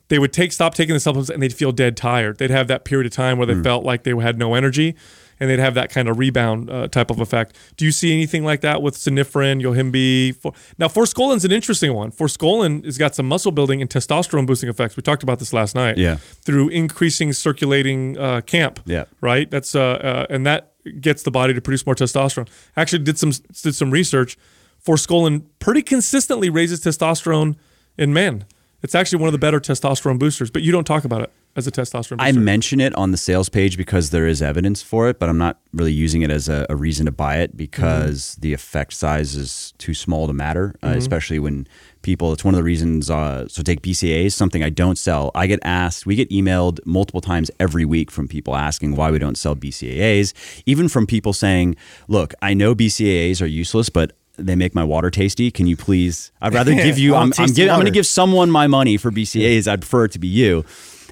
[0.08, 2.38] they would take stop taking the supplements and they'd feel dead tired.
[2.38, 4.94] They'd have that period of time where they felt like they had no energy,
[5.38, 7.56] and they'd have that kind of rebound uh, type of effect.
[7.76, 10.36] Do you see anything like that with Synephrine, Yohimbi?
[10.36, 12.10] For, now, Forskolin's an interesting one.
[12.10, 14.96] Forskolin has got some muscle building and testosterone boosting effects.
[14.96, 15.98] We talked about this last night.
[15.98, 16.16] Yeah.
[16.16, 18.80] Through increasing circulating uh, camp.
[18.84, 19.04] Yeah.
[19.20, 19.50] Right.
[19.50, 22.48] That's uh, uh and that gets the body to produce more testosterone.
[22.76, 23.32] Actually, did some
[23.62, 24.36] did some research.
[24.84, 27.56] Forskolin pretty consistently raises testosterone
[27.98, 28.44] in men.
[28.82, 31.66] It's actually one of the better testosterone boosters, but you don't talk about it as
[31.66, 35.18] a testosterone I mention it on the sales page because there is evidence for it,
[35.18, 38.40] but I'm not really using it as a, a reason to buy it because Mm-hmm.
[38.42, 41.66] the effect size is too small to matter, uh, especially when
[42.02, 42.32] people.
[42.32, 43.10] It's one of the reasons.
[43.10, 45.30] Uh, so take BCAAs, something I don't sell.
[45.34, 49.18] I get asked, we get emailed multiple times every week from people asking why we
[49.18, 50.34] don't sell BCAAs,
[50.66, 51.74] even from people saying,
[52.06, 55.50] "Look, I know BCAAs are useless, but." They make my water tasty.
[55.50, 56.30] Can you please?
[56.42, 57.14] I'd rather give you.
[57.14, 59.66] I'm, want I'm, I'm going to give someone my money for BCAAs.
[59.66, 60.62] I'd prefer it to be you.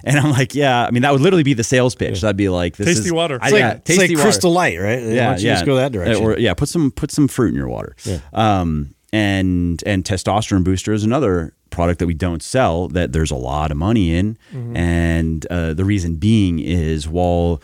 [0.04, 0.84] And I'm like, yeah.
[0.86, 2.20] I mean, that would literally be the sales pitch.
[2.20, 3.38] That'd be like, this Tasty is, water.
[3.40, 4.22] I, It's It's yeah, like, it's tasty like water.
[4.22, 5.02] Crystal Light, right?
[5.02, 5.54] Why Yeah, don't you yeah.
[5.54, 6.22] just go that direction?
[6.24, 7.96] Or yeah, put some put some fruit in your water.
[8.32, 13.36] Um, and and testosterone booster is another product that we don't sell that there's a
[13.36, 14.76] lot of money in, Mm-hmm.
[14.76, 17.60] and uh, the reason being is while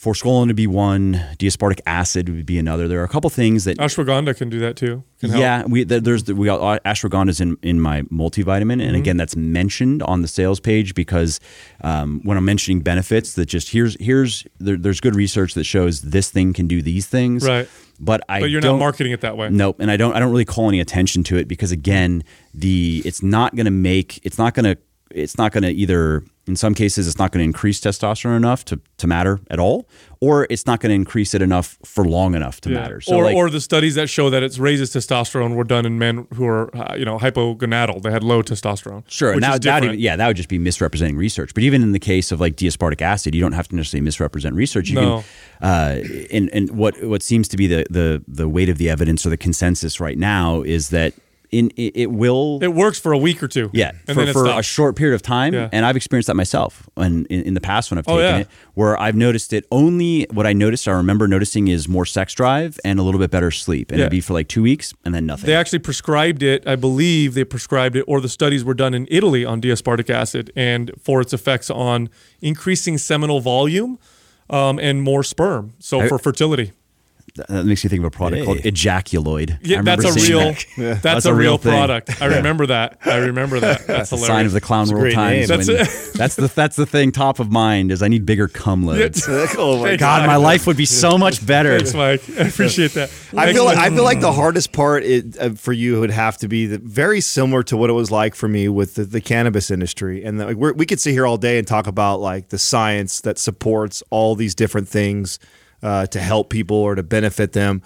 [0.00, 2.88] forskolin would be one, D-aspartic acid would be another.
[2.88, 5.04] There are a couple things that Ashwagandha can do that too.
[5.20, 5.40] Can help.
[5.40, 8.80] yeah, we there's we got uh, ashwagandha is in in my multivitamin, Mm-hmm.
[8.80, 11.38] and again that's mentioned on the sales page because
[11.82, 16.00] um, when I'm mentioning benefits, that just here's here's there, there's good research that shows
[16.02, 17.68] this thing can do these things, Right.
[18.02, 19.50] But I But you're not marketing it that way.
[19.50, 22.24] Nope, and I don't I don't really call any attention to it because again,
[22.54, 26.22] the it's not going to make it's not going to it's not going to either
[26.50, 29.88] in some cases it's not going to increase testosterone enough to to matter at all,
[30.20, 32.80] or it's not going to increase it enough for long enough to Yeah.
[32.80, 33.00] matter.
[33.00, 35.98] So or, like, or the studies that show that it raises testosterone were done in
[35.98, 38.02] men who are, uh, you know, hypogonadal.
[38.02, 39.04] They had low testosterone.
[39.08, 39.38] Sure.
[39.40, 41.54] Now, that even, yeah, that would just be misrepresenting research.
[41.54, 44.54] But even in the case of like D-aspartic acid, you don't have to necessarily misrepresent
[44.54, 44.90] research.
[44.90, 45.24] You No.
[45.60, 48.90] can, uh, and and what what seems to be the the the weight of the
[48.90, 51.14] evidence or the consensus right now is that
[51.50, 52.58] in it, it will.
[52.62, 53.70] It works for a week or two.
[53.72, 55.68] yeah, and for, for a short period of time, Yeah.
[55.72, 56.88] and I've experienced that myself.
[56.96, 58.38] And in, in the past, when I've Oh, taken yeah.
[58.42, 62.34] it, where I've noticed it, only what I noticed, I remember noticing is more sex
[62.34, 64.04] drive and a little bit better sleep, and Yeah.
[64.04, 65.46] it'd be for like two weeks, and then nothing.
[65.46, 66.66] They actually prescribed it.
[66.66, 70.52] I believe they prescribed it, or the studies were done in Italy on D-aspartic acid
[70.54, 72.08] and for its effects on
[72.40, 73.98] increasing seminal volume
[74.48, 75.74] um, and more sperm.
[75.78, 76.72] So I- for fertility.
[77.34, 78.44] That makes me think of a product Hey.
[78.44, 79.58] called Ejaculoid.
[79.62, 80.52] Yeah, that's a real.
[80.76, 81.00] that.
[81.02, 81.72] That's, a real, thing.
[81.72, 82.20] product.
[82.22, 82.98] I remember that.
[83.04, 83.86] I remember that.
[83.86, 84.26] That's the hilarious.
[84.36, 85.48] sign of the clown a world great times.
[85.48, 85.58] name.
[85.58, 88.84] when- That's That's, the that's the thing top of mind is I need bigger cum
[88.84, 89.24] loads.
[89.28, 90.26] oh my Thanks, God, Mike.
[90.26, 91.76] my life would be so much better.
[91.78, 92.22] Thanks, Mike.
[92.38, 93.10] I appreciate that.
[93.36, 96.36] I feel like I feel like the hardest part it, uh, for you would have
[96.38, 99.20] to be the, very similar to what it was like for me with the, the
[99.20, 102.20] cannabis industry, and the, like, we're, we could sit here all day and talk about
[102.20, 105.38] like the science that supports all these different things
[105.82, 107.82] uh, to help people or to benefit them.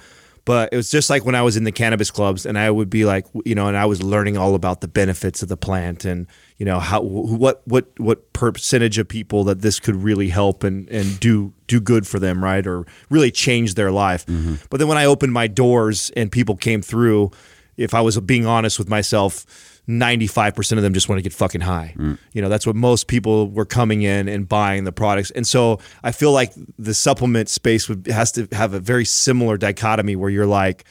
[0.47, 2.91] But it was just like when I was in the cannabis clubs, and I would
[2.91, 6.05] be like, you know, and I was learning all about the benefits of the plant,
[6.05, 6.27] and
[6.59, 10.87] you know how what what what percentage of people that this could really help and
[10.91, 14.27] and do do good for them, right, or really change their life.
[14.69, 17.31] But then when I opened my doors and people came through,
[17.79, 21.61] if I was being honest with myself, 95% of them just want to get fucking
[21.61, 21.95] high.
[21.97, 22.19] Mm.
[22.33, 25.31] You know, that's what most people were coming in and buying the products.
[25.33, 29.59] And so I feel like the supplement space would has to have a very similar
[29.59, 30.85] dichotomy where you're like,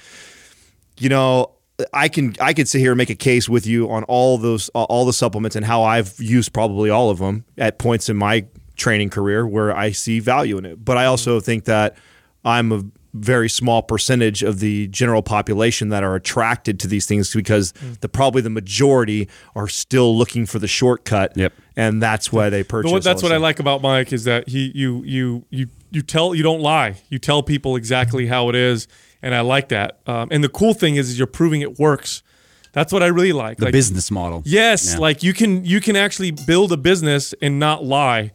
[1.00, 1.52] you know,
[1.92, 4.70] I can I could sit here and make a case with you on all those
[4.70, 8.46] all the supplements and how I've used probably all of them at points in my
[8.76, 10.86] training career where I see value in it.
[10.86, 11.10] But I mm.
[11.10, 11.98] also think that
[12.46, 12.84] I'm a
[13.14, 17.72] very small percentage of the general population that are attracted to these things because
[18.02, 21.54] the probably the majority are still looking for the shortcut Yep.
[21.76, 22.90] and that's why they purchase.
[22.92, 25.68] But what- that's all what I like about Mike is that he you you you
[25.92, 26.96] you tell you don't lie.
[27.10, 28.88] You tell people exactly how it is,
[29.22, 30.00] and I like that.
[30.08, 32.24] Um, and the cool thing is, is you're proving it works.
[32.72, 33.58] That's what I really like.
[33.60, 34.42] The like, business model.
[34.44, 35.00] Yes, Yeah.
[35.00, 38.32] like you can you can actually build a business and not lie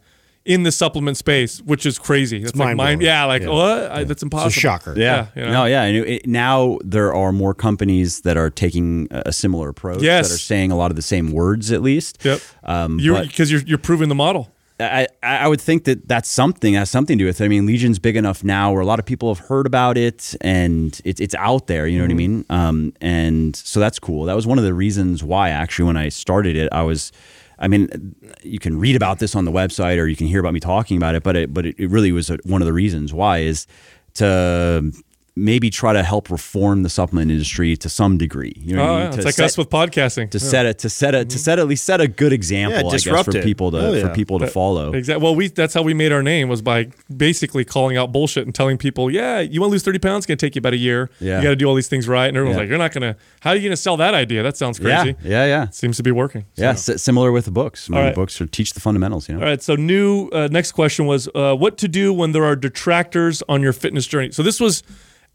[0.48, 2.42] in the supplement space, which is crazy.
[2.42, 3.02] That's like mind-blowing.
[3.02, 3.48] yeah, like Yeah.
[3.50, 3.90] what?
[3.92, 4.48] I, that's impossible.
[4.48, 4.94] It's a shocker.
[4.96, 5.52] Yeah, you know?
[5.52, 5.82] No, yeah.
[5.82, 10.00] And it, now there are more companies that are taking a a similar approach.
[10.02, 10.28] Yes.
[10.28, 12.24] That are saying a lot of the same words, at least.
[12.24, 12.40] Yep.
[12.64, 14.48] Um, You're because you're you're proving the model.
[14.80, 17.44] I, I would think that that's something has something to do with it.
[17.44, 20.36] I mean, Legion's big enough now where a lot of people have heard about it
[20.40, 21.86] and it's it's out there.
[21.88, 22.44] You know what I mean?
[22.48, 24.24] Um, and so that's cool.
[24.26, 27.12] That was one of the reasons why actually when I started it, I was.
[27.58, 30.54] I mean, you can read about this on the website or you can hear about
[30.54, 32.72] me talking about it, but it but it, it really was a, one of the
[32.72, 33.66] reasons why is
[34.14, 34.92] to
[35.38, 38.54] maybe try to help reform the supplement industry to some degree.
[38.60, 39.10] You know, Oh, yeah.
[39.10, 40.30] To it's like set- us with podcasting.
[40.30, 42.86] to set it to set it to set at least set a good example, Yeah,
[42.88, 43.44] I guess, disrupt for it.
[43.44, 44.02] people to Oh, yeah.
[44.08, 44.92] for people to follow.
[44.92, 45.22] Exactly.
[45.22, 48.54] Well, we that's how we made our name was by basically calling out bullshit and
[48.54, 50.76] telling people, yeah, you want to lose thirty pounds, it's gonna take you about a
[50.78, 51.08] year.
[51.20, 51.36] Yeah.
[51.38, 52.60] you got to do all these things right, and everyone's Yeah.
[52.62, 53.16] like, you're not gonna.
[53.40, 54.42] How are you gonna sell that idea?
[54.42, 55.14] That sounds crazy.
[55.24, 55.68] yeah, yeah.
[55.70, 56.44] Seems to be working.
[56.56, 57.88] So- Yeah, s- similar with the books.
[57.88, 58.14] My All right.
[58.14, 59.28] books are teach the fundamentals.
[59.28, 59.62] You know, All right.
[59.62, 63.62] So, new uh, next question was uh, what to do when there are detractors on
[63.62, 64.30] your fitness journey.
[64.32, 64.82] So, this was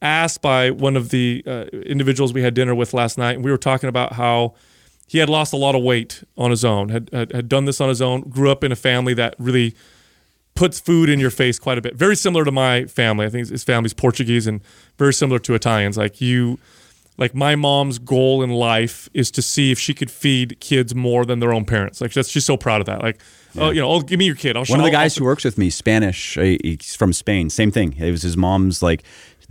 [0.04, 3.50] asked by one of the uh, individuals we had dinner with last night, and we
[3.50, 4.54] were talking about how
[5.08, 7.82] he had lost a lot of weight on his own, had, had had done this
[7.82, 9.74] on his own, grew up in a family that really
[10.56, 11.96] puts food in your face quite a bit.
[11.96, 13.26] Very similar to my family.
[13.26, 14.62] I think his family's Portuguese and
[14.98, 15.98] very similar to Italians.
[15.98, 16.60] Like you,
[17.18, 21.26] like my mom's goal in life is to see if she could feed kids more
[21.26, 22.02] than their own parents.
[22.02, 23.02] Like that's she's so proud of that.
[23.02, 23.20] Like,
[23.58, 24.56] oh, you know, oh, give me your kid.
[24.56, 24.80] I'll show you.
[24.80, 27.50] one of the I'll- guys who works with me, Spanish, uh, he's from Spain.
[27.50, 27.96] Same thing.
[27.98, 29.04] It was his mom's like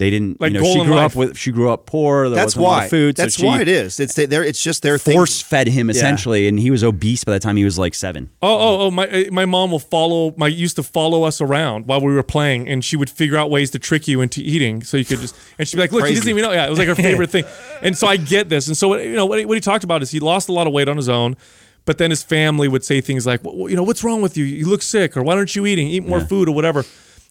[0.03, 0.41] they didn't.
[0.41, 1.12] Like you know, she grew life.
[1.12, 1.39] up with.
[1.39, 2.29] She grew up poor.
[2.29, 2.85] There That's wasn't a lot why.
[2.85, 3.16] of food.
[3.16, 4.01] That's she why it is.
[4.01, 5.15] It's they, they're, it's just their thing.
[5.15, 5.93] Force fed him Yeah.
[5.93, 8.31] essentially, and he was obese by the time he was like seven.
[8.43, 8.91] Oh, oh, oh!
[8.91, 10.35] My uh, my mom will follow.
[10.37, 13.49] My used to follow us around while we were playing, and she would figure out
[13.49, 15.37] ways to trick you into eating, so you could just.
[15.59, 17.31] And she'd be like, "Look, he doesn't even know." Yeah, it was like her favorite
[17.31, 17.45] thing.
[17.81, 19.85] And so I get this, and so what you know what he, what he talked
[19.85, 21.37] about is he lost a lot of weight on his own,
[21.85, 24.45] but then his family would say things like, well, you know, what's wrong with you?
[24.45, 25.87] You look sick, or why aren't you eating?
[25.87, 26.85] Eat more food, or whatever.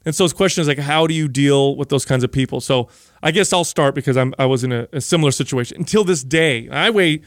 [0.06, 2.60] And so his question is like, how do you deal with those kinds of people?
[2.62, 2.88] So
[3.22, 6.24] I guess I'll start because I'm I was in a, a similar situation until this
[6.24, 6.68] day.
[6.70, 7.22] I weigh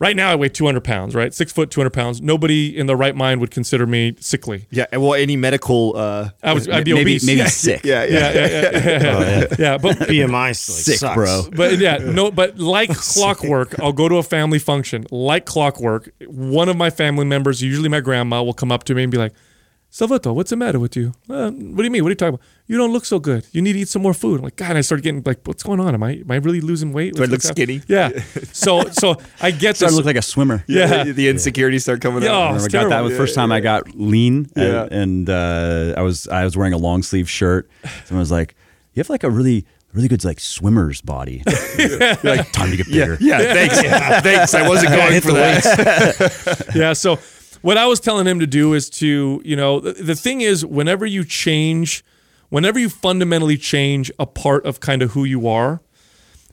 [0.00, 1.32] right now I weigh 200 pounds, right?
[1.34, 2.20] Six foot, 200 pounds.
[2.20, 4.66] Nobody in their right mind would consider me sickly.
[4.70, 4.86] Yeah.
[4.96, 5.96] Well, any medical.
[5.96, 7.26] Uh, I was I'd be maybe obese.
[7.26, 7.46] maybe yeah.
[7.46, 7.84] sick.
[7.84, 8.32] yeah, yeah.
[8.32, 9.78] Yeah, yeah, yeah, yeah, yeah.
[9.78, 11.14] But BMI like, Sick, sucks.
[11.14, 11.48] bro.
[11.54, 15.06] but yeah, no, but like clockwork, I'll go to a family function.
[15.10, 19.02] Like clockwork, one of my family members, usually my grandma, will come up to me
[19.02, 19.32] and be like,
[19.92, 21.14] Salvatore, what's the matter with you?
[21.28, 22.04] Uh, what do you mean?
[22.04, 22.46] What are you talking about?
[22.68, 23.44] You don't look so good.
[23.50, 24.38] You need to eat some more food.
[24.38, 25.94] I'm like, God, I started getting like, what's going on?
[25.94, 27.14] Am I am I really losing weight?
[27.14, 27.82] Do I look what's hap- skinny?
[27.88, 28.10] Yeah.
[28.52, 29.90] So so I get Started this.
[29.90, 30.64] to look like a swimmer.
[30.68, 31.02] Yeah.
[31.02, 32.30] The, the insecurities start coming Yeah.
[32.30, 32.34] out.
[32.34, 33.04] Oh, I it's remember I got that terrible.
[33.08, 34.88] was the first time I got lean, and, Yeah.
[35.00, 37.68] and uh, I was I was wearing a long sleeve shirt.
[38.04, 38.54] Someone was like,
[38.94, 41.42] "You have like a really really good like swimmer's body."
[41.78, 43.18] You're like, time to get bigger.
[43.20, 43.80] Yeah, thanks.
[44.22, 44.54] thanks.
[44.54, 46.72] I wasn't going for that.
[46.76, 46.92] yeah.
[46.92, 47.18] So
[47.62, 50.64] what I was telling him to do is to, you know, the, the thing is,
[50.64, 52.04] whenever you change,
[52.48, 55.80] whenever you fundamentally change a part of kind of who you are,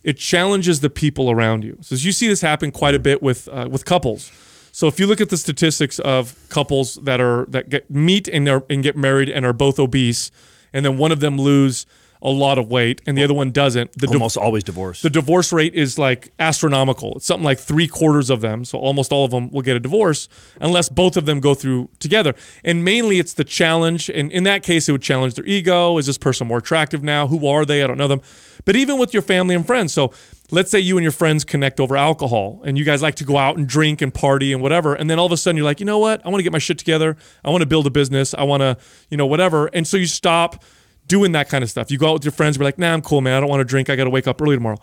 [0.04, 1.78] it challenges the people around you.
[1.82, 4.32] So you see this happen quite a bit with uh, with couples.
[4.72, 8.48] So if you look at the statistics of couples that are that get meet and
[8.48, 10.32] are, and get married and are both obese,
[10.72, 11.86] and then one of them lose
[12.22, 15.04] a lot of weight and the other one doesn't, the Almost always divorced.
[15.04, 17.14] the divorce rate is like astronomical.
[17.18, 19.80] It's something like three quarters of them, so almost all of them will get a
[19.80, 20.28] divorce
[20.60, 22.34] unless both of them go through together.
[22.64, 24.10] And mainly it's the challenge.
[24.10, 25.98] And in that case, it would challenge their ego.
[25.98, 27.28] Is this person more attractive now?
[27.28, 27.84] Who are they?
[27.84, 28.22] I don't know them.
[28.66, 29.94] But even with your family and friends.
[29.94, 30.12] So
[30.52, 33.38] let's say you and your friends connect over alcohol and you guys like to go
[33.38, 34.94] out and drink and party and whatever.
[34.94, 36.26] And then all of a sudden you're like, you know what?
[36.26, 37.16] I want to get my shit together.
[37.44, 38.34] I want to build a business.
[38.34, 38.78] I want to,
[39.10, 39.68] you know, whatever.
[39.68, 40.64] And so you stop
[41.08, 41.90] doing that kind of stuff.
[41.92, 43.34] You go out with your friends, and be like, nah, I'm cool, man.
[43.34, 43.90] I don't want to drink.
[43.90, 44.78] I got to wake up early tomorrow.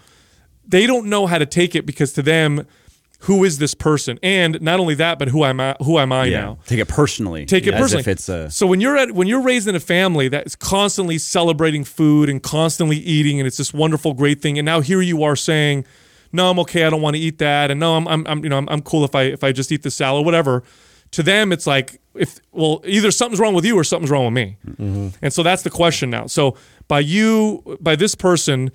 [0.67, 2.67] They don't know how to take it because to them,
[3.21, 4.19] who is this person?
[4.23, 5.77] And not only that, but who am I?
[5.83, 6.59] Who am I now?
[6.67, 7.47] Take it personally.
[7.47, 8.01] Take it as personally.
[8.01, 11.19] If it's a so when you're at when you're raised in a family that's constantly
[11.19, 15.23] celebrating food and constantly eating, and it's this wonderful, great thing, and now here you
[15.23, 15.87] are saying,
[16.33, 16.85] "No, I'm okay.
[16.85, 18.83] I don't want to eat that," and no, I'm, I'm, I'm you know, I'm, I'm
[18.83, 20.63] cool if I if I just eat the salad, or whatever.
[21.15, 24.35] To them, it's like if well, either something's wrong with you or something's wrong with
[24.35, 24.57] me,
[25.23, 26.27] and so that's the question now.
[26.27, 26.57] So
[26.89, 28.71] by you, by this person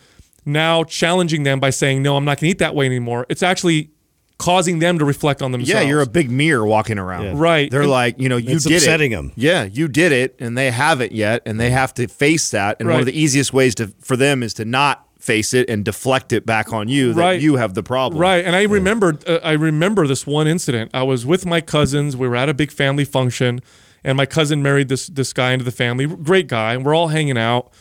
[0.46, 3.44] now challenging them by saying, "No, I'm not going to eat that way anymore," it's
[3.44, 3.92] actually
[4.38, 5.70] causing them to reflect on themselves.
[5.84, 7.26] Yeah, you're a big mirror walking around.
[7.26, 7.34] Yeah.
[7.36, 7.70] Right.
[7.70, 9.18] They're And- like, you know, you It's did upsetting it.
[9.18, 9.34] 'em.
[9.36, 12.78] Yeah, you did it, and they haven't yet, and they have to face that.
[12.80, 15.84] And one of the easiest ways to for them is to not face it and
[15.86, 17.42] deflect it back on you that Right.
[17.42, 18.20] you have the problem.
[18.22, 20.92] Right, and I remember uh, I remember this one incident.
[20.94, 22.16] I was with my cousins.
[22.18, 23.60] We were at a big family function,
[24.04, 26.06] and my cousin married this this guy into the family.
[26.08, 27.72] Great guy, and we're all hanging out,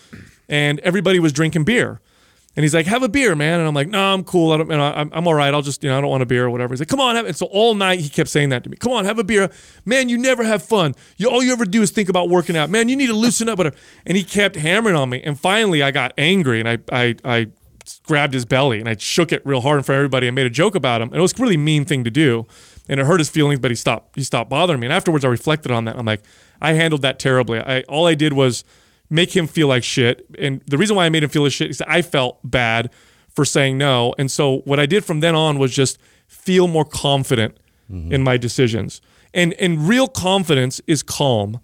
[0.49, 2.01] and everybody was drinking beer.
[2.59, 4.51] And he's like, "Have a beer, man." And I'm like, "No, I'm cool.
[4.51, 5.55] I don't, you know, I'm, I'm all right.
[5.55, 7.15] I'll just, you know, I don't want a beer or whatever." He's like, "Come on."
[7.15, 8.77] Have, and so all night he kept saying that to me.
[8.77, 9.49] "Come on, have a beer,
[9.85, 10.09] man.
[10.09, 10.97] You never have fun.
[11.19, 12.89] You all you ever do is think about working out, man.
[12.89, 13.77] You need to loosen up." Whatever.
[14.07, 15.23] And he kept hammering on me.
[15.23, 17.47] And finally, I got angry and I, I, I
[18.03, 20.47] grabbed his belly and I shook it real hard in front of everybody and made
[20.47, 21.11] a joke about him.
[21.11, 22.45] And it was a really mean thing to do.
[22.89, 24.89] And it hurt his feelings, but he stopped he stopped bothering me.
[24.89, 25.97] And afterwards I reflected on that.
[25.97, 26.23] I'm like,
[26.61, 27.61] I handled that terribly.
[27.61, 28.65] I all I did was
[29.11, 30.27] make him feel like shit.
[30.39, 32.91] And the reason why I made him feel like shit is that I felt bad
[33.29, 34.15] for saying no.
[34.19, 37.57] And so what I did from then on was just feel more confident
[37.91, 39.01] in my decisions.
[39.33, 41.61] And and real confidence is calm.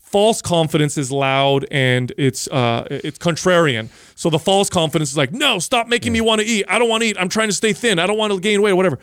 [0.00, 3.88] False confidence is loud and it's uh it's contrarian.
[4.16, 6.64] So the false confidence is like no stop making me want to eat.
[6.68, 7.16] I don't want to eat.
[7.18, 7.98] I'm trying to stay thin.
[7.98, 8.98] I don't want to gain weight or whatever.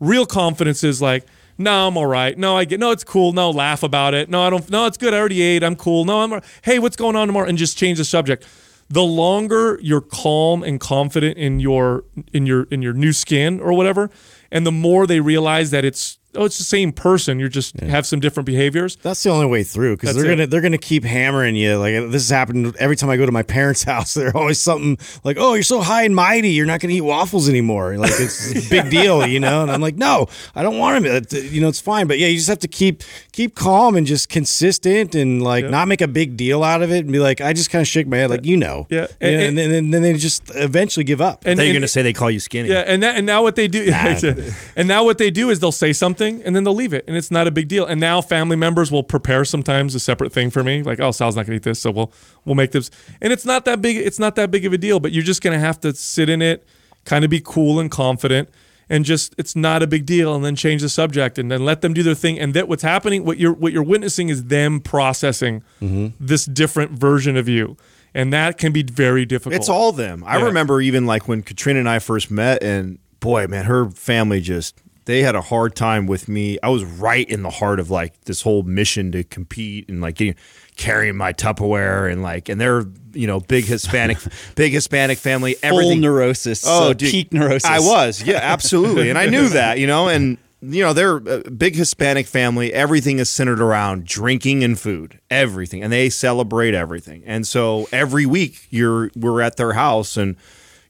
[0.00, 1.26] Real confidence is like
[1.60, 2.36] no i'm all right.
[2.36, 3.32] No i get no it's cool.
[3.32, 4.28] No laugh about it.
[4.28, 5.14] No i don't no it's good.
[5.14, 5.62] I already ate.
[5.62, 6.04] I'm cool.
[6.04, 7.48] No i'm hey what's going on tomorrow?
[7.48, 8.46] And just change the subject.
[8.88, 13.72] The longer you're calm and confident in your in your in your new skin or
[13.72, 14.10] whatever
[14.50, 18.06] and the more they realize that it's oh it's the same person you're just have
[18.06, 20.28] some different behaviors That's the only way through because they're it.
[20.28, 21.76] gonna they're gonna keep hammering you.
[21.76, 24.14] Like this has happened every time I go to my parents' house.
[24.14, 27.48] They're always something like, "Oh, you're so high and mighty, you're not gonna eat waffles
[27.48, 29.62] anymore." Like it's a big deal, you know.
[29.62, 31.24] And I'm like, "No, I don't want them.
[31.52, 33.02] You know, it's fine." But yeah, you just have to keep
[33.32, 36.98] keep calm and just consistent and like not make a big deal out of it
[37.00, 39.06] and be like, I just kind of shake my head, like you know, Yeah.
[39.20, 41.44] and, And- and, then and then they just eventually give up.
[41.46, 42.68] and, thought you were going to say they call you skinny.
[42.68, 43.90] Yeah, and that, and now what they do,
[44.76, 47.16] and now what they do is they'll say something and then they'll leave it, and
[47.16, 47.86] it's not a big deal.
[47.86, 51.36] And now family members will prepare sometimes a separate thing for me, like, oh, Sal's
[51.36, 52.12] not gonna eat this, so we'll
[52.44, 52.90] we'll make this,
[53.20, 53.96] and it's not that big.
[53.96, 56.42] It's not that big of a deal, but you're just gonna have to sit in
[56.42, 56.66] it,
[57.04, 58.48] kind of be cool and confident,
[58.88, 61.80] and just it's not a big deal, and then change the subject, and then let
[61.80, 62.38] them do their thing.
[62.38, 66.08] And that what's happening, what you're what you're witnessing is them processing mm-hmm.
[66.18, 67.76] this different version of you,
[68.14, 69.54] and that can be very difficult.
[69.54, 70.24] It's all them.
[70.26, 70.44] I Yeah.
[70.46, 74.80] remember even like when Katrina and I first met, and boy, man, her family just
[75.10, 76.58] they had a hard time with me.
[76.62, 80.16] I was right in the heart of like this whole mission to compete and like
[80.16, 80.36] getting,
[80.76, 84.18] carrying my Tupperware and like, and they're you know big Hispanic,
[84.54, 85.54] big Hispanic family.
[85.54, 86.64] Full Everything neurosis.
[86.66, 87.68] Oh, uh, dude, peak neurosis.
[87.68, 91.50] I was, yeah, absolutely, and I knew that, you know, and you know, they're a
[91.50, 92.72] big Hispanic family.
[92.72, 97.22] Everything is centered around drinking and food, everything, and they celebrate everything.
[97.24, 100.36] And so every week, you're we're at their house, and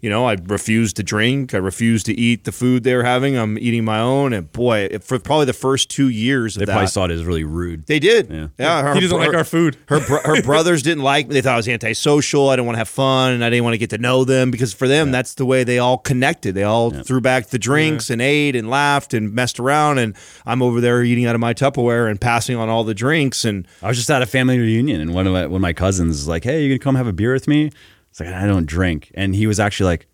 [0.00, 1.52] you know, I refuse to drink.
[1.54, 3.36] I refuse to eat the food they're having.
[3.36, 6.64] I'm eating my own, and boy, it- for probably the first two years of They
[6.66, 7.86] that, probably saw it as really rude.
[7.86, 8.30] they did.
[8.30, 8.48] Yeah.
[8.58, 9.76] Yeah, her- he doesn't like our food.
[9.88, 11.34] her her brothers didn't like me.
[11.34, 12.48] They thought I was antisocial.
[12.48, 14.50] I didn't want to have fun, and I didn't want to get to know them
[14.50, 16.54] because for them, that's the way they all connected.
[16.54, 20.14] They all threw back the drinks and ate and laughed and messed around, and
[20.46, 23.44] I'm over there eating out of my Tupperware and passing on all the drinks.
[23.44, 25.72] And I was just at a family reunion, and one of my, one of my
[25.72, 27.70] cousins was like, "Hey, you gonna come have a beer with me?"
[28.10, 30.06] It's like I don't drink, and he was actually like,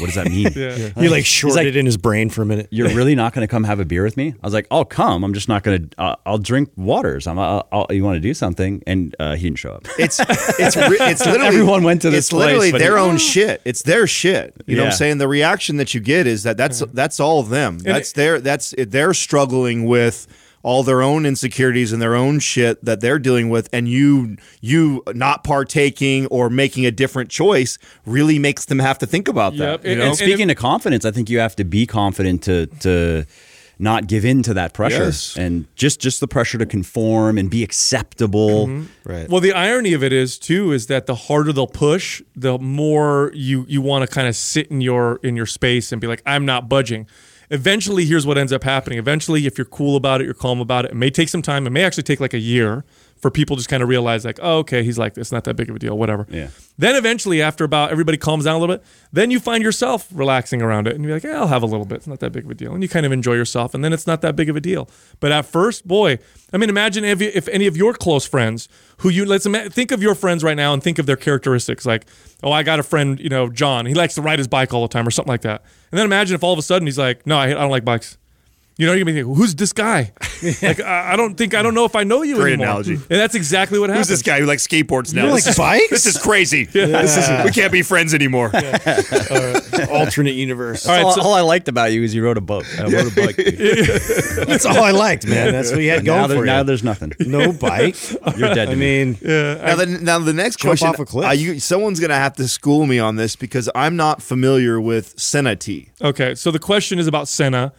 [0.00, 0.48] "What does that mean?
[0.54, 0.90] Yeah.
[1.00, 2.68] He like shorted like- it in his brain for a minute.
[2.70, 5.24] You're really not gonna come have a beer with me?" I was like, "I'll come.
[5.24, 5.80] I'm just not gonna.
[5.96, 7.26] Uh, I'll drink waters.
[7.26, 7.38] I'm.
[7.38, 9.86] I'll, I'll, you want to do something?" And uh, he didn't show up.
[9.98, 13.02] it's it's re- it's literally Everyone went to this It's literally place, but their he-
[13.02, 13.62] own shit.
[13.64, 14.54] It's their shit.
[14.66, 15.18] You know what I'm saying?
[15.18, 17.78] The reaction that you get is that that's that's all of them.
[17.78, 20.26] That's their that's it, they're struggling with
[20.68, 25.02] all their own insecurities and their own shit that they're dealing with and you you
[25.14, 29.60] not partaking or making a different choice really makes them have to think about Yep.
[29.82, 30.06] that you And- know?
[30.08, 33.24] and speaking of confidence, I think you have to be confident to to
[33.80, 35.36] not give in to that pressure Yes.
[35.36, 38.66] and just just the pressure to conform and be acceptable.
[38.66, 39.10] Mm-hmm.
[39.12, 39.28] Right.
[39.30, 43.30] Well, the irony of it is too is that the harder they'll push, the more
[43.34, 46.22] you you want to kind of sit in your in your space and be like,
[46.26, 47.06] I'm not budging.
[47.50, 48.98] Eventually, here's what ends up happening.
[48.98, 50.90] Eventually, if you're cool about it, you're calm about it.
[50.90, 51.66] It may take some time.
[51.66, 52.84] It may actually take like a year
[53.20, 55.68] for people just kind of realize like, oh, okay, he's like this, not that big
[55.68, 56.26] of a deal, whatever.
[56.30, 56.48] Yeah.
[56.76, 60.62] Then eventually, after about everybody calms down a little bit, then you find yourself relaxing
[60.62, 61.96] around it, and you're like, yeah, I'll have a little bit.
[61.96, 63.92] It's not that big of a deal, and you kind of enjoy yourself, and then
[63.92, 64.88] it's not that big of a deal.
[65.18, 66.18] But at first, boy,
[66.52, 68.68] I mean, imagine if, if any of your close friends
[68.98, 71.84] who you let's ima- think of your friends right now and think of their characteristics,
[71.84, 72.06] like,
[72.42, 74.82] oh, I got a friend, you know, John, he likes to ride his bike all
[74.82, 75.62] the time, or something like that.
[75.90, 77.84] And then imagine if all of a sudden he's like, no, I, I don't like
[77.84, 78.17] bikes.
[78.80, 80.12] You know, you're gonna be thinking, who's this guy?
[80.62, 82.66] like, I, I don't think I don't know if I know you Great anymore.
[82.66, 82.92] analogy.
[82.94, 84.08] And that's exactly what happens.
[84.08, 85.24] Who's this guy who likes skateboards now?
[85.26, 85.90] You This like is- bikes?
[85.90, 86.64] This is crazy.
[86.64, 88.52] This is, we can't be friends anymore.
[89.90, 90.86] Alternate universe.
[90.86, 92.66] All right, all, so- all I liked about you is you rode a boat.
[92.78, 93.36] I rode a bike.
[94.46, 95.52] That's all I liked, man.
[95.52, 97.12] That's what you had now, going there- for now there's nothing.
[97.20, 97.96] No bike.
[98.36, 98.66] You're dead.
[98.66, 99.04] To I me.
[99.04, 101.26] mean, Now the, now the next Jump question, off a cliff.
[101.26, 104.80] uh, you, someone's going to have to school me on this because I'm not familiar
[104.80, 105.90] with Senna tea.
[106.00, 107.72] Okay, so the question is about Senna,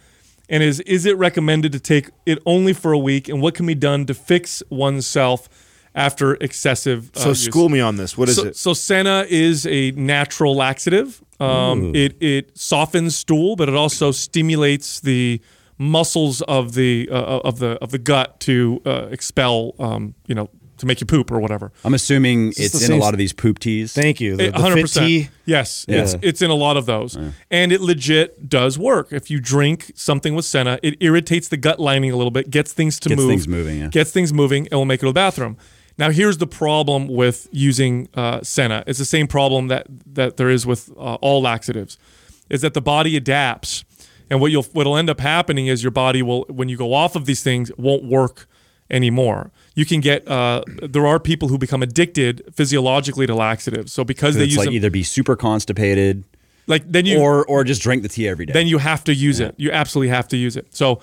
[0.50, 3.64] and is is it recommended to take it only for a week, and what can
[3.66, 5.48] be done to fix oneself
[5.94, 7.10] after excessive?
[7.16, 7.44] uh, So use?
[7.44, 8.18] school me on this.
[8.18, 8.56] What is so, it?
[8.56, 11.22] So Senna is a natural laxative.
[11.38, 15.40] Um, it it softens stool, but it also stimulates the
[15.78, 20.50] muscles of the uh, of the of the gut to uh, expel, um, you know,
[20.80, 21.72] to make you poop or whatever.
[21.84, 23.92] I'm assuming this it's in a lot of these poop teas.
[23.92, 24.36] thank you.
[24.36, 24.98] The, the 100%.
[25.06, 25.28] tea.
[25.46, 26.02] Yes, Yeah.
[26.02, 27.16] it's it's in a lot of those,
[27.50, 29.12] and it legit does work.
[29.12, 32.72] If you drink something with Senna, it irritates the gut lining a little bit, gets
[32.72, 33.88] things to Gets move, things moving, yeah.
[33.88, 35.56] gets things moving, and will make it to the bathroom.
[35.98, 38.82] Now, here's the problem with using uh, Senna.
[38.86, 41.98] It's the same problem that that there is with uh, all laxatives,
[42.48, 43.84] is that the body adapts,
[44.30, 47.16] and what you'll what'll end up happening is your body will, when you go off
[47.16, 48.46] of these things, won't work
[48.90, 49.50] anymore.
[49.74, 53.92] You can get uh, there are people who become addicted physiologically to laxatives.
[53.92, 56.24] So because they it's use like them, either be super constipated
[56.66, 58.52] like then you or or just drink the tea every day.
[58.52, 59.54] then you have to use it.
[59.58, 60.74] You absolutely have to use it.
[60.74, 61.00] So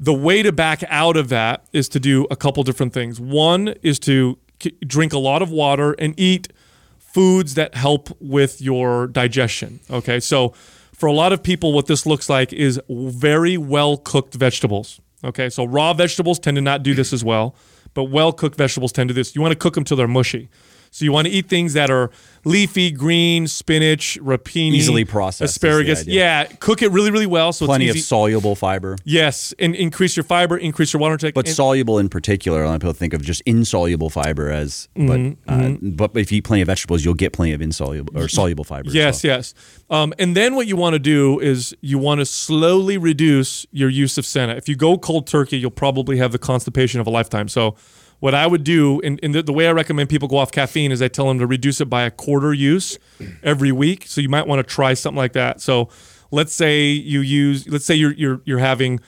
[0.00, 3.20] the way to back out of that is to do a couple different things.
[3.20, 6.52] One is to k- drink a lot of water and eat
[6.98, 9.80] foods that help with your digestion.
[9.90, 10.20] Okay?
[10.20, 10.50] So
[10.92, 15.00] for a lot of people what this looks like is very well cooked vegetables.
[15.24, 15.48] Okay?
[15.48, 17.56] So raw vegetables tend to not do this as well,
[17.94, 19.34] but well cooked vegetables tend to do this.
[19.34, 20.48] You want to cook them till they're mushy.
[20.90, 22.10] So you want to eat things that are
[22.44, 26.06] leafy, green, spinach, rapini, Easily processed asparagus.
[26.06, 27.52] Yeah, cook it really, really well.
[27.52, 28.96] So plenty of soluble fiber.
[29.04, 31.34] yes, and increase your fiber, increase your water intake.
[31.34, 34.88] But and- soluble in particular, a lot of people think of just insoluble fiber as,
[34.96, 38.28] but uh, but if you eat plenty of vegetables, you'll get plenty of insoluble or
[38.28, 38.90] soluble fiber.
[38.90, 39.36] Yes, well.
[39.36, 39.54] yes.
[39.90, 43.88] Um, and then what you want to do is you want to slowly reduce your
[43.88, 44.54] use of Senna.
[44.54, 47.48] If you go cold turkey, you'll probably have the constipation of a lifetime.
[47.48, 47.76] So,
[48.20, 50.90] what I would do, and, and the, the way I recommend people go off caffeine
[50.90, 52.98] is I tell them to reduce it by a quarter use
[53.42, 54.06] every week.
[54.06, 55.60] So you might want to try something like that.
[55.60, 55.88] So
[56.30, 59.00] let's say you use, let's say you're you're you're having,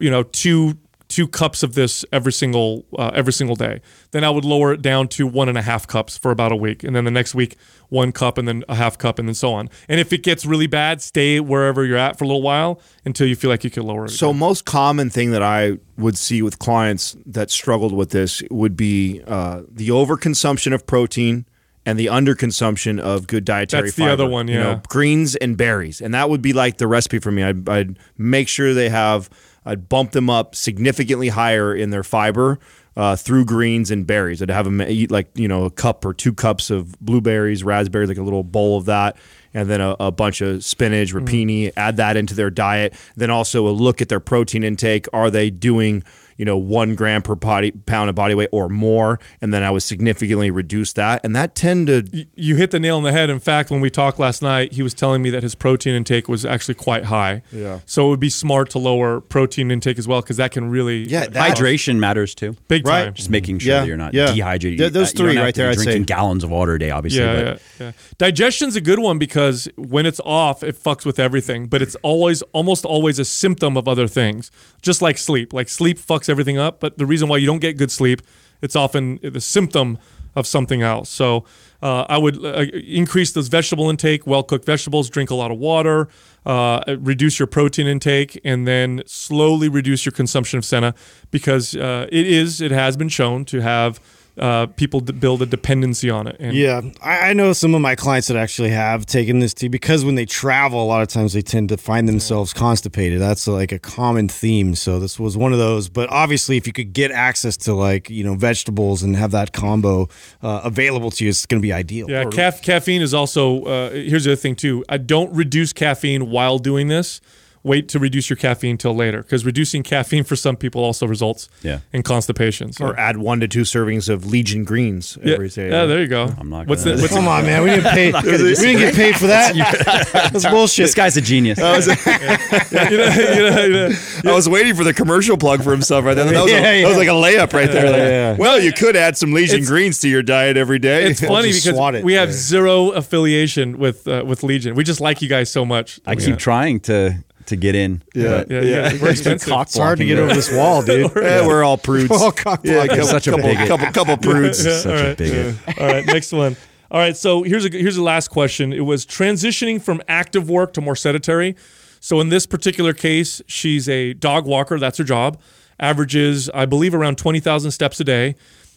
[0.00, 0.76] you know, two
[1.08, 3.80] two cups of this every single uh, every single day.
[4.10, 6.56] Then I would lower it down to one and a half cups for about a
[6.56, 7.56] week, and then the next week
[7.88, 9.70] one cup, and then a half cup, and then so on.
[9.88, 13.26] And if it gets really bad, stay wherever you're at for a little while until
[13.26, 14.10] you feel like you can lower it.
[14.10, 14.38] So again.
[14.40, 19.22] most common thing that I would see with clients that struggled with this would be
[19.26, 21.46] uh, the overconsumption of protein
[21.86, 24.12] and the underconsumption of good dietary That's the fiber.
[24.12, 24.80] other one, You know, yeah.
[24.88, 27.42] greens and berries, and that would be like the recipe for me.
[27.42, 29.30] I'd, I'd make sure they have.
[29.68, 32.58] I'd bump them up significantly higher in their fiber.
[32.96, 36.12] Uh, through greens and berries, I'd have them eat like you know a cup or
[36.12, 39.16] two cups of blueberries, raspberries, like a little bowl of that,
[39.54, 41.20] and then a, a bunch of spinach, Mm.
[41.20, 41.72] rapini.
[41.76, 42.94] Add that into their diet.
[43.14, 45.06] Then also a look at their protein intake.
[45.12, 46.02] Are they doing
[46.38, 49.20] you know one gram per body pound of body weight or more?
[49.42, 52.96] And then I would significantly reduce that, and that tend to you hit the nail
[52.96, 53.28] on the head.
[53.28, 56.28] In fact, when we talked last night, he was telling me that his protein intake
[56.28, 57.42] was actually quite high.
[57.52, 57.80] Yeah.
[57.84, 61.06] So it would be smart to lower protein intake as well because that can really
[61.08, 62.56] Yeah, that- Hydration matters too.
[62.68, 63.04] big Right.
[63.04, 63.14] time.
[63.14, 63.64] Just making mm-hmm.
[63.66, 64.32] sure Yeah, that you're not yeah.
[64.32, 64.78] dehydrated.
[64.78, 65.84] Th- those uh, three right there, I'd say.
[65.84, 67.22] Drinking gallons of water a day, obviously.
[67.22, 67.44] Yeah, but
[67.80, 67.92] yeah, yeah.
[68.18, 71.66] Digestion's a good one because when it's off, it fucks with everything.
[71.66, 74.50] But it's always, almost always, a symptom of other things.
[74.82, 75.52] Just like sleep.
[75.52, 76.80] Like sleep fucks everything up.
[76.80, 78.22] But the reason why you don't get good sleep,
[78.62, 79.98] it's often the symptom
[80.34, 81.08] of something else.
[81.08, 81.44] So
[81.82, 85.58] uh, I would uh, increase those vegetable intake, well cooked vegetables, drink a lot of
[85.58, 86.08] water,
[86.46, 90.94] uh, reduce your protein intake, and then slowly reduce your consumption of senna
[91.30, 94.00] because uh, it is, it has been shown to have.
[94.38, 96.36] Uh, people d- build a dependency on it.
[96.38, 99.68] And Yeah, I, I know some of my clients that actually have taken this tea
[99.68, 103.20] because when they travel, a lot of times they tend to find themselves constipated.
[103.20, 104.74] That's like a common theme.
[104.74, 105.88] So this was one of those.
[105.88, 109.52] But obviously, if you could get access to like you know vegetables and have that
[109.52, 110.08] combo
[110.42, 112.08] uh, available to you, it's going to be ideal.
[112.10, 113.64] Yeah, caf- caffeine is also.
[113.64, 114.84] Uh, here's the other thing too.
[114.88, 117.20] I don't reduce caffeine while doing this.
[117.64, 121.48] Wait to reduce your caffeine till later because reducing caffeine for some people also results
[121.62, 121.80] Yeah.
[121.92, 122.72] in constipation.
[122.72, 122.86] So.
[122.86, 125.68] or add one to two servings of Legion greens yeah, every day.
[125.70, 126.32] yeah, there you go.
[126.38, 127.62] I'm not What's gonna- the, what's Come on, man.
[127.62, 128.12] We didn't pay.
[128.24, 129.54] we didn't get paid for that.
[130.32, 130.84] That's bullshit.
[130.84, 131.58] This guy's a genius.
[131.58, 133.88] you know, you know, you
[134.24, 136.24] know, I was waiting for the commercial plug for himself right there.
[136.26, 137.90] That was, Yeah, a, that was like a layup right there.
[137.90, 138.36] Like, yeah.
[138.36, 141.06] Well, you could add some Legion It's- greens to your diet every day.
[141.10, 141.66] it's funny because
[141.96, 142.04] it.
[142.04, 142.34] we have Yeah.
[142.34, 144.74] zero affiliation with uh, with Legion.
[144.74, 146.00] We just like you guys so much.
[146.06, 148.02] I keep trying to to get in.
[148.14, 148.44] Yeah.
[148.44, 149.52] but Yeah, yeah, we're expensive.
[149.52, 151.10] It's hard to get over this wall, dude.
[151.16, 152.08] Eh, we're all prudes.
[152.10, 153.68] We're all cock yeah, couple, Such a couple, bigot.
[153.68, 154.64] couple, couple prudes.
[154.64, 155.16] Yeah, Such all a right.
[155.18, 155.56] bigot.
[155.80, 156.56] All right, next one.
[156.90, 158.72] All right, so here's a here's the last question.
[158.72, 161.54] It was transitioning from active work to more sedentary.
[162.00, 164.78] So in this particular case, she's a dog walker.
[164.78, 165.38] That's her job.
[165.80, 168.36] Averages, I believe, around twenty thousand steps a day,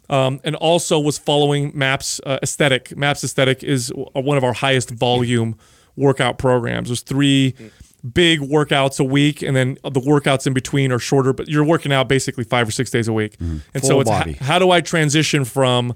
[0.09, 2.95] um, and also was following Maps uh, Aesthetic.
[2.97, 5.55] Maps Aesthetic is one of our highest volume
[5.95, 6.89] workout programs.
[6.89, 7.55] There's three
[8.13, 11.33] big workouts a week, and then the workouts in between are shorter.
[11.33, 13.57] But you're working out basically five or six days a week, mm-hmm.
[13.73, 14.33] and so it's body.
[14.33, 15.95] how do I transition from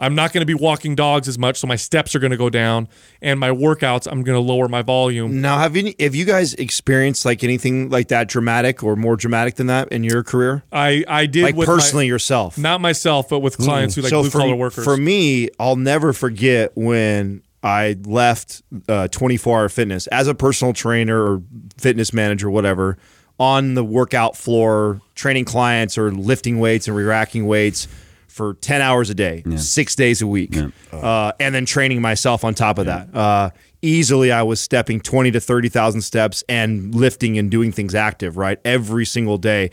[0.00, 2.38] I'm not going to be walking dogs as much, so my steps are going to
[2.38, 2.88] go down,
[3.20, 5.42] and my workouts I'm going to lower my volume.
[5.42, 9.56] Now, have you have you guys experienced like anything like that dramatic or more dramatic
[9.56, 10.62] than that in your career?
[10.72, 12.56] I I did Like with my- personally yourself.
[12.56, 13.96] not myself, but with clients mm.
[13.96, 14.84] who like blue collar workers.
[14.84, 20.72] For me, I'll never forget when I left uh, 24 Hour Fitness as a personal
[20.72, 21.42] trainer or
[21.76, 22.96] fitness manager, whatever,
[23.38, 27.86] on the workout floor, training clients or lifting weights and re-racking weights
[28.28, 30.54] for 10 hours a day, six days a week,
[30.92, 33.14] uh, and then training myself on top of that.
[33.14, 33.50] Uh,
[33.82, 38.58] easily, I was stepping 20 to 30,000 steps and lifting and doing things active, right?
[38.64, 39.70] Every single day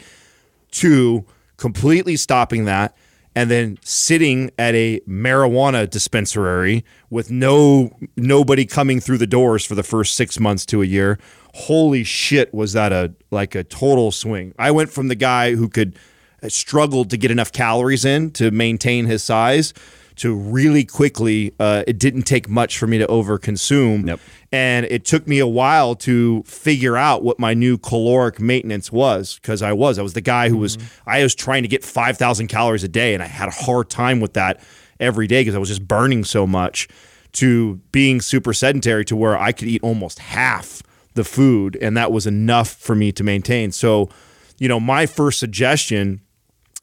[0.72, 1.24] to
[1.58, 2.96] completely stopping that
[3.38, 9.76] and then sitting at a marijuana dispensary with no nobody coming through the doors for
[9.76, 11.20] the first 6 months to a year.
[11.54, 14.56] Holy shit was that a like a total swing.
[14.58, 16.00] I went from the guy who could
[16.42, 19.72] uh, struggled to get enough calories in to maintain his size
[20.18, 24.07] to really quickly uh, it didn't take much for me to overconsume.
[24.07, 24.19] Yep.
[24.52, 29.35] and it took me a while to figure out what my new caloric maintenance was
[29.35, 32.48] because I was I was the guy who was I was trying to get 5000
[32.48, 34.61] calories a day and I had a hard time with that
[34.99, 36.88] every day because I was just burning so much
[37.34, 40.81] to being super sedentary to where I could eat almost half
[41.14, 43.72] the food and that was enough for me to maintain.
[43.72, 44.10] So
[44.60, 46.22] you know my first suggestion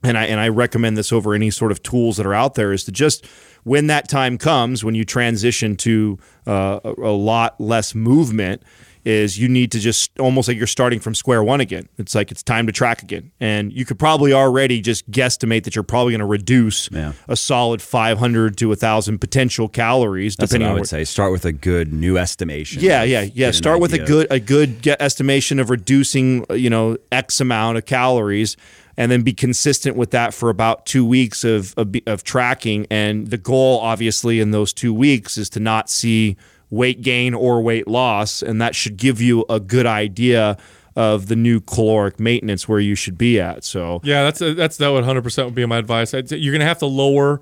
[0.05, 2.73] and I and I recommend this over any sort of tools that are out there
[2.73, 3.27] is to just
[3.65, 8.63] when that time comes when you transition to uh, a, a lot less movement
[9.07, 11.87] is you need to just almost like you're starting from square one again.
[11.99, 15.75] It's like it's time to track again, and you could probably already just guesstimate that
[15.77, 17.13] you're probably going to reduce Yeah.
[17.29, 20.39] a solid 500 to 1,000 potential calories depending on.
[20.39, 21.05] What depending I would what, say.
[21.05, 22.83] Start with a good new estimation.
[22.83, 23.51] yeah, yeah, yeah.
[23.51, 27.85] Start with a good a good estimation of reducing, uh, you know, X amount of
[27.85, 28.57] calories,
[28.97, 32.87] and then be consistent with that for about two weeks of of, of tracking.
[32.91, 36.37] And the goal, obviously, in those two weeks is to not see
[36.71, 40.57] weight gain or weight loss, and that should give you a good idea
[40.97, 43.65] of the new caloric maintenance where you should be at.
[43.65, 46.15] So Yeah, that's that's that would 100 percent would be my advice.
[46.15, 47.41] I'd say you're gonna have to lower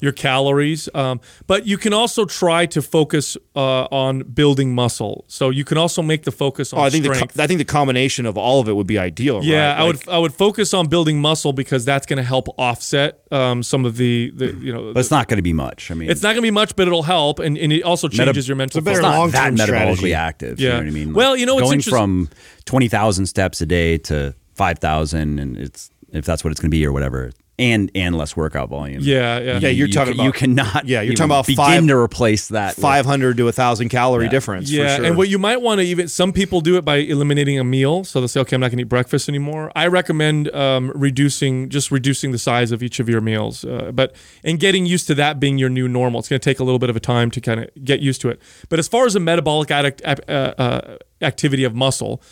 [0.00, 5.24] your calories, um, but you can also try to focus uh, on building muscle.
[5.28, 7.36] So you can also make the focus on oh, I think the strength.
[7.36, 9.40] co- I think the combination of all of it would be ideal.
[9.44, 9.78] yeah, right?
[9.78, 13.20] I Like- would I would focus on building muscle because that's going to help offset
[13.30, 14.92] um, some of the, the you know.
[14.92, 15.90] But it's not going to be much.
[15.90, 18.08] I mean, it's not going to be much, but it'll help, and, and it also
[18.08, 18.78] changes your mental.
[18.78, 19.66] It's a better it's not long-term metabolically
[19.96, 20.14] strategy.
[20.14, 20.60] active.
[20.60, 20.66] Yeah.
[20.68, 21.12] You know what I mean?
[21.14, 22.28] Well, you know, it's going from
[22.64, 26.70] twenty thousand steps a day to five thousand, and it's if that's what it's going
[26.70, 27.30] to be or whatever,
[27.60, 29.02] and and less workout volume.
[29.04, 29.58] Yeah, yeah.
[29.60, 30.86] Yeah, you're You talking ca- you about- cannot.
[30.88, 32.74] yeah, you're talking about begin five- to replace that.
[32.74, 34.70] 500 to a thousand calorie difference.
[34.70, 35.04] Yeah, for sure.
[35.06, 38.02] and what you might want to even some people do it by eliminating a meal.
[38.04, 39.70] So they'll say, okay, I'm not going to eat breakfast anymore.
[39.76, 44.16] I recommend um, reducing just reducing the size of each of your meals, uh, but
[44.42, 46.20] and getting used to that being your new normal.
[46.20, 48.20] It's going to take a little bit of a time to kind of get used
[48.22, 48.40] to it.
[48.70, 52.22] But as far as a metabolic addict, uh, uh, activity of muscle.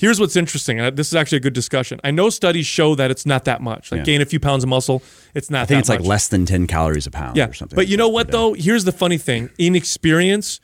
[0.00, 2.00] Here's what's interesting, and this is actually a good discussion.
[2.02, 3.92] I know studies show that it's not that much.
[3.92, 4.04] Like Yeah.
[4.04, 5.02] gain a few pounds of muscle,
[5.34, 5.64] it's not.
[5.64, 7.76] I think it's like less than ten calories a pound Yeah, or something.
[7.76, 8.54] but you know what though?
[8.54, 10.58] Here's the funny thing: in experience,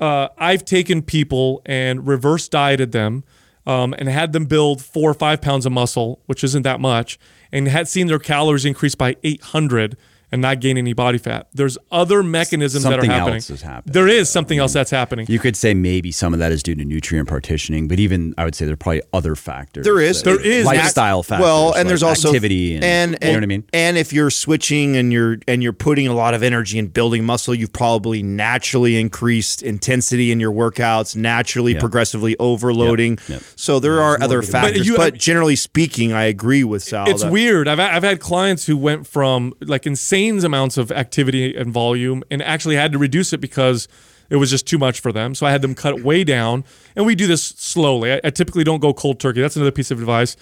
[0.00, 3.24] uh, I've taken people and reverse dieted them,
[3.66, 7.18] um, and had them build four or five pounds of muscle, which isn't that much,
[7.52, 9.98] and had seen their calories increase by 800
[10.32, 11.46] and not gain any body fat.
[11.52, 13.34] There's other mechanisms Something that are happening.
[13.36, 13.92] else is happening.
[13.92, 15.26] There is something else that's happening.
[15.28, 18.44] You could say maybe some of that is due to nutrient partitioning, but even I
[18.44, 19.84] would say there are probably other factors.
[19.84, 20.22] There is.
[20.22, 21.44] There is lifestyle factors.
[21.44, 23.64] Well, and like there's also activity and, and, you know what I mean.
[23.74, 27.24] And if you're switching and you're and you're putting a lot of energy in building
[27.24, 33.18] muscle, you've probably naturally increased intensity in your workouts, naturally progressively overloading.
[33.28, 33.28] Yep.
[33.28, 33.42] Yep.
[33.56, 37.08] So there are other factors, you- but generally speaking, I agree with Sal.
[37.08, 37.68] it's that- weird.
[37.68, 42.42] I've I've had clients who went from like insane amounts of activity and volume and
[42.42, 43.88] actually had to reduce it because
[44.30, 45.34] it was just too much for them.
[45.34, 46.64] So I had them cut way down.
[46.96, 48.12] And we do this slowly.
[48.12, 49.40] I, I typically don't go cold turkey.
[49.40, 50.36] That's another piece of advice.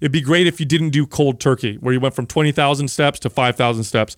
[0.00, 2.88] It'd be great if you didn't do cold turkey, where you went from twenty thousand
[2.88, 4.16] steps to five thousand steps.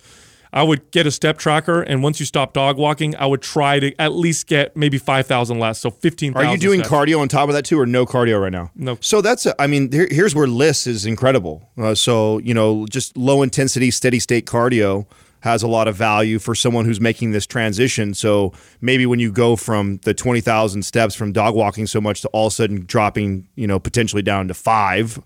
[0.51, 3.79] I would get a step tracker, and once you stop dog walking, I would try
[3.79, 6.33] to at least get maybe five thousand less, so fifteen.
[6.35, 6.91] Are you doing steps.
[6.91, 8.71] cardio on top of that too, or no cardio right now?
[8.75, 8.97] No.
[9.01, 11.69] So that's, a, I mean, here, here's where LISS is incredible.
[11.77, 15.05] Uh, so, you know, just low intensity, steady state cardio
[15.41, 18.13] has a lot of value for someone who's making this transition.
[18.13, 22.27] So maybe when you go from the 20,000 steps from dog walking so much to
[22.29, 25.19] all of a sudden dropping, you know, potentially down to five,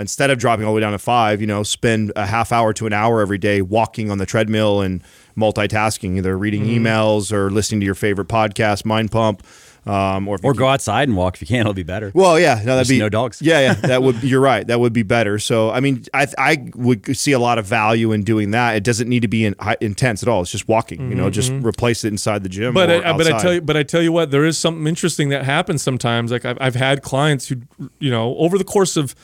[0.00, 2.72] instead of dropping all the way down to five, you know, spend a half hour
[2.74, 5.02] to an hour every day walking on the treadmill and
[5.36, 6.86] multitasking, either reading Mm-hmm.
[6.86, 9.42] emails or listening to your favorite podcast, Mind Pump.
[9.86, 11.60] Um, or Or go outside and walk if you can.
[11.60, 12.12] It'll be better.
[12.14, 13.40] well, yeah, no, that'd Just be no dogs.
[13.40, 14.22] Yeah, yeah, that would.
[14.22, 14.66] You're right.
[14.66, 15.38] That would be better.
[15.38, 18.76] So, I mean, I I would see a lot of value in doing that.
[18.76, 20.42] It doesn't need to be in, intense at all.
[20.42, 21.08] It's just walking.
[21.08, 22.74] You know, just replace it inside the gym.
[22.74, 24.58] Mm-hmm, But or I, but I tell you, but I tell you what, there is
[24.58, 26.30] something interesting that happens sometimes.
[26.30, 27.56] Like I've, I've had clients who,
[28.00, 29.14] you know, over the course of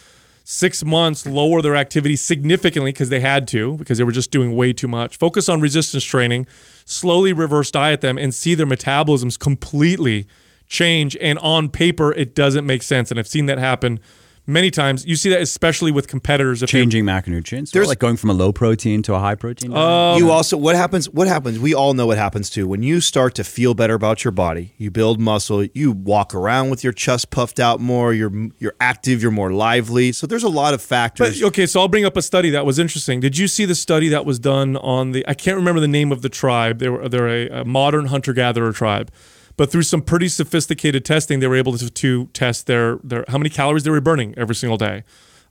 [0.49, 4.55] six months, lower their activity significantly because they had to because they were just doing
[4.55, 5.17] way too much.
[5.17, 6.47] Focus on resistance training,
[6.85, 10.25] slowly reverse diet them, and see their metabolisms completely
[10.69, 11.17] change.
[11.21, 13.11] And on paper, it doesn't make sense.
[13.11, 13.99] And I've seen that happen
[14.47, 15.05] many times.
[15.07, 16.63] You see that especially with competitors.
[16.63, 17.71] If Changing macronutrients.
[17.71, 19.73] Or There's- like going from a low protein to a high protein.
[19.75, 23.01] Um, you also what happens what happens we all know what happens too when you
[23.01, 26.93] start to feel better about your body you build muscle you walk around with your
[26.93, 30.81] chest puffed out more you're you're active you're more lively so there's a lot of
[30.83, 33.21] factors But okay, so I'll bring up a study that was interesting.
[33.21, 35.27] Did you see the study that was done on the?
[35.29, 36.79] I can't remember the name of the tribe.
[36.79, 39.11] They were they're a, a modern hunter gatherer tribe,
[39.57, 43.39] but through some pretty sophisticated testing, they were able to, to test their their how
[43.39, 45.05] many calories they were burning every single day.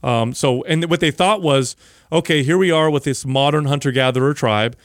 [0.03, 1.76] Um, so and what they thought was,
[2.11, 4.77] okay, here we are with this modern hunter gatherer tribe.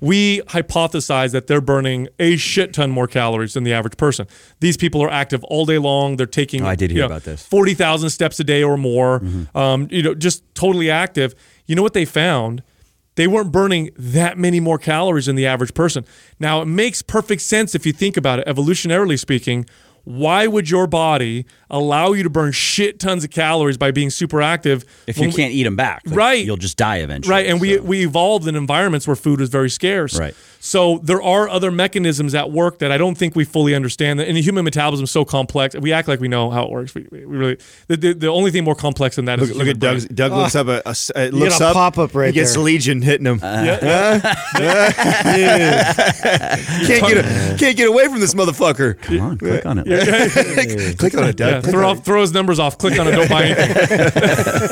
[0.00, 4.26] We hypothesize that they're burning a shit ton more calories than the average person.
[4.58, 6.16] These people are active all day long.
[6.16, 6.62] They're taking.
[6.62, 7.46] Oh, I did you hear know, about this.
[7.46, 9.22] 40,000 steps a day or more,
[9.54, 11.36] um, you know, just totally active.
[11.66, 12.64] You know what they found?
[13.14, 16.04] They weren't burning that many more calories than the average person.
[16.38, 19.66] Now, it makes perfect sense if you think about it, evolutionarily speaking.
[20.04, 24.40] Why would your body allow you to burn shit tons of calories by being super
[24.40, 24.84] active?
[25.06, 26.44] if you we- can't eat them back, like, Right.
[26.44, 27.32] you'll just die eventually.
[27.34, 30.16] Right, and we So- we evolved in environments where food was very scarce.
[30.18, 30.34] Right.
[30.64, 34.20] So there are other mechanisms at work that I don't think we fully understand.
[34.20, 35.74] And the human metabolism is so complex.
[35.74, 36.94] We act like we know how it works.
[36.94, 37.56] We, we really
[37.88, 40.14] the, the, the only thing more complex than that is Look, look at Doug's, brain.
[40.14, 42.62] Doug looks up a, a, s- uh, looks up pop-up right he gets there.
[42.62, 43.40] Legion hitting him.
[43.52, 44.20] Yeah,
[45.36, 46.56] yeah.
[46.86, 49.00] can't get a, can't get away from this motherfucker.
[49.02, 49.86] Come on, click on it.
[50.98, 51.61] Click on it, Doug.
[51.70, 52.78] Throw throw his numbers off.
[52.78, 53.12] Click on it.
[53.12, 54.62] Don't buy anything.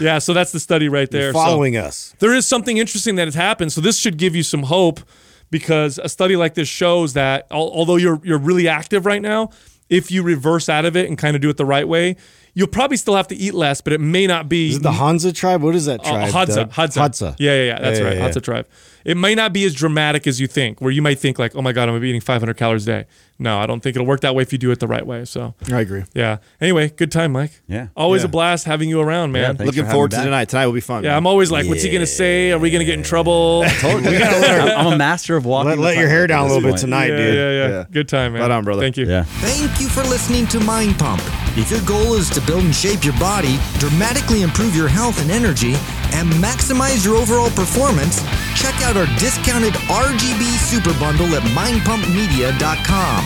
[0.00, 1.32] yeah, so that's the study right there.
[1.32, 2.14] So- Following us.
[2.18, 3.72] there is something interesting that has happened.
[3.72, 5.00] So this should give you some hope
[5.50, 9.50] because a study like this shows that although you're you're really active right now,
[9.88, 12.16] if you reverse out of it and kind of do it the right way,
[12.54, 14.92] you'll probably still have to eat less, but it may not be Is it the
[14.92, 15.62] Hansa tribe?
[15.62, 16.32] What is that uh, tribe?
[16.32, 16.70] Hadza, Doug?
[16.72, 16.98] Hadza.
[17.08, 17.36] Hadza.
[17.38, 17.80] Yeah, yeah, yeah.
[17.80, 18.16] That's Yeah, right.
[18.16, 18.28] yeah, yeah.
[18.30, 18.66] Hadza tribe.
[19.04, 21.62] It may not be as dramatic as you think, where you might think like, "Oh
[21.62, 23.04] my god, I'm eating 500 calories a day."
[23.38, 25.24] No, I don't think it'll work that way if you do it the right way.
[25.26, 26.04] So, I agree.
[26.14, 26.38] yeah.
[26.60, 27.60] Anyway, good time, Mike.
[27.68, 27.88] Yeah.
[27.94, 28.26] Always Yeah.
[28.26, 29.56] a blast having you around, man.
[29.58, 30.48] Yeah, Looking for forward to having me tonight.
[30.48, 31.02] Tonight will be fun.
[31.02, 31.12] man.
[31.14, 32.52] I'm always like, "What's he gonna say?
[32.52, 34.16] Are we gonna get in trouble?" Totally.
[34.16, 35.70] I'm, I'm a master of walking.
[35.70, 37.34] Let, let your hair down a this little bit tonight, yeah, dude.
[37.34, 37.84] yeah, yeah, Yeah.
[37.90, 38.42] Good time, man.
[38.42, 38.80] Right on, brother.
[38.80, 39.06] Thank you.
[39.06, 39.24] Yeah.
[39.24, 41.20] Thank you for listening to Mind Pump.
[41.58, 45.30] If your goal is to build and shape your body, dramatically improve your health and
[45.30, 45.74] energy,
[46.12, 48.22] and maximize your overall performance,
[48.54, 53.25] check out our discounted RGB Super Bundle at mindpumpmedia.com.